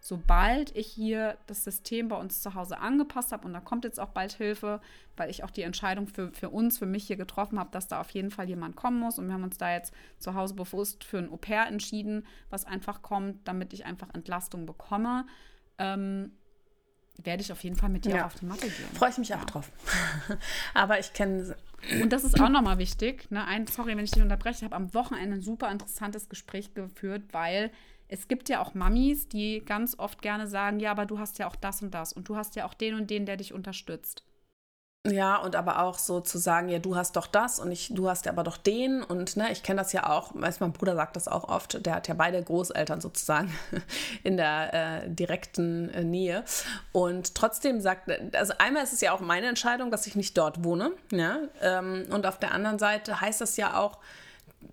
sobald 0.08 0.74
ich 0.74 0.88
hier 0.88 1.38
das 1.48 1.66
System 1.66 2.08
bei 2.08 2.16
uns 2.16 2.42
zu 2.42 2.54
Hause 2.54 2.80
angepasst 2.80 3.34
habe, 3.34 3.46
und 3.46 3.54
da 3.54 3.60
kommt 3.60 3.84
jetzt 3.84 4.00
auch 4.00 4.08
bald 4.08 4.32
Hilfe, 4.32 4.80
weil 5.18 5.30
ich 5.30 5.44
auch 5.44 5.52
die 5.52 5.64
Entscheidung 5.64 6.08
für, 6.08 6.32
für 6.32 6.50
uns, 6.50 6.78
für 6.78 6.86
mich 6.86 7.06
hier 7.06 7.18
getroffen 7.18 7.60
habe, 7.60 7.72
dass 7.72 7.90
da 7.90 8.00
auf 8.00 8.10
jeden 8.12 8.32
Fall 8.32 8.48
jemand 8.48 8.78
kommen 8.78 9.00
muss. 9.00 9.20
Und 9.20 9.28
wir 9.28 9.34
haben 9.34 9.44
uns 9.44 9.58
da 9.58 9.74
jetzt 9.74 9.94
zu 10.18 10.34
Hause 10.34 10.54
bewusst 10.54 11.04
für 11.04 11.18
ein 11.18 11.30
Au-pair 11.30 11.68
entschieden, 11.68 12.26
was 12.50 12.64
einfach 12.64 13.02
kommt, 13.02 13.46
damit 13.46 13.74
ich 13.74 13.86
einfach 13.86 14.08
Entlastung 14.14 14.66
bekomme. 14.66 15.26
Ähm, 15.78 16.32
werde 17.22 17.42
ich 17.42 17.52
auf 17.52 17.62
jeden 17.66 17.76
Fall 17.76 17.90
mit 17.90 18.06
dir 18.06 18.16
ja. 18.16 18.26
auf 18.28 18.36
die 18.36 18.46
Matte 18.46 18.70
gehen. 18.70 18.88
Freue 18.94 19.10
ich 19.10 19.18
mich 19.18 19.36
auch 19.36 19.44
drauf. 19.44 19.70
Aber 20.74 21.00
ich 21.00 21.12
kenne. 21.12 21.58
Und 22.02 22.14
das 22.14 22.24
ist 22.24 22.40
auch 22.40 22.48
nochmal 22.48 22.78
wichtig. 22.78 23.30
Ne? 23.30 23.44
Ein, 23.44 23.68
sorry, 23.68 23.98
wenn 23.98 24.06
ich 24.06 24.12
dich 24.12 24.24
unterbreche. 24.24 24.60
Ich 24.60 24.64
habe 24.64 24.76
am 24.76 24.94
Wochenende 24.94 25.36
ein 25.36 25.42
super 25.42 25.70
interessantes 25.70 26.30
Gespräch 26.30 26.74
geführt, 26.76 27.24
weil 27.34 27.72
es 28.08 28.28
gibt 28.28 28.50
ja 28.50 28.62
auch 28.62 28.74
Mamis, 28.74 29.28
die 29.28 29.64
ganz 29.66 29.98
oft 30.00 30.22
gerne 30.22 30.48
sagen: 30.48 30.80
Ja, 30.80 30.92
aber 30.92 31.06
du 31.06 31.20
hast 31.20 31.40
ja 31.40 31.48
auch 31.48 31.56
das 31.56 31.82
und 31.82 31.94
das 31.94 32.14
und 32.14 32.30
du 32.30 32.36
hast 32.36 32.56
ja 32.56 32.66
auch 32.66 32.74
den 32.74 32.96
und 32.96 33.10
den, 33.10 33.26
der 33.26 33.38
dich 33.38 33.54
unterstützt. 33.54 34.24
Ja, 35.10 35.38
und 35.38 35.56
aber 35.56 35.82
auch 35.84 35.98
so 36.00 36.20
zu 36.20 36.38
sagen, 36.38 36.68
ja, 36.68 36.80
du 36.80 36.96
hast 36.98 37.16
doch 37.16 37.28
das 37.28 37.60
und 37.60 37.72
ich, 37.72 37.92
du 37.94 38.10
hast 38.10 38.26
ja 38.26 38.32
aber 38.32 38.44
doch 38.44 38.58
den. 38.58 39.04
Und 39.04 39.38
ne, 39.38 39.52
ich 39.52 39.64
kenne 39.64 39.80
das 39.80 39.94
ja 39.94 40.10
auch, 40.10 40.32
weiß 40.34 40.60
mein 40.60 40.74
Bruder 40.74 40.96
sagt 40.96 41.16
das 41.16 41.30
auch 41.30 41.48
oft, 41.48 41.86
der 41.86 41.96
hat 41.96 42.08
ja 42.10 42.14
beide 42.14 42.42
Großeltern 42.44 43.00
sozusagen 43.00 43.54
in 44.24 44.36
der 44.36 44.74
äh, 44.74 45.10
direkten 45.10 45.90
äh, 45.92 46.04
Nähe. 46.04 46.44
Und 46.92 47.36
trotzdem 47.36 47.80
sagt, 47.80 48.10
also 48.36 48.54
einmal 48.58 48.84
ist 48.84 48.94
es 48.94 49.02
ja 49.02 49.14
auch 49.14 49.22
meine 49.22 49.48
Entscheidung, 49.48 49.92
dass 49.92 50.08
ich 50.08 50.16
nicht 50.16 50.38
dort 50.38 50.64
wohne. 50.66 50.92
Ja? 51.12 51.40
Ähm, 51.62 52.06
und 52.10 52.26
auf 52.26 52.38
der 52.38 52.52
anderen 52.52 52.80
Seite 52.80 53.22
heißt 53.22 53.40
das 53.40 53.56
ja 53.56 53.78
auch, 53.78 54.00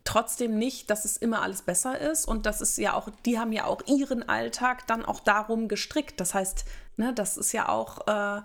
trotzdem 0.05 0.59
nicht, 0.59 0.91
dass 0.91 1.05
es 1.05 1.17
immer 1.17 1.43
alles 1.43 1.63
besser 1.63 1.99
ist 1.99 2.27
und 2.27 2.47
das 2.47 2.61
ist 2.61 2.79
ja 2.79 2.95
auch, 2.95 3.09
die 3.25 3.39
haben 3.39 3.53
ja 3.53 3.65
auch 3.65 3.83
ihren 3.87 4.29
Alltag 4.29 4.87
dann 4.87 5.05
auch 5.05 5.21
darum 5.21 5.69
gestrickt. 5.69 6.21
Das 6.21 6.35
heißt, 6.35 6.65
Ne, 6.97 7.13
das 7.13 7.37
ist 7.37 7.53
ja 7.53 7.69
auch 7.69 8.07
äh, 8.07 8.41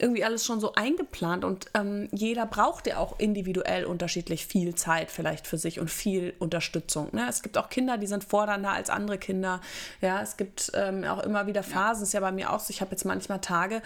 irgendwie 0.00 0.24
alles 0.24 0.44
schon 0.44 0.58
so 0.58 0.74
eingeplant 0.74 1.44
und 1.44 1.66
ähm, 1.74 2.08
jeder 2.10 2.46
braucht 2.46 2.88
ja 2.88 2.96
auch 2.96 3.20
individuell 3.20 3.84
unterschiedlich 3.84 4.44
viel 4.44 4.74
Zeit 4.74 5.12
vielleicht 5.12 5.46
für 5.46 5.56
sich 5.56 5.78
und 5.78 5.88
viel 5.88 6.34
Unterstützung. 6.40 7.10
Ne? 7.12 7.26
Es 7.28 7.42
gibt 7.42 7.56
auch 7.56 7.68
Kinder, 7.68 7.98
die 7.98 8.08
sind 8.08 8.24
fordernder 8.24 8.72
als 8.72 8.90
andere 8.90 9.18
Kinder. 9.18 9.60
Ja, 10.00 10.20
es 10.20 10.36
gibt 10.36 10.72
ähm, 10.74 11.04
auch 11.04 11.22
immer 11.22 11.46
wieder 11.46 11.62
Phasen, 11.62 12.02
ja. 12.02 12.06
ist 12.06 12.12
ja 12.12 12.18
bei 12.18 12.32
mir 12.32 12.52
auch 12.52 12.58
so. 12.58 12.70
Ich 12.70 12.80
habe 12.80 12.90
jetzt 12.90 13.04
manchmal 13.04 13.40
Tage, 13.40 13.82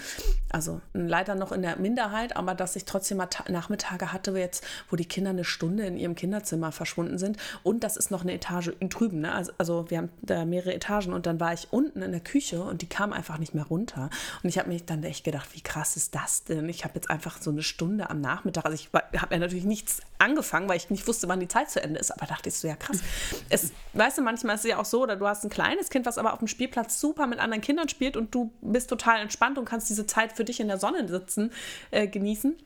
also 0.48 0.80
leider 0.94 1.34
noch 1.34 1.52
in 1.52 1.60
der 1.60 1.76
Minderheit, 1.76 2.36
aber 2.38 2.54
dass 2.54 2.74
ich 2.74 2.86
trotzdem 2.86 3.18
mal 3.18 3.28
Nachmittage 3.50 4.14
hatte, 4.14 4.32
wo 4.32 4.38
jetzt, 4.38 4.64
wo 4.88 4.96
die 4.96 5.04
Kinder 5.04 5.30
eine 5.30 5.44
Stunde 5.44 5.84
in 5.84 5.98
ihrem 5.98 6.14
Kinderzimmer 6.14 6.72
verschwunden 6.72 7.18
sind 7.18 7.36
und 7.64 7.84
das 7.84 7.98
ist 7.98 8.10
noch 8.10 8.22
eine 8.22 8.32
Etage 8.32 8.72
drüben. 8.80 9.20
Ne? 9.20 9.34
Also, 9.34 9.52
also 9.58 9.90
wir 9.90 9.98
haben 9.98 10.08
da 10.22 10.46
mehrere 10.46 10.72
Etagen 10.72 11.12
und 11.12 11.26
dann 11.26 11.38
war 11.38 11.52
ich 11.52 11.68
unten 11.70 12.00
in 12.00 12.12
der 12.12 12.22
Küche 12.22 12.62
und 12.62 12.80
die 12.80 12.88
kam 12.88 13.12
einfach 13.12 13.36
nicht 13.36 13.54
mehr 13.54 13.66
runter. 13.66 14.05
Und 14.42 14.48
ich 14.48 14.58
habe 14.58 14.68
mich 14.68 14.84
dann 14.84 15.02
echt 15.02 15.24
gedacht, 15.24 15.48
wie 15.54 15.60
krass 15.60 15.96
ist 15.96 16.14
das 16.14 16.44
denn? 16.44 16.68
Ich 16.68 16.84
habe 16.84 16.94
jetzt 16.94 17.10
einfach 17.10 17.40
so 17.40 17.50
eine 17.50 17.62
Stunde 17.62 18.10
am 18.10 18.20
Nachmittag, 18.20 18.64
also 18.64 18.74
ich 18.74 18.90
habe 18.92 19.34
ja 19.34 19.38
natürlich 19.38 19.64
nichts 19.64 20.00
angefangen, 20.18 20.68
weil 20.68 20.76
ich 20.76 20.90
nicht 20.90 21.06
wusste, 21.06 21.28
wann 21.28 21.40
die 21.40 21.48
Zeit 21.48 21.70
zu 21.70 21.82
Ende 21.82 22.00
ist, 22.00 22.10
aber 22.10 22.26
dachte 22.26 22.48
ich 22.48 22.56
so, 22.56 22.68
ja 22.68 22.76
krass. 22.76 22.98
Es, 23.48 23.72
weißt 23.92 24.18
du, 24.18 24.22
manchmal 24.22 24.56
ist 24.56 24.64
es 24.64 24.70
ja 24.70 24.78
auch 24.78 24.84
so, 24.84 25.02
oder 25.02 25.16
du 25.16 25.26
hast 25.26 25.44
ein 25.44 25.50
kleines 25.50 25.90
Kind, 25.90 26.06
was 26.06 26.18
aber 26.18 26.32
auf 26.32 26.38
dem 26.40 26.48
Spielplatz 26.48 27.00
super 27.00 27.26
mit 27.26 27.38
anderen 27.38 27.60
Kindern 27.60 27.88
spielt 27.88 28.16
und 28.16 28.34
du 28.34 28.50
bist 28.60 28.90
total 28.90 29.20
entspannt 29.20 29.58
und 29.58 29.64
kannst 29.64 29.88
diese 29.88 30.06
Zeit 30.06 30.32
für 30.32 30.44
dich 30.44 30.60
in 30.60 30.68
der 30.68 30.78
Sonne 30.78 31.06
sitzen, 31.08 31.52
äh, 31.90 32.08
genießen. 32.08 32.56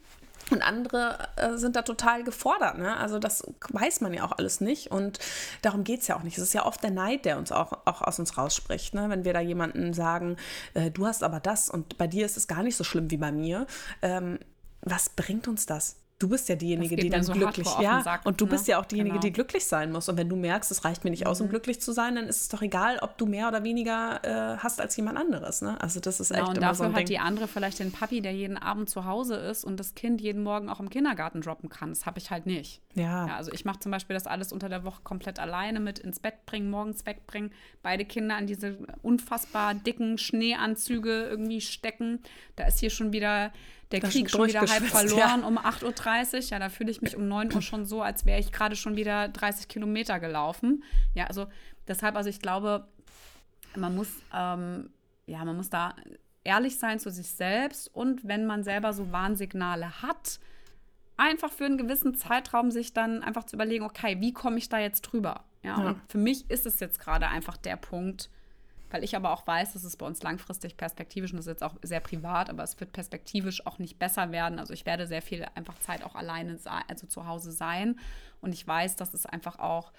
Und 0.50 0.62
andere 0.62 1.28
äh, 1.36 1.56
sind 1.56 1.76
da 1.76 1.82
total 1.82 2.24
gefordert. 2.24 2.78
Ne? 2.78 2.96
Also 2.96 3.18
das 3.18 3.42
weiß 3.70 4.00
man 4.00 4.12
ja 4.12 4.24
auch 4.24 4.32
alles 4.32 4.60
nicht. 4.60 4.90
Und 4.90 5.18
darum 5.62 5.84
geht 5.84 6.00
es 6.00 6.08
ja 6.08 6.16
auch 6.16 6.22
nicht. 6.22 6.38
Es 6.38 6.44
ist 6.44 6.52
ja 6.52 6.66
oft 6.66 6.82
der 6.82 6.90
Neid, 6.90 7.24
der 7.24 7.38
uns 7.38 7.52
auch, 7.52 7.72
auch 7.84 8.02
aus 8.02 8.18
uns 8.18 8.36
rausspricht. 8.36 8.94
Ne? 8.94 9.08
Wenn 9.08 9.24
wir 9.24 9.32
da 9.32 9.40
jemanden 9.40 9.94
sagen, 9.94 10.36
äh, 10.74 10.90
du 10.90 11.06
hast 11.06 11.22
aber 11.22 11.40
das 11.40 11.70
und 11.70 11.98
bei 11.98 12.06
dir 12.06 12.26
ist 12.26 12.36
es 12.36 12.48
gar 12.48 12.62
nicht 12.62 12.76
so 12.76 12.84
schlimm 12.84 13.10
wie 13.10 13.16
bei 13.16 13.32
mir. 13.32 13.66
Ähm, 14.02 14.38
was 14.82 15.10
bringt 15.10 15.46
uns 15.46 15.66
das? 15.66 15.96
Du 16.20 16.28
bist 16.28 16.48
ja 16.48 16.54
diejenige, 16.54 16.96
die 16.96 17.08
dann 17.08 17.24
so 17.24 17.32
glücklich, 17.32 17.66
ja, 17.80 18.02
Sack, 18.02 18.26
und 18.26 18.40
du 18.40 18.44
ne? 18.44 18.50
bist 18.52 18.68
ja 18.68 18.78
auch 18.78 18.84
diejenige, 18.84 19.14
genau. 19.14 19.22
die 19.22 19.32
glücklich 19.32 19.64
sein 19.64 19.90
muss. 19.90 20.08
Und 20.08 20.18
wenn 20.18 20.28
du 20.28 20.36
merkst, 20.36 20.70
es 20.70 20.84
reicht 20.84 21.02
mir 21.02 21.10
nicht 21.10 21.26
aus, 21.26 21.40
um 21.40 21.46
mhm. 21.46 21.50
glücklich 21.50 21.80
zu 21.80 21.92
sein, 21.92 22.14
dann 22.14 22.26
ist 22.26 22.42
es 22.42 22.48
doch 22.48 22.62
egal, 22.62 22.98
ob 23.00 23.16
du 23.16 23.26
mehr 23.26 23.48
oder 23.48 23.64
weniger 23.64 24.20
äh, 24.22 24.58
hast 24.58 24.80
als 24.80 24.96
jemand 24.96 25.18
anderes. 25.18 25.62
Ne? 25.62 25.80
Also 25.80 25.98
das 25.98 26.20
ist 26.20 26.28
genau, 26.28 26.42
echt 26.42 26.48
und 26.50 26.56
immer 26.58 26.66
dafür 26.66 26.76
so 26.76 26.84
ein 26.84 26.92
hat 26.92 26.98
Ding. 26.98 27.06
die 27.06 27.18
andere 27.18 27.48
vielleicht 27.48 27.78
den 27.78 27.90
Papi, 27.90 28.20
der 28.20 28.32
jeden 28.32 28.58
Abend 28.58 28.90
zu 28.90 29.06
Hause 29.06 29.34
ist 29.36 29.64
und 29.64 29.80
das 29.80 29.94
Kind 29.94 30.20
jeden 30.20 30.42
Morgen 30.42 30.68
auch 30.68 30.78
im 30.78 30.90
Kindergarten 30.90 31.40
droppen 31.40 31.70
kann. 31.70 31.88
Das 31.88 32.04
habe 32.04 32.18
ich 32.18 32.30
halt 32.30 32.44
nicht. 32.44 32.82
Ja. 32.94 33.26
ja 33.26 33.36
also 33.36 33.50
ich 33.52 33.64
mache 33.64 33.80
zum 33.80 33.90
Beispiel 33.90 34.14
das 34.14 34.26
alles 34.26 34.52
unter 34.52 34.68
der 34.68 34.84
Woche 34.84 35.00
komplett 35.02 35.38
alleine 35.38 35.80
mit 35.80 35.98
ins 35.98 36.20
Bett 36.20 36.44
bringen, 36.44 36.68
morgens 36.68 37.06
wegbringen, 37.06 37.50
beide 37.82 38.04
Kinder 38.04 38.36
an 38.36 38.46
diese 38.46 38.76
unfassbar 39.02 39.72
dicken 39.74 40.18
Schneeanzüge 40.18 41.28
irgendwie 41.30 41.62
stecken. 41.62 42.20
Da 42.56 42.66
ist 42.66 42.78
hier 42.78 42.90
schon 42.90 43.12
wieder 43.14 43.52
der 43.92 44.00
das 44.00 44.10
Krieg 44.10 44.30
schon 44.30 44.46
wieder 44.46 44.60
halb 44.60 44.84
verloren 44.84 45.40
ja. 45.40 45.46
um 45.46 45.58
8.30 45.58 46.34
Uhr. 46.34 46.40
Ja, 46.50 46.58
da 46.58 46.68
fühle 46.68 46.90
ich 46.90 47.02
mich 47.02 47.16
um 47.16 47.26
9 47.26 47.52
Uhr 47.52 47.62
schon 47.62 47.84
so, 47.84 48.02
als 48.02 48.24
wäre 48.24 48.38
ich 48.38 48.52
gerade 48.52 48.76
schon 48.76 48.96
wieder 48.96 49.28
30 49.28 49.68
Kilometer 49.68 50.20
gelaufen. 50.20 50.84
Ja, 51.14 51.26
also 51.26 51.46
deshalb, 51.88 52.16
also 52.16 52.30
ich 52.30 52.40
glaube, 52.40 52.86
man 53.76 53.94
muss, 53.94 54.08
ähm, 54.34 54.90
ja, 55.26 55.44
man 55.44 55.56
muss 55.56 55.70
da 55.70 55.94
ehrlich 56.44 56.78
sein 56.78 56.98
zu 56.98 57.10
sich 57.10 57.30
selbst 57.30 57.92
und 57.94 58.26
wenn 58.26 58.46
man 58.46 58.62
selber 58.64 58.92
so 58.92 59.12
Warnsignale 59.12 60.02
hat, 60.02 60.40
einfach 61.16 61.52
für 61.52 61.66
einen 61.66 61.76
gewissen 61.76 62.14
Zeitraum 62.14 62.70
sich 62.70 62.94
dann 62.94 63.22
einfach 63.22 63.44
zu 63.44 63.56
überlegen, 63.56 63.84
okay, 63.84 64.20
wie 64.20 64.32
komme 64.32 64.56
ich 64.56 64.68
da 64.68 64.78
jetzt 64.78 65.02
drüber? 65.02 65.44
Ja, 65.62 65.78
ja. 65.78 65.88
und 65.90 66.00
für 66.08 66.18
mich 66.18 66.50
ist 66.50 66.64
es 66.64 66.80
jetzt 66.80 66.98
gerade 66.98 67.28
einfach 67.28 67.56
der 67.56 67.76
Punkt, 67.76 68.30
weil 68.90 69.04
ich 69.04 69.16
aber 69.16 69.32
auch 69.32 69.46
weiß, 69.46 69.72
dass 69.72 69.84
es 69.84 69.96
bei 69.96 70.06
uns 70.06 70.22
langfristig 70.22 70.76
perspektivisch, 70.76 71.32
und 71.32 71.38
das 71.38 71.46
ist 71.46 71.52
jetzt 71.52 71.62
auch 71.62 71.76
sehr 71.82 72.00
privat, 72.00 72.50
aber 72.50 72.62
es 72.62 72.78
wird 72.80 72.92
perspektivisch 72.92 73.66
auch 73.66 73.78
nicht 73.78 73.98
besser 73.98 74.32
werden. 74.32 74.58
Also 74.58 74.74
ich 74.74 74.84
werde 74.86 75.06
sehr 75.06 75.22
viel 75.22 75.46
einfach 75.54 75.78
Zeit 75.78 76.02
auch 76.04 76.14
alleine, 76.14 76.58
also 76.88 77.06
zu 77.06 77.26
Hause 77.26 77.52
sein. 77.52 77.98
Und 78.40 78.52
ich 78.52 78.66
weiß, 78.66 78.96
dass 78.96 79.14
es 79.14 79.26
einfach 79.26 79.58
auch 79.58 79.92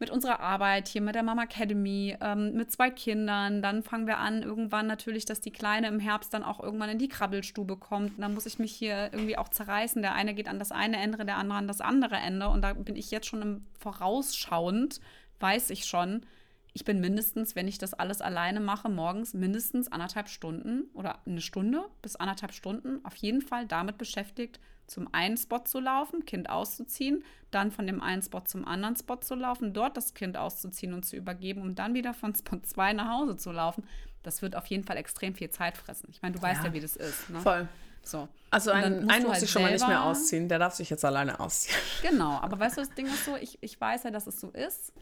mit 0.00 0.10
unserer 0.10 0.40
Arbeit 0.40 0.88
hier 0.88 1.00
mit 1.00 1.14
der 1.14 1.22
Mama 1.22 1.44
Academy, 1.44 2.16
ähm, 2.20 2.54
mit 2.54 2.70
zwei 2.70 2.90
Kindern. 2.90 3.62
Dann 3.62 3.82
fangen 3.82 4.06
wir 4.06 4.18
an, 4.18 4.42
irgendwann 4.42 4.86
natürlich, 4.86 5.24
dass 5.24 5.40
die 5.40 5.52
Kleine 5.52 5.88
im 5.88 6.00
Herbst 6.00 6.34
dann 6.34 6.42
auch 6.42 6.60
irgendwann 6.60 6.90
in 6.90 6.98
die 6.98 7.08
Krabbelstube 7.08 7.76
kommt. 7.76 8.16
Und 8.16 8.20
dann 8.20 8.34
muss 8.34 8.46
ich 8.46 8.58
mich 8.58 8.72
hier 8.72 9.10
irgendwie 9.12 9.38
auch 9.38 9.48
zerreißen. 9.48 10.02
Der 10.02 10.14
eine 10.14 10.34
geht 10.34 10.48
an 10.48 10.58
das 10.58 10.72
eine 10.72 10.98
Ende, 10.98 11.24
der 11.24 11.38
andere 11.38 11.58
an 11.58 11.68
das 11.68 11.80
andere 11.80 12.16
Ende. 12.16 12.48
Und 12.48 12.62
da 12.62 12.72
bin 12.72 12.96
ich 12.96 13.10
jetzt 13.10 13.26
schon 13.26 13.42
im 13.42 13.66
Vorausschauend, 13.78 15.00
weiß 15.40 15.70
ich 15.70 15.86
schon, 15.86 16.26
ich 16.74 16.84
bin 16.84 17.00
mindestens, 17.00 17.54
wenn 17.54 17.68
ich 17.68 17.78
das 17.78 17.94
alles 17.94 18.20
alleine 18.20 18.58
mache, 18.58 18.88
morgens 18.88 19.32
mindestens 19.32 19.90
anderthalb 19.90 20.28
Stunden 20.28 20.90
oder 20.92 21.20
eine 21.24 21.40
Stunde 21.40 21.84
bis 22.02 22.16
anderthalb 22.16 22.52
Stunden 22.52 23.02
auf 23.04 23.14
jeden 23.14 23.42
Fall 23.42 23.66
damit 23.66 23.96
beschäftigt, 23.96 24.58
zum 24.88 25.08
einen 25.14 25.36
Spot 25.36 25.60
zu 25.60 25.78
laufen, 25.78 26.26
Kind 26.26 26.50
auszuziehen, 26.50 27.24
dann 27.52 27.70
von 27.70 27.86
dem 27.86 28.02
einen 28.02 28.22
Spot 28.22 28.40
zum 28.40 28.66
anderen 28.66 28.96
Spot 28.96 29.16
zu 29.16 29.36
laufen, 29.36 29.72
dort 29.72 29.96
das 29.96 30.14
Kind 30.14 30.36
auszuziehen 30.36 30.92
und 30.92 31.06
zu 31.06 31.16
übergeben, 31.16 31.62
um 31.62 31.76
dann 31.76 31.94
wieder 31.94 32.12
von 32.12 32.34
Spot 32.34 32.58
2 32.62 32.92
nach 32.94 33.08
Hause 33.08 33.36
zu 33.36 33.52
laufen. 33.52 33.84
Das 34.24 34.42
wird 34.42 34.56
auf 34.56 34.66
jeden 34.66 34.82
Fall 34.82 34.96
extrem 34.96 35.36
viel 35.36 35.50
Zeit 35.50 35.76
fressen. 35.76 36.08
Ich 36.10 36.22
meine, 36.22 36.34
du 36.34 36.42
weißt 36.42 36.62
ja, 36.62 36.68
ja 36.68 36.72
wie 36.72 36.80
das 36.80 36.96
ist. 36.96 37.30
Ne? 37.30 37.38
Voll. 37.40 37.68
So. 38.02 38.28
Also 38.50 38.72
einen, 38.72 39.08
einen 39.08 39.24
muss 39.24 39.34
halt 39.34 39.44
ich 39.44 39.50
schon 39.50 39.62
mal 39.62 39.72
nicht 39.72 39.86
mehr 39.86 40.02
ausziehen, 40.02 40.48
der 40.48 40.58
darf 40.58 40.74
sich 40.74 40.90
jetzt 40.90 41.04
alleine 41.04 41.38
ausziehen. 41.38 41.78
Genau, 42.02 42.32
aber 42.40 42.58
weißt 42.58 42.76
du, 42.76 42.80
das 42.80 42.90
Ding 42.94 43.06
ist 43.06 43.24
so, 43.24 43.36
ich, 43.36 43.58
ich 43.60 43.80
weiß 43.80 44.02
ja, 44.02 44.10
dass 44.10 44.26
es 44.26 44.40
so 44.40 44.50
ist. 44.50 44.92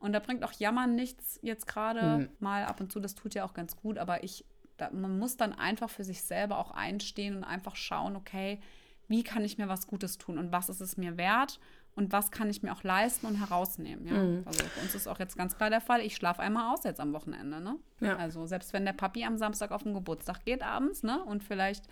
Und 0.00 0.12
da 0.12 0.18
bringt 0.18 0.42
auch 0.44 0.52
Jammern 0.52 0.94
nichts 0.96 1.38
jetzt 1.42 1.66
gerade 1.66 2.18
mhm. 2.18 2.28
mal 2.40 2.64
ab 2.64 2.80
und 2.80 2.90
zu. 2.90 3.00
Das 3.00 3.14
tut 3.14 3.34
ja 3.34 3.44
auch 3.44 3.54
ganz 3.54 3.76
gut. 3.76 3.98
Aber 3.98 4.24
ich, 4.24 4.44
da, 4.78 4.90
man 4.90 5.18
muss 5.18 5.36
dann 5.36 5.52
einfach 5.52 5.90
für 5.90 6.04
sich 6.04 6.22
selber 6.22 6.58
auch 6.58 6.72
einstehen 6.72 7.36
und 7.36 7.44
einfach 7.44 7.76
schauen, 7.76 8.16
okay, 8.16 8.60
wie 9.08 9.22
kann 9.22 9.44
ich 9.44 9.58
mir 9.58 9.68
was 9.68 9.86
Gutes 9.86 10.18
tun 10.18 10.38
und 10.38 10.52
was 10.52 10.68
ist 10.68 10.80
es 10.80 10.96
mir 10.96 11.16
wert 11.18 11.60
und 11.96 12.12
was 12.12 12.30
kann 12.30 12.48
ich 12.48 12.62
mir 12.62 12.72
auch 12.72 12.82
leisten 12.82 13.26
und 13.26 13.36
herausnehmen. 13.36 14.06
Ja? 14.06 14.14
Mhm. 14.14 14.42
Also 14.46 14.64
für 14.64 14.80
uns 14.80 14.94
ist 14.94 15.06
auch 15.06 15.18
jetzt 15.18 15.36
ganz 15.36 15.56
klar 15.56 15.68
der 15.68 15.80
Fall, 15.80 16.00
ich 16.00 16.16
schlafe 16.16 16.40
einmal 16.40 16.72
aus 16.72 16.84
jetzt 16.84 17.00
am 17.00 17.12
Wochenende. 17.12 17.60
Ne? 17.60 17.76
Ja. 18.00 18.16
Also 18.16 18.46
selbst 18.46 18.72
wenn 18.72 18.84
der 18.84 18.92
Papi 18.92 19.24
am 19.24 19.36
Samstag 19.36 19.70
auf 19.70 19.82
den 19.82 19.94
Geburtstag 19.94 20.44
geht 20.44 20.62
abends 20.62 21.02
ne? 21.02 21.22
und 21.24 21.44
vielleicht 21.44 21.84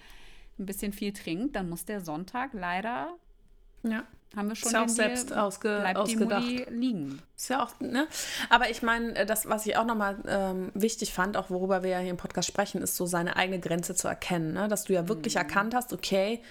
ein 0.59 0.67
bisschen 0.67 0.93
viel 0.93 1.13
trinkt, 1.13 1.57
dann 1.57 1.69
muss 1.69 1.85
der 1.85 2.01
Sonntag 2.01 2.53
leider 2.53 3.15
ja. 3.83 4.05
Haben 4.37 4.49
wir 4.49 4.57
schon 4.57 4.69
ist 4.69 4.73
ja 4.75 4.85
auch 4.85 4.89
selbst 4.89 5.33
ausge 5.33 5.79
bleibt 5.81 5.99
ausgedacht. 5.99 6.43
Die 6.43 6.67
liegen. 6.69 7.23
Ist 7.37 7.49
ja 7.49 7.65
auch, 7.65 7.81
ne? 7.81 8.07
Aber 8.51 8.71
ich 8.71 8.83
meine, 8.83 9.17
äh, 9.17 9.27
das, 9.27 9.49
was 9.49 9.67
ich 9.67 9.77
auch 9.77 9.87
nochmal 9.87 10.17
ähm, 10.27 10.71
wichtig 10.75 11.13
fand, 11.13 11.37
auch 11.37 11.51
worüber 11.51 11.83
wir 11.83 11.91
ja 11.91 11.99
hier 11.99 12.11
im 12.11 12.19
Podcast 12.19 12.47
sprechen, 12.47 12.83
ist 12.83 12.97
so 12.97 13.07
seine 13.07 13.37
eigene 13.37 13.59
Grenze 13.59 13.95
zu 13.95 14.07
erkennen. 14.07 14.53
Ne? 14.53 14.69
Dass 14.69 14.85
du 14.85 14.93
ja 14.93 15.09
wirklich 15.09 15.35
mhm. 15.35 15.41
erkannt 15.41 15.75
hast, 15.75 15.93
okay, 15.93 16.43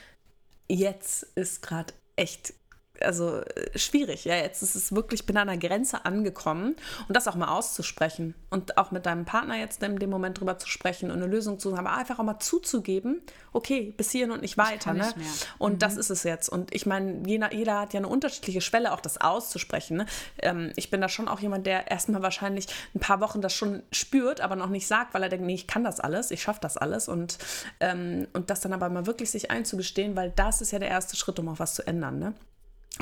jetzt 0.68 1.24
ist 1.36 1.62
gerade 1.62 1.94
echt 2.16 2.54
also 3.02 3.42
äh, 3.42 3.78
schwierig. 3.78 4.26
Ja, 4.26 4.36
jetzt 4.36 4.62
ist 4.62 4.76
es 4.76 4.94
wirklich, 4.94 5.22
ich 5.22 5.26
bin 5.26 5.38
an 5.38 5.50
einer 5.50 5.60
Grenze 5.60 6.06
angekommen 6.06 6.76
und 7.08 7.16
das 7.16 7.28
auch 7.28 7.36
mal 7.36 7.50
auszusprechen 7.50 8.36
und 8.50 8.78
auch 8.78 8.92
mit 8.92 9.06
deinem 9.06 9.26
Partner 9.26 9.58
jetzt 9.58 9.84
in 9.84 9.98
dem 9.98 10.10
Moment 10.10 10.40
drüber 10.40 10.58
zu 10.58 10.68
sprechen 10.68 11.12
und 11.12 11.18
eine 11.18 11.28
Lösung 11.28 11.60
zu 11.60 11.76
haben, 11.78 11.88
aber 11.88 11.98
einfach 11.98 12.20
auch 12.20 12.24
mal 12.24 12.40
zuzugeben, 12.40 13.22
okay, 13.54 13.94
bis 13.96 14.12
hierhin 14.12 14.32
und 14.32 14.42
nicht 14.42 14.58
weiter. 14.58 14.94
Ne? 14.94 15.14
Nicht 15.16 15.48
und 15.58 15.74
mhm. 15.74 15.80
das 15.80 15.98
ist 15.98 16.10
es 16.10 16.24
jetzt. 16.24 16.50
Und 16.50 16.74
ich 16.74 16.86
meine, 16.86 17.24
jeder, 17.26 17.54
jeder, 17.54 17.80
hat 17.80 17.94
ja 17.94 18.00
eine 18.00 18.08
unterschiedliche 18.08 18.62
Schwelle, 18.62 18.94
auch 18.94 19.00
das 19.00 19.20
auszusprechen. 19.20 19.98
Ne? 19.98 20.06
Ähm, 20.40 20.72
ich 20.76 20.90
bin 20.90 21.02
da 21.02 21.10
schon 21.10 21.28
auch 21.28 21.40
jemand, 21.40 21.66
der 21.66 21.90
erstmal 21.90 22.22
wahrscheinlich 22.22 22.68
ein 22.96 23.00
paar 23.00 23.20
Wochen 23.22 23.42
das 23.42 23.54
schon 23.54 23.84
spürt, 23.92 24.42
aber 24.42 24.56
noch 24.56 24.70
nicht 24.70 24.88
sagt, 24.88 25.14
weil 25.14 25.24
er 25.24 25.30
denkt, 25.30 25.46
nee, 25.46 25.56
ich 25.56 25.68
kann 25.68 25.84
das 25.84 26.00
alles, 26.00 26.32
ich 26.32 26.42
schaffe 26.42 26.60
das 26.62 26.78
alles 26.78 27.08
und, 27.08 27.38
ähm, 27.80 28.28
und 28.34 28.50
das 28.50 28.62
dann 28.62 28.74
aber 28.74 28.90
mal 28.90 29.06
wirklich 29.06 29.32
sich 29.32 29.52
einzugestehen, 29.52 30.16
weil 30.16 30.32
das 30.36 30.62
ist 30.62 30.72
ja 30.72 30.80
der 30.80 30.90
erste 30.90 31.16
Schritt, 31.16 31.40
um 31.40 31.50
auch 31.50 31.60
was 31.60 31.74
zu 31.74 31.86
ändern. 31.86 32.20
Ne? 32.20 32.34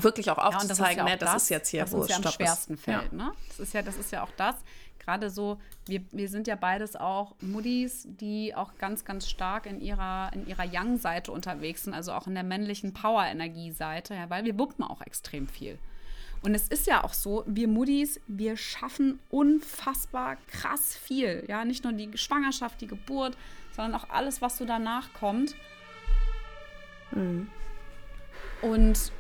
Wirklich 0.02 0.30
auch 0.30 0.38
aufzuzeigen, 0.38 0.68
ja, 0.70 0.78
das, 0.78 0.90
ist, 0.92 0.98
ja 0.98 1.04
ne, 1.04 1.18
das, 1.18 1.34
das, 1.34 1.44
ist 1.44 1.50
jetzt 1.50 1.70
hier, 1.70 1.92
wo 1.92 2.02
es 2.02 2.10
ja 2.10 2.18
am 2.18 2.24
schwersten 2.24 2.74
ist. 2.74 2.84
fällt. 2.84 3.12
Ja. 3.12 3.18
Ne? 3.18 3.32
Das, 3.50 3.60
ist 3.60 3.74
ja, 3.74 3.82
das 3.82 3.98
ist 3.98 4.12
ja 4.12 4.24
auch 4.24 4.32
das, 4.38 4.56
gerade 5.00 5.30
so, 5.30 5.60
wir, 5.86 6.02
wir 6.12 6.28
sind 6.30 6.48
ja 6.48 6.56
beides 6.56 6.96
auch 6.96 7.36
Muddis, 7.42 8.08
die 8.10 8.56
auch 8.56 8.78
ganz, 8.78 9.06
ganz 9.06 9.30
stark 9.30 9.66
in 9.66 9.80
ihrer, 9.80 10.32
in 10.34 10.48
ihrer 10.48 10.66
Yang-Seite 10.66 11.32
unterwegs 11.32 11.84
sind, 11.84 11.94
also 11.94 12.12
auch 12.14 12.28
in 12.28 12.34
der 12.34 12.44
männlichen 12.44 12.94
Power-Energie-Seite, 12.94 14.16
ja, 14.16 14.30
weil 14.30 14.46
wir 14.46 14.58
wuppen 14.58 14.84
auch 14.84 15.02
extrem 15.02 15.48
viel. 15.48 15.78
Und 16.42 16.54
es 16.54 16.68
ist 16.68 16.86
ja 16.86 17.04
auch 17.04 17.14
so, 17.14 17.44
wir 17.48 17.68
Muddis, 17.68 18.20
wir 18.28 18.56
schaffen 18.56 19.20
unfassbar 19.30 20.38
krass 20.48 20.96
viel. 20.96 21.44
Ja, 21.48 21.66
nicht 21.66 21.84
nur 21.84 21.94
die 21.94 22.16
Schwangerschaft, 22.18 22.82
die 22.82 22.88
Geburt, 22.88 23.36
sondern 23.76 24.00
auch 24.00 24.10
alles, 24.10 24.42
was 24.42 24.58
so 24.58 24.66
danach 24.66 25.12
kommt. 25.14 25.56
Mhm. 27.12 27.50
Und 28.62 29.12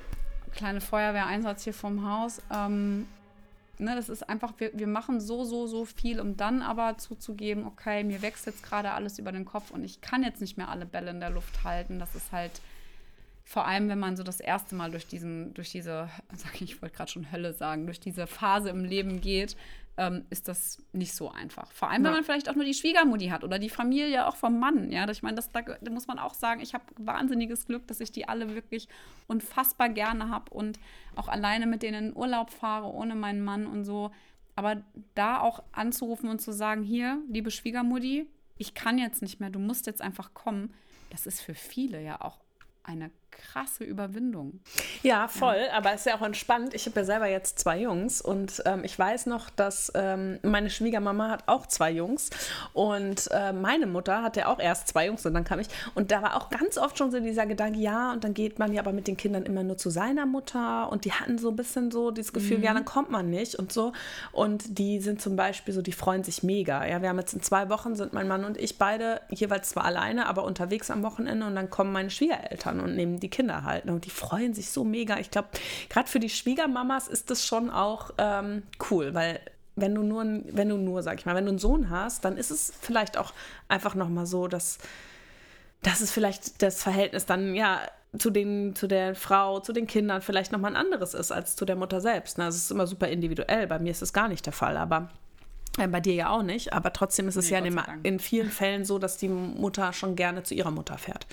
kleine 0.56 0.82
Feuerwehreinsatz 0.82 1.64
hier 1.64 1.74
vom 1.74 2.10
Haus. 2.10 2.41
Ähm, 2.51 3.08
ne, 3.78 3.95
das 3.95 4.10
ist 4.10 4.28
einfach, 4.28 4.53
wir, 4.58 4.72
wir 4.74 4.88
machen 4.88 5.20
so, 5.20 5.43
so, 5.43 5.68
so 5.68 5.86
viel, 5.86 6.20
um 6.20 6.38
dann 6.38 6.62
aber 6.62 6.97
zuzugeben, 6.97 7.66
okay, 7.66 8.03
mir 8.03 8.22
wächst 8.22 8.45
jetzt 8.45 8.64
gerade 8.64 8.91
alles 8.91 9.20
über 9.20 9.32
den 9.32 9.45
Kopf 9.45 9.72
und 9.72 9.84
ich 9.84 10.01
kann 10.01 10.24
jetzt 10.24 10.41
nicht 10.41 10.58
mehr 10.58 10.70
alle 10.70 10.86
Bälle 10.86 11.12
in 11.12 11.20
der 11.20 11.30
Luft 11.30 11.64
halten. 11.64 11.99
Das 11.99 12.16
ist 12.16 12.32
halt 12.32 12.62
vor 13.43 13.68
allem, 13.68 13.89
wenn 13.89 13.99
man 13.99 14.18
so 14.18 14.24
das 14.24 14.39
erste 14.39 14.76
Mal 14.76 14.91
durch 14.91 15.08
diesen, 15.08 15.53
durch 15.53 15.72
diese, 15.72 16.10
sag 16.36 16.56
ich, 16.56 16.64
ich 16.64 16.82
wollte 16.82 16.95
gerade 16.95 17.12
schon 17.12 17.32
Hölle 17.32 17.53
sagen, 17.53 17.86
durch 17.86 17.99
diese 17.99 18.28
Phase 18.28 18.70
im 18.70 18.84
Leben 18.84 19.22
geht, 19.22 19.56
ähm, 19.98 20.26
ist 20.30 20.48
das 20.48 20.84
nicht 20.91 21.14
so 21.14 21.32
einfach. 21.32 21.72
Vor 21.72 21.89
allem, 21.89 22.04
wenn 22.04 22.12
man 22.12 22.24
vielleicht 22.24 22.50
auch 22.50 22.56
nur 22.56 22.66
die 22.66 22.74
Schwiegermutti 22.74 23.28
hat 23.28 23.43
oder 23.43 23.60
die 23.60 23.70
Familie 23.70 24.28
auch 24.28 24.36
vom 24.36 24.60
Mann. 24.60 24.91
Ja, 24.91 25.10
ich 25.10 25.24
meine, 25.24 25.36
das, 25.36 25.52
da, 25.52 25.62
da 25.62 25.91
muss 25.91 26.08
man 26.08 26.20
auch 26.20 26.34
sagen, 26.34 26.62
ich 26.62 26.74
habe 26.74 26.84
wahnsinniges 26.98 27.66
Glück, 27.66 27.88
dass 27.88 28.02
ich 28.02 28.12
die 28.12 28.28
alle 28.28 28.54
wirklich 28.56 28.89
unfassbar 29.28 29.89
gerne 29.89 30.30
habe 30.30 30.54
und 30.54 30.80
auch 31.16 31.30
alleine 31.30 31.66
mit 31.66 31.82
denen 31.82 32.10
in 32.10 32.16
Urlaub 32.16 32.50
fahre, 32.50 32.88
ohne 32.88 33.16
meinen 33.16 33.43
Mann 33.43 33.68
und 33.68 33.86
so. 33.86 34.12
Aber 34.58 34.84
da 35.16 35.39
auch 35.39 35.64
anzurufen 35.72 36.30
und 36.30 36.39
zu 36.39 36.52
sagen, 36.52 36.84
hier, 36.84 37.22
liebe 37.30 37.52
Schwiegermutti, 37.52 38.28
ich 38.58 38.74
kann 38.74 38.98
jetzt 38.98 39.22
nicht 39.22 39.39
mehr, 39.39 39.50
du 39.50 39.60
musst 39.60 39.86
jetzt 39.86 40.02
einfach 40.02 40.34
kommen, 40.34 40.74
das 41.10 41.26
ist 41.26 41.41
für 41.41 41.56
viele 41.56 42.02
ja 42.02 42.22
auch 42.22 42.39
eine 42.84 43.12
krasse 43.36 43.84
Überwindung. 43.84 44.60
Ja, 45.04 45.28
voll, 45.28 45.58
ja. 45.68 45.74
aber 45.74 45.94
es 45.94 46.02
ist 46.02 46.06
ja 46.08 46.18
auch 46.18 46.22
entspannt. 46.22 46.74
Ich 46.74 46.86
habe 46.86 47.00
ja 47.00 47.06
selber 47.06 47.28
jetzt 47.28 47.60
zwei 47.60 47.82
Jungs 47.82 48.22
und 48.22 48.62
ähm, 48.66 48.84
ich 48.84 48.98
weiß 48.98 49.26
noch, 49.28 49.50
dass 49.50 49.92
ähm, 49.96 50.40
meine 50.44 50.70
Schwiegermama 50.70 51.30
hat 51.30 51.44
auch 51.48 51.66
zwei 51.68 51.92
Jungs 51.92 52.30
und 52.74 53.30
äh, 53.32 53.54
meine 53.54 53.88
Mutter 53.88 54.24
hatte 54.24 54.42
ja 54.42 54.48
auch 54.48 54.60
erst 54.60 54.88
zwei 54.88 55.08
Jungs 55.08 55.26
und 55.26 55.34
dann 55.34 55.44
kam 55.44 55.60
ich 55.60 55.68
und 55.94 56.12
da 56.12 56.22
war 56.22 56.36
auch 56.36 56.50
ganz 56.50 56.78
oft 56.78 56.98
schon 56.98 57.12
so 57.12 57.20
dieser 57.20 57.46
Gedanke, 57.46 57.80
ja, 57.80 58.12
und 58.12 58.24
dann 58.24 58.34
geht 58.34 58.60
man 58.60 58.74
ja 58.74 58.82
aber 58.82 58.92
mit 58.92 59.08
den 59.08 59.18
Kindern 59.18 59.44
immer 59.44 59.64
nur 59.64 59.78
zu 59.78 59.90
seiner 59.90 60.26
Mutter 60.26 60.92
und 60.92 61.06
die 61.06 61.12
hatten 61.12 61.38
so 61.38 61.50
ein 61.50 61.56
bisschen 61.56 61.92
so 61.92 62.12
dieses 62.12 62.34
Gefühl, 62.34 62.58
mhm. 62.58 62.64
ja, 62.64 62.74
dann 62.74 62.86
kommt 62.86 63.12
man 63.12 63.30
nicht 63.30 63.56
und 63.56 63.72
so 63.72 63.94
und 64.32 64.78
die 64.80 65.00
sind 65.00 65.22
zum 65.22 65.36
Beispiel 65.36 65.74
so, 65.74 65.82
die 65.82 65.92
freuen 65.92 66.24
sich 66.24 66.44
mega. 66.44 66.86
Ja, 66.86 67.02
wir 67.02 67.10
haben 67.10 67.20
jetzt 67.20 67.34
in 67.34 67.42
zwei 67.42 67.70
Wochen 67.70 67.96
sind 67.96 68.14
mein 68.14 68.28
Mann 68.28 68.46
und 68.46 68.58
ich 68.58 68.78
beide 68.78 69.22
jeweils 69.30 69.70
zwar 69.70 69.86
alleine, 69.86 70.28
aber 70.28 70.44
unterwegs 70.44 70.90
am 70.92 71.04
Wochenende 71.04 71.46
und 71.46 71.56
dann 71.56 71.70
kommen 71.70 71.92
meine 71.92 72.10
Schwiegereltern 72.10 72.80
und 72.80 72.96
nehmen 72.96 73.20
die 73.20 73.24
Kinder 73.30 73.63
halt. 73.63 73.86
Ne? 73.86 73.93
Und 73.93 74.05
die 74.05 74.09
freuen 74.09 74.53
sich 74.53 74.69
so 74.69 74.84
mega. 74.84 75.17
Ich 75.19 75.32
glaube, 75.32 75.49
gerade 75.89 76.09
für 76.09 76.19
die 76.19 76.30
Schwiegermamas 76.30 77.07
ist 77.07 77.30
das 77.30 77.45
schon 77.45 77.69
auch 77.69 78.11
ähm, 78.17 78.63
cool, 78.89 79.13
weil 79.13 79.39
wenn 79.76 79.93
du 79.93 80.03
nur, 80.03 80.23
wenn 80.23 80.69
du 80.69 80.78
nur, 80.78 81.03
sag 81.03 81.19
ich 81.19 81.26
mal, 81.26 81.36
wenn 81.36 81.45
du 81.45 81.49
einen 81.49 81.59
Sohn 81.59 81.89
hast, 81.89 82.23
dann 82.23 82.38
ist 82.38 82.51
es 82.51 82.73
vielleicht 82.82 83.17
auch 83.17 83.34
einfach 83.67 83.95
nochmal 83.95 84.26
so, 84.26 84.47
dass, 84.47 84.78
dass 85.84 86.01
es 86.01 86.11
vielleicht 86.11 86.61
das 86.61 86.82
Verhältnis 86.82 87.26
dann, 87.26 87.55
ja, 87.55 87.82
zu, 88.17 88.30
den, 88.30 88.76
zu 88.76 88.88
der 88.88 89.15
Frau, 89.15 89.59
zu 89.59 89.73
den 89.73 89.88
Kindern 89.88 90.21
vielleicht 90.21 90.51
nochmal 90.51 90.71
ein 90.71 90.78
anderes 90.78 91.13
ist 91.13 91.32
als 91.32 91.55
zu 91.55 91.65
der 91.65 91.76
Mutter 91.76 92.01
selbst. 92.01 92.38
Ne? 92.38 92.47
Es 92.47 92.55
ist 92.55 92.71
immer 92.71 92.88
super 92.88 93.07
individuell. 93.07 93.67
Bei 93.67 93.80
mir 93.80 93.91
ist 93.91 94.01
es 94.01 94.13
gar 94.13 94.28
nicht 94.28 94.45
der 94.45 94.53
Fall, 94.53 94.78
aber 94.78 95.09
äh, 95.78 95.88
bei 95.88 95.99
dir 95.99 96.13
ja 96.13 96.30
auch 96.30 96.43
nicht. 96.43 96.73
Aber 96.73 96.93
trotzdem 96.93 97.28
ist 97.28 97.36
es 97.36 97.49
nee, 97.49 97.57
ja 97.57 97.65
in, 97.65 97.82
in 98.03 98.19
vielen 98.19 98.49
Fällen 98.49 98.86
so, 98.86 98.99
dass 98.99 99.17
die 99.17 99.28
Mutter 99.28 99.93
schon 99.93 100.15
gerne 100.15 100.43
zu 100.43 100.53
ihrer 100.53 100.71
Mutter 100.71 100.97
fährt. 100.97 101.28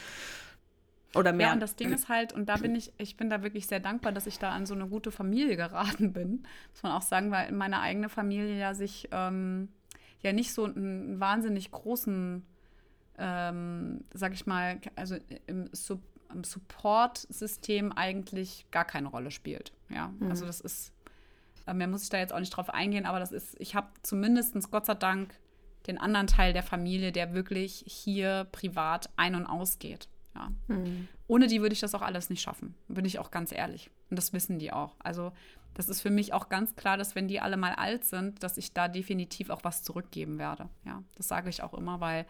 Oder 1.15 1.33
mehr. 1.33 1.49
Ja, 1.49 1.53
und 1.53 1.61
das 1.61 1.77
Ding 1.77 1.93
ist 1.93 2.09
halt, 2.09 2.33
und 2.33 2.49
da 2.49 2.57
bin 2.57 2.75
ich, 2.75 2.93
ich 2.99 3.17
bin 3.17 3.29
da 3.29 3.43
wirklich 3.43 3.67
sehr 3.67 3.81
dankbar, 3.81 4.13
dass 4.13 4.27
ich 4.27 4.39
da 4.39 4.51
an 4.51 4.65
so 4.67 4.75
eine 4.75 4.87
gute 4.89 5.11
Familie 5.11 5.57
geraten 5.57 6.13
bin. 6.13 6.47
Muss 6.71 6.83
man 6.83 6.93
auch 6.93 7.03
sagen, 7.03 7.31
weil 7.31 7.53
meine 7.53 7.81
eigene 7.81 8.09
Familie 8.09 8.59
ja 8.59 8.75
sich 8.75 9.09
ähm, 9.13 9.69
ja 10.21 10.33
nicht 10.33 10.53
so 10.53 10.65
einen 10.65 11.21
wahnsinnig 11.21 11.71
großen, 11.71 12.47
ähm, 13.19 14.05
sag 14.15 14.33
ich 14.33 14.47
mal, 14.47 14.81
also 14.97 15.17
im, 15.47 15.69
Sub 15.73 16.01
im 16.33 16.45
Support-System 16.45 17.93
eigentlich 17.93 18.67
gar 18.71 18.87
keine 18.87 19.09
Rolle 19.09 19.31
spielt. 19.31 19.73
Ja, 19.91 20.09
mhm. 20.19 20.31
also 20.31 20.47
das 20.47 20.63
ist, 20.63 20.93
äh, 21.67 21.75
mehr 21.75 21.89
muss 21.89 22.05
ich 22.05 22.09
da 22.09 22.19
jetzt 22.19 22.33
auch 22.33 22.41
nicht 22.41 22.57
drauf 22.57 22.71
eingehen, 22.71 23.05
aber 23.05 23.21
das 23.21 23.33
ist, 23.33 23.55
ich 23.61 23.75
habe 23.75 23.89
zumindest 24.03 24.71
Gott 24.71 24.87
sei 24.87 24.95
Dank 24.95 25.35
den 25.87 25.99
anderen 25.99 26.29
Teil 26.29 26.55
der 26.55 26.63
Familie, 26.63 27.13
der 27.13 27.35
wirklich 27.35 27.85
hier 27.87 28.47
privat 28.51 29.11
ein- 29.17 29.35
und 29.35 29.47
ausgeht. 29.47 30.09
Ja. 30.35 30.53
Mhm. 30.69 31.09
Ohne 31.27 31.47
die 31.47 31.61
würde 31.61 31.73
ich 31.73 31.81
das 31.81 31.95
auch 31.95 32.03
alles 32.03 32.31
nicht 32.31 32.43
schaffen, 32.43 32.75
bin 32.89 33.05
ich 33.05 33.19
auch 33.19 33.31
ganz 33.31 33.53
ehrlich. 33.53 33.91
Und 34.11 34.19
das 34.19 34.33
wissen 34.33 34.59
die 34.59 34.73
auch. 34.73 34.97
Also 34.99 35.33
das 35.75 35.89
ist 35.89 36.01
für 36.01 36.11
mich 36.11 36.33
auch 36.33 36.49
ganz 36.49 36.77
klar, 36.77 36.97
dass 36.97 37.15
wenn 37.15 37.29
die 37.29 37.41
alle 37.41 37.57
mal 37.57 37.75
alt 37.75 38.05
sind, 38.05 38.43
dass 38.43 38.59
ich 38.59 38.73
da 38.73 38.89
definitiv 38.89 39.51
auch 39.51 39.65
was 39.65 39.83
zurückgeben 39.83 40.39
werde. 40.39 40.69
Ja, 40.85 41.03
das 41.17 41.29
sage 41.29 41.49
ich 41.49 41.63
auch 41.63 41.75
immer, 41.75 42.01
weil 42.01 42.27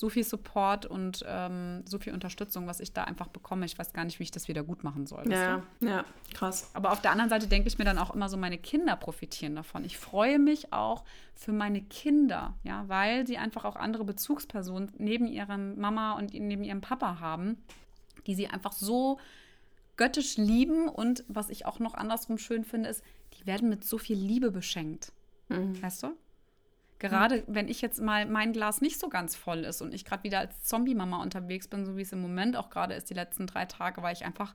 so 0.00 0.08
viel 0.08 0.24
Support 0.24 0.86
und 0.86 1.22
ähm, 1.28 1.82
so 1.84 1.98
viel 1.98 2.14
Unterstützung, 2.14 2.66
was 2.66 2.80
ich 2.80 2.94
da 2.94 3.04
einfach 3.04 3.28
bekomme. 3.28 3.66
Ich 3.66 3.78
weiß 3.78 3.92
gar 3.92 4.04
nicht, 4.04 4.18
wie 4.18 4.22
ich 4.22 4.30
das 4.30 4.48
wieder 4.48 4.62
gut 4.62 4.82
machen 4.82 5.06
soll. 5.06 5.30
Ja, 5.30 5.62
ja, 5.80 6.06
krass. 6.32 6.70
Aber 6.72 6.90
auf 6.90 7.02
der 7.02 7.12
anderen 7.12 7.28
Seite 7.28 7.46
denke 7.46 7.68
ich 7.68 7.76
mir 7.76 7.84
dann 7.84 7.98
auch 7.98 8.14
immer 8.14 8.30
so, 8.30 8.38
meine 8.38 8.56
Kinder 8.56 8.96
profitieren 8.96 9.54
davon. 9.54 9.84
Ich 9.84 9.98
freue 9.98 10.38
mich 10.38 10.72
auch 10.72 11.04
für 11.34 11.52
meine 11.52 11.82
Kinder, 11.82 12.54
ja, 12.62 12.88
weil 12.88 13.26
sie 13.26 13.36
einfach 13.36 13.66
auch 13.66 13.76
andere 13.76 14.04
Bezugspersonen 14.04 14.90
neben 14.96 15.26
ihrer 15.26 15.58
Mama 15.58 16.14
und 16.14 16.32
neben 16.32 16.64
ihrem 16.64 16.80
Papa 16.80 17.20
haben, 17.20 17.58
die 18.26 18.34
sie 18.34 18.48
einfach 18.48 18.72
so 18.72 19.18
göttisch 19.98 20.38
lieben 20.38 20.88
und 20.88 21.24
was 21.28 21.50
ich 21.50 21.66
auch 21.66 21.78
noch 21.78 21.92
andersrum 21.92 22.38
schön 22.38 22.64
finde, 22.64 22.88
ist, 22.88 23.04
die 23.34 23.46
werden 23.46 23.68
mit 23.68 23.84
so 23.84 23.98
viel 23.98 24.16
Liebe 24.16 24.50
beschenkt. 24.50 25.12
Mhm. 25.50 25.80
Weißt 25.82 26.04
du? 26.04 26.16
Gerade 27.00 27.42
wenn 27.46 27.66
ich 27.66 27.80
jetzt 27.80 28.00
mal 28.00 28.26
mein 28.26 28.52
Glas 28.52 28.82
nicht 28.82 29.00
so 29.00 29.08
ganz 29.08 29.34
voll 29.34 29.60
ist 29.60 29.80
und 29.80 29.94
ich 29.94 30.04
gerade 30.04 30.22
wieder 30.22 30.38
als 30.38 30.64
Zombie-Mama 30.64 31.22
unterwegs 31.22 31.66
bin, 31.66 31.86
so 31.86 31.96
wie 31.96 32.02
es 32.02 32.12
im 32.12 32.20
Moment 32.20 32.56
auch 32.56 32.68
gerade 32.68 32.94
ist, 32.94 33.08
die 33.08 33.14
letzten 33.14 33.46
drei 33.46 33.64
Tage, 33.64 34.02
weil 34.02 34.12
ich 34.12 34.24
einfach 34.26 34.54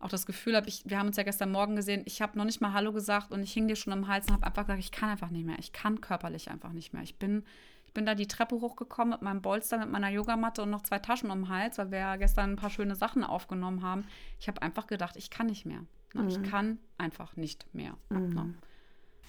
auch 0.00 0.08
das 0.08 0.24
Gefühl 0.24 0.56
habe, 0.56 0.66
wir 0.84 0.98
haben 0.98 1.06
uns 1.06 1.16
ja 1.16 1.22
gestern 1.22 1.52
Morgen 1.52 1.76
gesehen, 1.76 2.02
ich 2.06 2.22
habe 2.22 2.36
noch 2.38 2.46
nicht 2.46 2.62
mal 2.62 2.72
Hallo 2.72 2.92
gesagt 2.92 3.30
und 3.30 3.42
ich 3.42 3.52
hing 3.52 3.68
dir 3.68 3.76
schon 3.76 3.92
am 3.92 4.08
Hals 4.08 4.26
und 4.26 4.32
habe 4.32 4.46
einfach 4.46 4.64
gesagt, 4.64 4.80
ich 4.80 4.90
kann 4.90 5.10
einfach 5.10 5.30
nicht 5.30 5.44
mehr. 5.44 5.58
Ich 5.58 5.72
kann 5.72 6.00
körperlich 6.00 6.50
einfach 6.50 6.72
nicht 6.72 6.94
mehr. 6.94 7.02
Ich 7.02 7.18
bin, 7.18 7.44
ich 7.86 7.92
bin 7.92 8.06
da 8.06 8.14
die 8.14 8.26
Treppe 8.26 8.56
hochgekommen 8.56 9.12
mit 9.12 9.22
meinem 9.22 9.42
Bolster, 9.42 9.78
mit 9.78 9.90
meiner 9.90 10.08
Yogamatte 10.08 10.62
und 10.62 10.70
noch 10.70 10.82
zwei 10.82 10.98
Taschen 10.98 11.30
um 11.30 11.42
den 11.42 11.48
Hals, 11.50 11.76
weil 11.76 11.90
wir 11.90 11.98
ja 11.98 12.16
gestern 12.16 12.52
ein 12.52 12.56
paar 12.56 12.70
schöne 12.70 12.94
Sachen 12.94 13.22
aufgenommen 13.22 13.82
haben. 13.82 14.04
Ich 14.40 14.48
habe 14.48 14.62
einfach 14.62 14.86
gedacht, 14.86 15.16
ich 15.16 15.28
kann 15.28 15.46
nicht 15.46 15.66
mehr. 15.66 15.84
Mhm. 16.14 16.28
Ich 16.28 16.42
kann 16.42 16.78
einfach 16.96 17.36
nicht 17.36 17.66
mehr. 17.74 17.94
Mhm. 18.08 18.56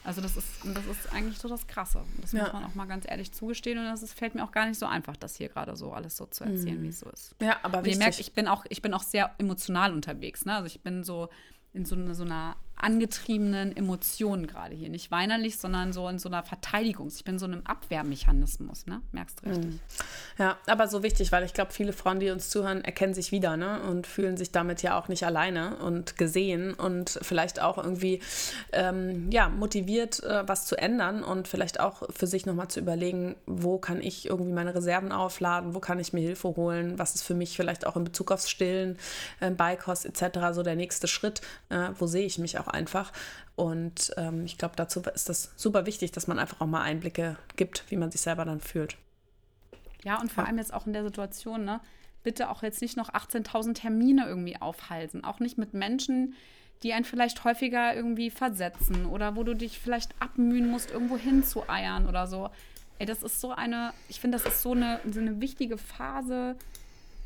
Also 0.03 0.21
das 0.21 0.37
ist, 0.37 0.47
das 0.63 0.85
ist 0.85 1.11
eigentlich 1.11 1.37
so 1.37 1.49
das 1.49 1.67
Krasse. 1.67 2.03
Das 2.21 2.31
ja. 2.31 2.43
muss 2.43 2.53
man 2.53 2.63
auch 2.63 2.75
mal 2.75 2.85
ganz 2.85 3.05
ehrlich 3.07 3.33
zugestehen. 3.33 3.77
Und 3.77 3.85
das 3.85 4.03
ist, 4.03 4.13
fällt 4.13 4.35
mir 4.35 4.43
auch 4.43 4.51
gar 4.51 4.65
nicht 4.65 4.79
so 4.79 4.85
einfach, 4.85 5.17
das 5.17 5.35
hier 5.35 5.49
gerade 5.49 5.75
so 5.75 5.91
alles 5.91 6.15
so 6.15 6.25
zu 6.25 6.45
erzählen, 6.45 6.79
mhm. 6.79 6.83
wie 6.83 6.89
es 6.89 6.99
so 6.99 7.09
ist. 7.09 7.35
Ja, 7.41 7.57
aber 7.63 7.83
wie 7.83 7.91
ihr 7.91 7.97
merkt, 7.97 8.19
ich 8.19 8.33
bin 8.33 8.47
auch, 8.47 8.65
ich 8.69 8.81
bin 8.81 8.93
auch 8.93 9.03
sehr 9.03 9.35
emotional 9.37 9.91
unterwegs. 9.91 10.45
Ne? 10.45 10.55
Also 10.55 10.67
ich 10.67 10.81
bin 10.81 11.03
so 11.03 11.29
in 11.73 11.85
so, 11.85 12.13
so 12.13 12.23
einer 12.23 12.55
angetriebenen 12.77 13.75
Emotionen 13.75 14.47
gerade 14.47 14.75
hier. 14.75 14.89
Nicht 14.89 15.09
weinerlich, 15.11 15.57
sondern 15.57 15.93
so 15.93 16.07
in 16.07 16.19
so 16.19 16.29
einer 16.29 16.43
Verteidigung. 16.43 17.07
Ich 17.07 17.23
bin 17.23 17.39
so 17.39 17.45
in 17.45 17.53
einem 17.53 17.65
Abwehrmechanismus, 17.65 18.85
ne? 18.85 19.01
Merkst 19.11 19.41
du 19.43 19.49
richtig. 19.49 19.65
Mhm. 19.65 19.79
Ja, 20.37 20.57
aber 20.67 20.87
so 20.87 21.01
wichtig, 21.01 21.31
weil 21.31 21.43
ich 21.43 21.53
glaube, 21.53 21.73
viele 21.73 21.91
Frauen, 21.91 22.19
die 22.19 22.29
uns 22.29 22.49
zuhören, 22.49 22.83
erkennen 22.83 23.15
sich 23.15 23.31
wieder, 23.31 23.57
ne? 23.57 23.81
Und 23.81 24.05
fühlen 24.05 24.37
sich 24.37 24.51
damit 24.51 24.83
ja 24.83 24.97
auch 24.97 25.07
nicht 25.07 25.25
alleine 25.25 25.77
und 25.77 26.17
gesehen 26.17 26.73
und 26.75 27.19
vielleicht 27.21 27.61
auch 27.61 27.77
irgendwie 27.77 28.21
ähm, 28.71 29.29
ja, 29.31 29.49
motiviert, 29.49 30.23
äh, 30.23 30.47
was 30.47 30.65
zu 30.65 30.77
ändern 30.77 31.23
und 31.23 31.47
vielleicht 31.47 31.79
auch 31.79 32.03
für 32.11 32.27
sich 32.27 32.45
nochmal 32.45 32.67
zu 32.67 32.79
überlegen, 32.79 33.35
wo 33.47 33.79
kann 33.79 34.01
ich 34.01 34.27
irgendwie 34.27 34.53
meine 34.53 34.75
Reserven 34.75 35.11
aufladen, 35.11 35.73
wo 35.73 35.79
kann 35.79 35.99
ich 35.99 36.13
mir 36.13 36.21
Hilfe 36.21 36.49
holen, 36.55 36.99
was 36.99 37.15
ist 37.15 37.23
für 37.23 37.33
mich 37.33 37.55
vielleicht 37.55 37.87
auch 37.87 37.95
in 37.95 38.03
Bezug 38.03 38.31
aufs 38.31 38.49
Stillen, 38.49 38.97
äh, 39.39 39.49
Beikost 39.49 40.05
etc. 40.05 40.39
so 40.53 40.61
der 40.61 40.75
nächste 40.75 41.07
Schritt, 41.07 41.41
äh, 41.69 41.89
wo 41.97 42.05
sehe 42.05 42.25
ich 42.25 42.37
mich 42.37 42.59
auch 42.59 42.66
auch 42.67 42.73
einfach. 42.73 43.11
Und 43.55 44.13
ähm, 44.17 44.45
ich 44.45 44.57
glaube, 44.57 44.75
dazu 44.75 45.01
ist 45.01 45.29
das 45.29 45.53
super 45.55 45.85
wichtig, 45.85 46.11
dass 46.11 46.27
man 46.27 46.39
einfach 46.39 46.61
auch 46.61 46.67
mal 46.67 46.81
Einblicke 46.81 47.37
gibt, 47.55 47.85
wie 47.89 47.97
man 47.97 48.11
sich 48.11 48.21
selber 48.21 48.45
dann 48.45 48.59
fühlt. 48.59 48.97
Ja, 50.03 50.19
und 50.19 50.31
vor 50.31 50.43
ja. 50.43 50.49
allem 50.49 50.57
jetzt 50.57 50.73
auch 50.73 50.85
in 50.87 50.93
der 50.93 51.03
Situation, 51.03 51.65
ne? 51.65 51.79
Bitte 52.23 52.49
auch 52.49 52.61
jetzt 52.61 52.81
nicht 52.81 52.97
noch 52.97 53.09
18.000 53.09 53.73
Termine 53.75 54.25
irgendwie 54.27 54.59
aufhalten. 54.59 55.23
Auch 55.23 55.39
nicht 55.39 55.57
mit 55.57 55.73
Menschen, 55.73 56.35
die 56.83 56.93
einen 56.93 57.05
vielleicht 57.05 57.43
häufiger 57.43 57.95
irgendwie 57.95 58.29
versetzen 58.29 59.05
oder 59.05 59.35
wo 59.35 59.43
du 59.43 59.55
dich 59.55 59.79
vielleicht 59.79 60.11
abmühen 60.19 60.69
musst, 60.69 60.91
irgendwo 60.91 61.17
hinzueiern 61.17 62.07
oder 62.07 62.27
so. 62.27 62.49
Ey, 62.99 63.05
das 63.05 63.23
ist 63.23 63.41
so 63.41 63.51
eine, 63.51 63.93
ich 64.09 64.19
finde, 64.19 64.37
das 64.37 64.45
ist 64.45 64.61
so 64.61 64.73
eine, 64.73 64.99
so 65.09 65.19
eine 65.19 65.39
wichtige 65.41 65.77
Phase, 65.77 66.55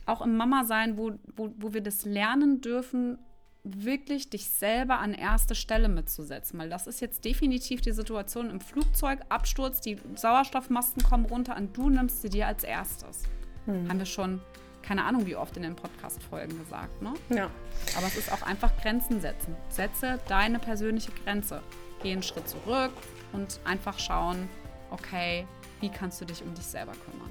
auch 0.05 0.21
im 0.21 0.35
Mama-Sein, 0.35 0.97
wo, 0.97 1.13
wo, 1.35 1.53
wo 1.57 1.73
wir 1.73 1.81
das 1.81 2.05
lernen 2.05 2.61
dürfen, 2.61 3.17
wirklich 3.63 4.29
dich 4.29 4.49
selber 4.49 4.99
an 4.99 5.13
erste 5.13 5.53
Stelle 5.53 5.87
mitzusetzen, 5.87 6.59
weil 6.59 6.69
das 6.69 6.87
ist 6.87 6.99
jetzt 6.99 7.25
definitiv 7.25 7.81
die 7.81 7.91
Situation 7.91 8.49
im 8.49 8.59
Flugzeug, 8.59 9.19
Absturz, 9.29 9.81
die 9.81 9.97
Sauerstoffmasken 10.15 11.03
kommen 11.03 11.25
runter 11.25 11.55
und 11.55 11.77
du 11.77 11.89
nimmst 11.89 12.21
sie 12.21 12.29
dir 12.29 12.47
als 12.47 12.63
erstes. 12.63 13.23
Hm. 13.65 13.87
Haben 13.87 13.99
wir 13.99 14.05
schon 14.05 14.41
keine 14.81 15.05
Ahnung, 15.05 15.25
wie 15.25 15.35
oft 15.35 15.55
in 15.57 15.63
den 15.63 15.75
Podcast-Folgen 15.75 16.57
gesagt, 16.57 17.01
ne? 17.01 17.13
Ja. 17.29 17.49
Aber 17.97 18.07
es 18.07 18.17
ist 18.17 18.31
auch 18.31 18.41
einfach 18.41 18.75
Grenzen 18.81 19.21
setzen. 19.21 19.55
Setze 19.69 20.19
deine 20.27 20.59
persönliche 20.59 21.11
Grenze. 21.23 21.61
Geh 22.01 22.11
einen 22.11 22.23
Schritt 22.23 22.49
zurück 22.49 22.91
und 23.31 23.59
einfach 23.63 23.99
schauen, 23.99 24.49
okay, 24.89 25.45
wie 25.79 25.89
kannst 25.89 26.19
du 26.21 26.25
dich 26.25 26.41
um 26.43 26.53
dich 26.55 26.65
selber 26.65 26.93
kümmern? 26.93 27.30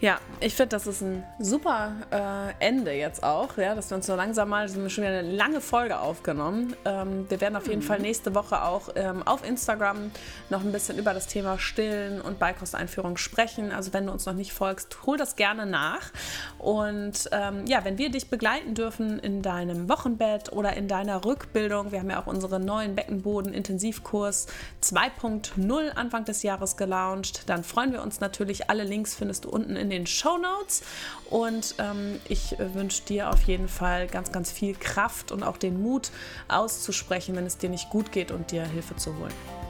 Ja, 0.00 0.18
ich 0.40 0.54
finde, 0.54 0.70
das 0.70 0.86
ist 0.86 1.02
ein 1.02 1.24
super 1.38 1.92
äh, 2.10 2.66
Ende 2.66 2.92
jetzt 2.92 3.22
auch, 3.22 3.56
ja, 3.56 3.74
dass 3.74 3.90
wir 3.90 3.96
uns 3.96 4.06
so 4.06 4.16
langsam 4.16 4.48
mal, 4.48 4.68
sind 4.68 4.82
wir 4.82 4.90
schon 4.90 5.04
wieder 5.04 5.18
eine 5.18 5.30
lange 5.30 5.60
Folge 5.60 5.98
aufgenommen. 5.98 6.74
Ähm, 6.84 7.26
wir 7.30 7.40
werden 7.40 7.56
auf 7.56 7.68
jeden 7.68 7.80
mhm. 7.80 7.86
Fall 7.86 8.00
nächste 8.00 8.34
Woche 8.34 8.62
auch 8.62 8.90
ähm, 8.96 9.22
auf 9.22 9.46
Instagram 9.48 10.10
noch 10.50 10.62
ein 10.62 10.72
bisschen 10.72 10.98
über 10.98 11.14
das 11.14 11.26
Thema 11.26 11.58
Stillen 11.58 12.20
und 12.20 12.38
Beikosteinführung 12.38 13.16
sprechen. 13.16 13.72
Also 13.72 13.92
wenn 13.92 14.06
du 14.06 14.12
uns 14.12 14.26
noch 14.26 14.34
nicht 14.34 14.52
folgst, 14.52 15.06
hol 15.06 15.16
das 15.16 15.36
gerne 15.36 15.64
nach. 15.64 16.10
Und 16.58 17.28
ähm, 17.32 17.64
ja, 17.66 17.84
wenn 17.84 17.96
wir 17.96 18.10
dich 18.10 18.28
begleiten 18.28 18.74
dürfen 18.74 19.18
in 19.20 19.42
deinem 19.42 19.88
Wochenbett 19.88 20.52
oder 20.52 20.76
in 20.76 20.88
deiner 20.88 21.24
Rückbildung, 21.24 21.92
wir 21.92 22.00
haben 22.00 22.10
ja 22.10 22.20
auch 22.20 22.26
unseren 22.26 22.64
neuen 22.64 22.94
Beckenboden-Intensivkurs 22.94 24.48
2.0 24.82 25.90
Anfang 25.90 26.24
des 26.24 26.42
Jahres 26.42 26.76
gelauncht, 26.76 27.48
dann 27.48 27.64
freuen 27.64 27.92
wir 27.92 28.02
uns 28.02 28.20
natürlich. 28.20 28.68
Alle 28.68 28.84
Links 28.84 29.14
findest 29.14 29.44
du 29.44 29.50
unten 29.50 29.76
in 29.76 29.83
in 29.84 29.90
den 29.90 30.06
Show 30.06 30.38
Notes. 30.38 30.82
Und 31.30 31.76
ähm, 31.78 32.20
ich 32.28 32.56
wünsche 32.58 33.02
dir 33.02 33.30
auf 33.30 33.42
jeden 33.42 33.68
Fall 33.68 34.06
ganz, 34.06 34.32
ganz 34.32 34.50
viel 34.50 34.74
Kraft 34.74 35.30
und 35.30 35.42
auch 35.42 35.56
den 35.56 35.80
Mut 35.82 36.10
auszusprechen, 36.48 37.36
wenn 37.36 37.46
es 37.46 37.58
dir 37.58 37.70
nicht 37.70 37.90
gut 37.90 38.10
geht 38.10 38.30
und 38.30 38.50
dir 38.50 38.64
Hilfe 38.64 38.96
zu 38.96 39.16
holen. 39.16 39.63